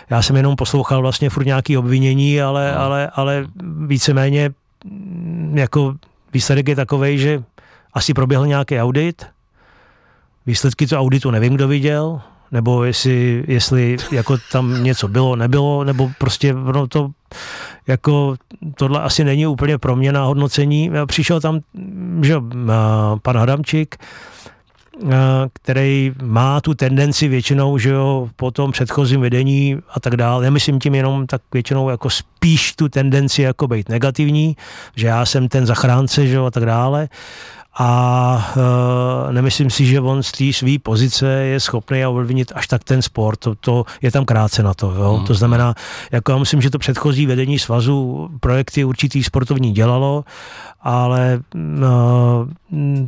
já 0.10 0.22
jsem 0.22 0.36
jenom 0.36 0.56
poslouchal 0.56 1.02
vlastně 1.02 1.30
furt 1.30 1.46
nějaký 1.46 1.78
obvinění, 1.78 2.42
ale, 2.42 2.72
no. 2.72 2.82
ale, 2.82 3.10
ale 3.14 3.48
víceméně 3.88 4.52
jako 5.54 5.96
výsledek 6.34 6.68
je 6.68 6.76
takový, 6.76 7.18
že 7.18 7.44
asi 7.94 8.14
proběhl 8.14 8.48
nějaký 8.48 8.80
audit, 8.80 9.26
výsledky 10.46 10.88
toho 10.88 11.02
auditu 11.02 11.32
nevím, 11.32 11.54
kdo 11.54 11.68
viděl, 11.68 12.22
nebo 12.52 12.84
jestli, 12.84 13.44
jestli 13.48 13.98
jako 14.12 14.38
tam 14.52 14.84
něco 14.84 15.08
bylo, 15.08 15.36
nebylo, 15.36 15.84
nebo 15.84 16.12
prostě 16.18 16.54
no 16.54 16.88
to 16.88 17.10
jako 17.88 18.36
tohle 18.76 19.02
asi 19.02 19.24
není 19.24 19.48
úplně 19.48 19.78
pro 19.78 19.96
mě 19.96 20.12
na 20.12 20.24
hodnocení. 20.24 20.92
Přišel 21.06 21.42
tam 21.42 21.60
že, 22.22 22.36
pan 23.22 23.38
Adamčík, 23.38 23.96
který 25.54 26.12
má 26.24 26.62
tu 26.62 26.74
tendenci 26.74 27.28
většinou, 27.28 27.78
že 27.78 27.90
jo, 27.90 28.30
po 28.36 28.52
tom 28.52 28.72
předchozím 28.72 29.22
vedení 29.22 29.78
a 29.90 30.00
tak 30.00 30.16
dále, 30.16 30.44
nemyslím 30.44 30.80
tím 30.80 30.96
jenom 30.96 31.28
tak 31.28 31.42
většinou 31.54 31.90
jako 31.90 32.10
spíš 32.10 32.74
tu 32.76 32.90
tendenci 32.90 33.42
jako 33.42 33.68
být 33.68 33.90
negativní, 33.90 34.58
že 34.96 35.08
já 35.08 35.26
jsem 35.26 35.48
ten 35.48 35.66
zachránce, 35.66 36.28
že 36.28 36.36
jo, 36.36 36.46
a 36.46 36.52
tak 36.52 36.66
dále 36.66 37.10
a 37.78 38.54
e, 39.30 39.34
nemyslím 39.34 39.70
si, 39.70 39.86
že 39.86 40.02
on 40.02 40.24
z 40.24 40.32
té 40.32 40.54
své 40.54 40.80
pozice 40.80 41.28
je 41.28 41.60
schopný 41.60 42.06
ovlivnit 42.06 42.52
až 42.56 42.68
tak 42.68 42.84
ten 42.84 43.02
sport. 43.02 43.40
To, 43.40 43.56
to 43.56 43.86
je 44.02 44.12
tam 44.12 44.26
krátce 44.26 44.64
na 44.64 44.74
to. 44.74 44.92
Jo? 44.92 45.18
Mm. 45.18 45.26
To 45.26 45.34
znamená, 45.34 45.76
jako 46.12 46.32
já 46.32 46.38
myslím, 46.38 46.62
že 46.62 46.70
to 46.70 46.80
předchozí 46.80 47.26
vedení 47.26 47.60
svazu 47.60 48.30
projekty 48.40 48.84
určitý 48.84 49.24
sportovní 49.24 49.72
dělalo 49.72 50.24
ale 50.86 51.40
no, 51.56 52.48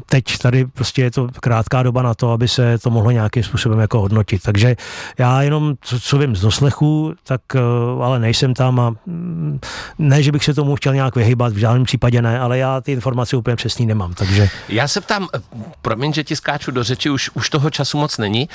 teď 0.06 0.38
tady 0.38 0.66
prostě 0.66 1.02
je 1.02 1.12
to 1.12 1.28
krátká 1.40 1.84
doba 1.84 2.02
na 2.02 2.14
to, 2.14 2.32
aby 2.32 2.48
se 2.48 2.78
to 2.78 2.90
mohlo 2.90 3.12
nějakým 3.12 3.44
způsobem 3.44 3.80
jako 3.80 4.00
hodnotit. 4.00 4.42
Takže 4.44 4.76
já 5.18 5.42
jenom, 5.42 5.76
co, 5.82 6.00
co 6.00 6.18
vím 6.18 6.36
z 6.36 6.42
doslechu, 6.42 7.14
tak 7.24 7.42
eh, 7.56 7.60
ale 8.04 8.20
nejsem 8.20 8.54
tam 8.54 8.80
a 8.80 8.96
mm, 9.06 9.60
ne, 10.00 10.24
že 10.24 10.32
bych 10.32 10.44
se 10.44 10.54
tomu 10.54 10.76
chtěl 10.76 10.94
nějak 10.94 11.16
vyhybat, 11.16 11.54
v 11.54 11.58
žádném 11.58 11.84
případě 11.84 12.22
ne, 12.22 12.40
ale 12.40 12.58
já 12.58 12.82
ty 12.82 12.92
informace 12.92 13.38
úplně 13.38 13.56
přesný 13.56 13.86
nemám, 13.86 14.14
takže... 14.14 14.50
Já 14.70 14.88
se 14.88 15.02
ptám, 15.02 15.28
eh, 15.36 15.40
promiň, 15.82 16.14
že 16.14 16.24
ti 16.24 16.36
skáču 16.36 16.72
do 16.72 16.84
řeči, 16.84 17.10
už, 17.10 17.30
už 17.34 17.50
toho 17.50 17.70
času 17.70 17.98
moc 17.98 18.18
není, 18.18 18.50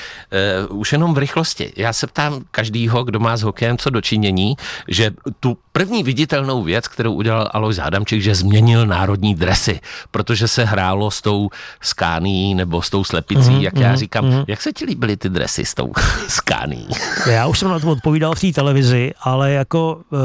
uh, 0.69 0.79
už 0.79 0.91
jenom 0.91 1.13
v 1.13 1.17
rychlosti. 1.17 1.73
Já 1.77 1.93
se 1.93 2.07
ptám 2.07 2.43
každýho, 2.51 3.03
kdo 3.03 3.19
má 3.19 3.37
s 3.37 3.41
hokejem 3.41 3.77
co 3.77 3.89
dočinění, 3.89 4.55
že 4.87 5.11
tu 5.39 5.57
první 5.71 6.03
viditelnou 6.03 6.63
věc, 6.63 6.87
kterou 6.87 7.13
udělal 7.13 7.49
Alois 7.53 7.79
Adamčík, 7.79 8.21
že 8.21 8.35
změnil 8.35 8.85
národní 8.85 9.35
dresy, 9.35 9.79
protože 10.11 10.47
se 10.47 10.65
hrálo 10.65 11.11
s 11.11 11.21
tou 11.21 11.49
skání 11.81 12.55
nebo 12.55 12.81
s 12.81 12.89
tou 12.89 13.03
slepicí, 13.03 13.41
mm-hmm, 13.41 13.61
jak 13.61 13.77
já 13.77 13.87
mhm, 13.87 13.97
říkám. 13.97 14.25
Mm-hmm. 14.25 14.45
Jak 14.47 14.61
se 14.61 14.73
ti 14.73 14.85
líbily 14.85 15.17
ty 15.17 15.29
dresy 15.29 15.65
s 15.65 15.73
tou 15.73 15.93
skání? 16.27 16.87
Já 17.29 17.47
už 17.47 17.59
jsem 17.59 17.69
na 17.69 17.79
to 17.79 17.91
odpovídal 17.91 18.35
v 18.35 18.39
té 18.39 18.51
televizi, 18.51 19.13
ale 19.21 19.51
jako 19.51 20.01
uh, 20.09 20.19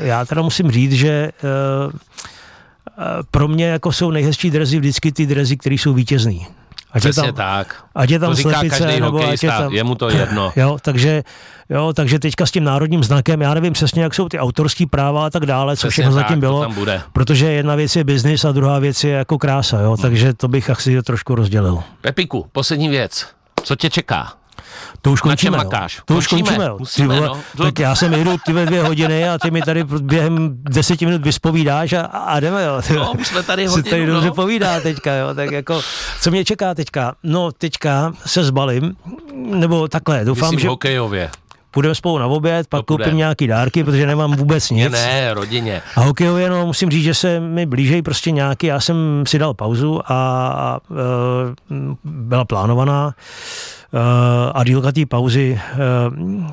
já 0.00 0.24
teda 0.24 0.42
musím 0.42 0.70
říct, 0.70 0.92
že 0.92 1.32
uh, 1.86 1.92
pro 3.30 3.48
mě 3.48 3.66
jako 3.66 3.92
jsou 3.92 4.10
nejhezčí 4.10 4.50
dresy 4.50 4.78
vždycky 4.78 5.12
ty 5.12 5.26
dresy, 5.26 5.56
které 5.56 5.74
jsou 5.74 5.94
vítězný. 5.94 6.46
Ať 6.92 7.02
Přesně 7.02 7.28
je 7.28 7.32
tam, 7.32 7.34
tak. 7.34 7.84
Ať 7.94 8.10
je 8.10 8.18
tam 8.18 8.30
to 8.30 8.34
říká 8.34 8.50
slepice, 8.50 8.78
každý 8.78 9.00
nebo 9.00 9.28
ať 9.28 9.42
je, 9.42 9.50
tam, 9.50 9.72
je 9.72 9.84
mu 9.84 9.94
to 9.94 10.08
jedno. 10.10 10.52
Jo, 10.56 10.78
takže, 10.82 11.22
jo, 11.70 11.92
takže 11.92 12.18
teďka 12.18 12.46
s 12.46 12.50
tím 12.50 12.64
národním 12.64 13.04
znakem, 13.04 13.42
já 13.42 13.54
nevím 13.54 13.72
přesně, 13.72 14.02
jak 14.02 14.14
jsou 14.14 14.28
ty 14.28 14.38
autorský 14.38 14.86
práva 14.86 15.26
a 15.26 15.30
tak 15.30 15.46
dále, 15.46 15.76
co 15.76 15.90
všechno 15.90 16.14
tak, 16.14 16.22
zatím 16.22 16.40
bylo. 16.40 16.60
tam 16.60 16.74
bude. 16.74 17.02
Protože 17.12 17.46
jedna 17.46 17.74
věc 17.74 17.96
je 17.96 18.04
biznis 18.04 18.44
a 18.44 18.52
druhá 18.52 18.78
věc 18.78 19.04
je 19.04 19.10
jako 19.10 19.38
krása, 19.38 19.80
jo, 19.80 19.88
hmm. 19.88 20.02
takže 20.02 20.34
to 20.34 20.48
bych 20.48 20.70
asi 20.70 21.02
trošku 21.02 21.34
rozdělil. 21.34 21.82
Pepiku, 22.00 22.46
poslední 22.52 22.88
věc. 22.88 23.26
Co 23.62 23.76
tě 23.76 23.90
čeká? 23.90 24.32
To 25.02 25.12
už 25.12 25.20
končíme. 25.20 25.56
Na 25.56 25.62
čem 25.62 25.66
makáš? 25.66 26.00
To 26.04 26.14
už 26.14 26.26
končíme. 26.26 26.70
Musíme, 26.78 27.14
ty 27.14 27.20
no. 27.20 27.40
Tak 27.56 27.78
já 27.78 27.94
jsem 27.94 28.12
jedu 28.12 28.36
ty 28.46 28.52
ve 28.52 28.66
dvě 28.66 28.82
hodiny 28.82 29.28
a 29.28 29.38
ty 29.38 29.50
mi 29.50 29.62
tady 29.62 29.84
během 29.84 30.48
deseti 30.52 31.06
minut 31.06 31.22
vyspovídáš 31.22 31.92
a, 31.92 32.00
a 32.00 32.40
jdeme, 32.40 32.64
jo. 32.64 32.82
Ty, 32.82 32.92
no, 32.92 33.12
už 33.20 33.28
jsme 33.28 33.42
tady 33.42 33.66
hodinu, 33.66 33.90
tady 33.90 34.06
no. 34.06 34.14
dobře 34.14 34.30
povídá 34.30 34.80
teďka, 34.80 35.14
jo. 35.14 35.34
Tak 35.34 35.50
jako, 35.50 35.80
co 36.20 36.30
mě 36.30 36.44
čeká 36.44 36.74
teďka? 36.74 37.14
No, 37.22 37.52
teďka 37.52 38.12
se 38.26 38.44
zbalím, 38.44 38.96
nebo 39.34 39.88
takhle, 39.88 40.24
doufám, 40.24 40.50
Myslím 40.50 40.60
že... 40.60 40.68
hokejově. 40.68 41.30
Půjdeme 41.70 41.94
spolu 41.94 42.18
na 42.18 42.26
oběd, 42.26 42.66
pak 42.66 42.80
To 42.80 42.84
koupím 42.84 43.16
nějaký 43.16 43.46
dárky, 43.46 43.84
protože 43.84 44.06
nemám 44.06 44.36
vůbec 44.36 44.70
nic. 44.70 44.92
Ne, 44.92 45.34
rodině. 45.34 45.82
A 45.96 46.00
hokejově, 46.00 46.50
no, 46.50 46.66
musím 46.66 46.90
říct, 46.90 47.04
že 47.04 47.14
se 47.14 47.40
mi 47.40 47.66
blížejí 47.66 48.02
prostě 48.02 48.30
nějaký, 48.30 48.66
já 48.66 48.80
jsem 48.80 49.24
si 49.26 49.38
dal 49.38 49.54
pauzu 49.54 50.00
a, 50.04 50.48
a 50.48 50.78
e, 50.90 51.74
byla 52.04 52.44
plánovaná 52.44 53.14
a 54.54 54.64
dílka 54.64 54.92
té 54.92 55.06
pauzy, 55.06 55.60
e, 55.60 55.78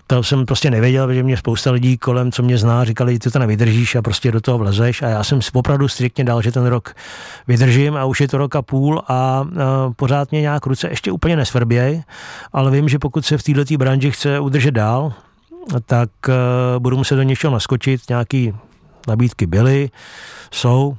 to 0.08 0.24
jsem 0.24 0.46
prostě 0.46 0.72
nevěděl, 0.72 1.08
protože 1.08 1.24
mě 1.24 1.38
spousta 1.38 1.72
lidí 1.72 1.98
kolem, 1.98 2.32
co 2.32 2.44
mě 2.44 2.58
zná, 2.58 2.84
říkali, 2.84 3.20
ty 3.20 3.32
to 3.32 3.40
nevydržíš 3.40 3.96
a 3.96 4.02
prostě 4.02 4.32
do 4.32 4.42
toho 4.42 4.58
vlezeš. 4.58 5.02
A 5.02 5.08
já 5.08 5.24
jsem 5.24 5.40
opravdu 5.54 5.88
striktně 5.88 6.24
dal, 6.24 6.42
že 6.42 6.52
ten 6.52 6.66
rok 6.66 6.96
vydržím 7.48 7.98
a 7.98 8.06
už 8.06 8.22
je 8.22 8.28
to 8.28 8.38
rok 8.38 8.56
a 8.56 8.62
půl 8.62 9.02
a 9.08 9.48
e, 9.52 9.94
pořád 9.96 10.32
mě 10.32 10.42
nějak 10.42 10.66
ruce 10.66 10.90
ještě 10.90 11.12
úplně 11.12 11.36
nesvrběj, 11.36 12.04
ale 12.54 12.72
vím, 12.72 12.90
že 12.90 13.00
pokud 13.00 13.26
se 13.26 13.38
v 13.38 13.44
této 13.44 13.78
branži 13.78 14.12
chce 14.12 14.40
udržet 14.40 14.72
dál, 14.72 15.14
tak 15.86 16.10
budu 16.80 16.98
muset 16.98 17.16
do 17.16 17.24
něčeho 17.24 17.54
naskočit, 17.54 18.02
nějaký 18.10 18.54
nabídky 19.08 19.46
byly, 19.46 19.90
jsou, 20.52 20.98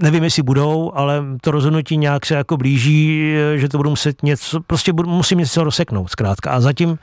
nevím, 0.00 0.24
jestli 0.24 0.42
budou, 0.42 0.92
ale 0.94 1.22
to 1.40 1.50
rozhodnutí 1.50 1.96
nějak 1.96 2.26
se 2.26 2.34
jako 2.34 2.56
blíží, 2.56 3.32
eh, 3.54 3.58
že 3.58 3.68
to 3.68 3.76
budu 3.76 3.90
muset 3.90 4.22
něco, 4.22 4.60
prostě 4.60 4.92
budu, 4.92 5.08
musím 5.10 5.38
něco 5.38 5.64
rozseknout 5.64 6.10
zkrátka. 6.10 6.50
A 6.50 6.60
zatím, 6.60 6.98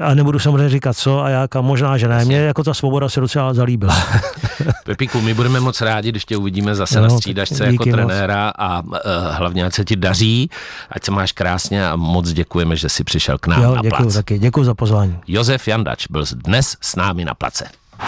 a 0.00 0.14
nebudu 0.14 0.38
samozřejmě 0.38 0.68
říkat 0.68 0.96
co 0.96 1.22
a 1.22 1.28
jak, 1.28 1.56
a 1.56 1.60
možná, 1.60 1.98
že 1.98 2.08
ne, 2.08 2.24
mě 2.24 2.36
jako 2.36 2.62
ta 2.64 2.74
svoboda 2.74 3.08
se 3.08 3.20
docela 3.20 3.54
zalíbila. 3.54 3.96
Pepiku, 4.84 5.20
my 5.20 5.34
budeme 5.34 5.60
moc 5.60 5.80
rádi, 5.80 6.08
když 6.08 6.24
tě 6.24 6.36
uvidíme 6.36 6.74
zase 6.74 6.96
No, 7.00 7.02
na 7.02 7.10
střídačce 7.10 7.64
jako 7.64 7.72
díky 7.72 7.90
moc. 7.90 7.96
trenéra 7.96 8.52
a 8.58 8.82
uh, 8.82 8.90
hlavně, 9.30 9.64
ať 9.64 9.74
se 9.74 9.84
ti 9.84 9.96
daří, 9.96 10.50
ať 10.90 11.04
se 11.04 11.10
máš 11.10 11.32
krásně 11.32 11.88
a 11.88 11.96
moc 11.96 12.32
děkujeme, 12.32 12.76
že 12.76 12.88
jsi 12.88 13.04
přišel 13.04 13.38
k 13.38 13.46
nám 13.46 13.62
jo, 13.62 13.74
na 13.74 13.82
děkuji 13.82 14.02
plac. 14.02 14.14
taky, 14.14 14.38
děkuji 14.38 14.64
za 14.64 14.74
pozvání. 14.74 15.18
Josef 15.26 15.68
Jandač 15.68 16.06
byl 16.06 16.24
dnes 16.34 16.76
s 16.80 16.96
námi 16.96 17.24
na 17.24 17.34
place. 17.34 17.64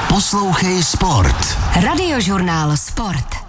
Poslouchej 0.08 0.82
Sport. 0.82 1.58
Radiožurnál 1.84 2.76
Sport. 2.76 3.47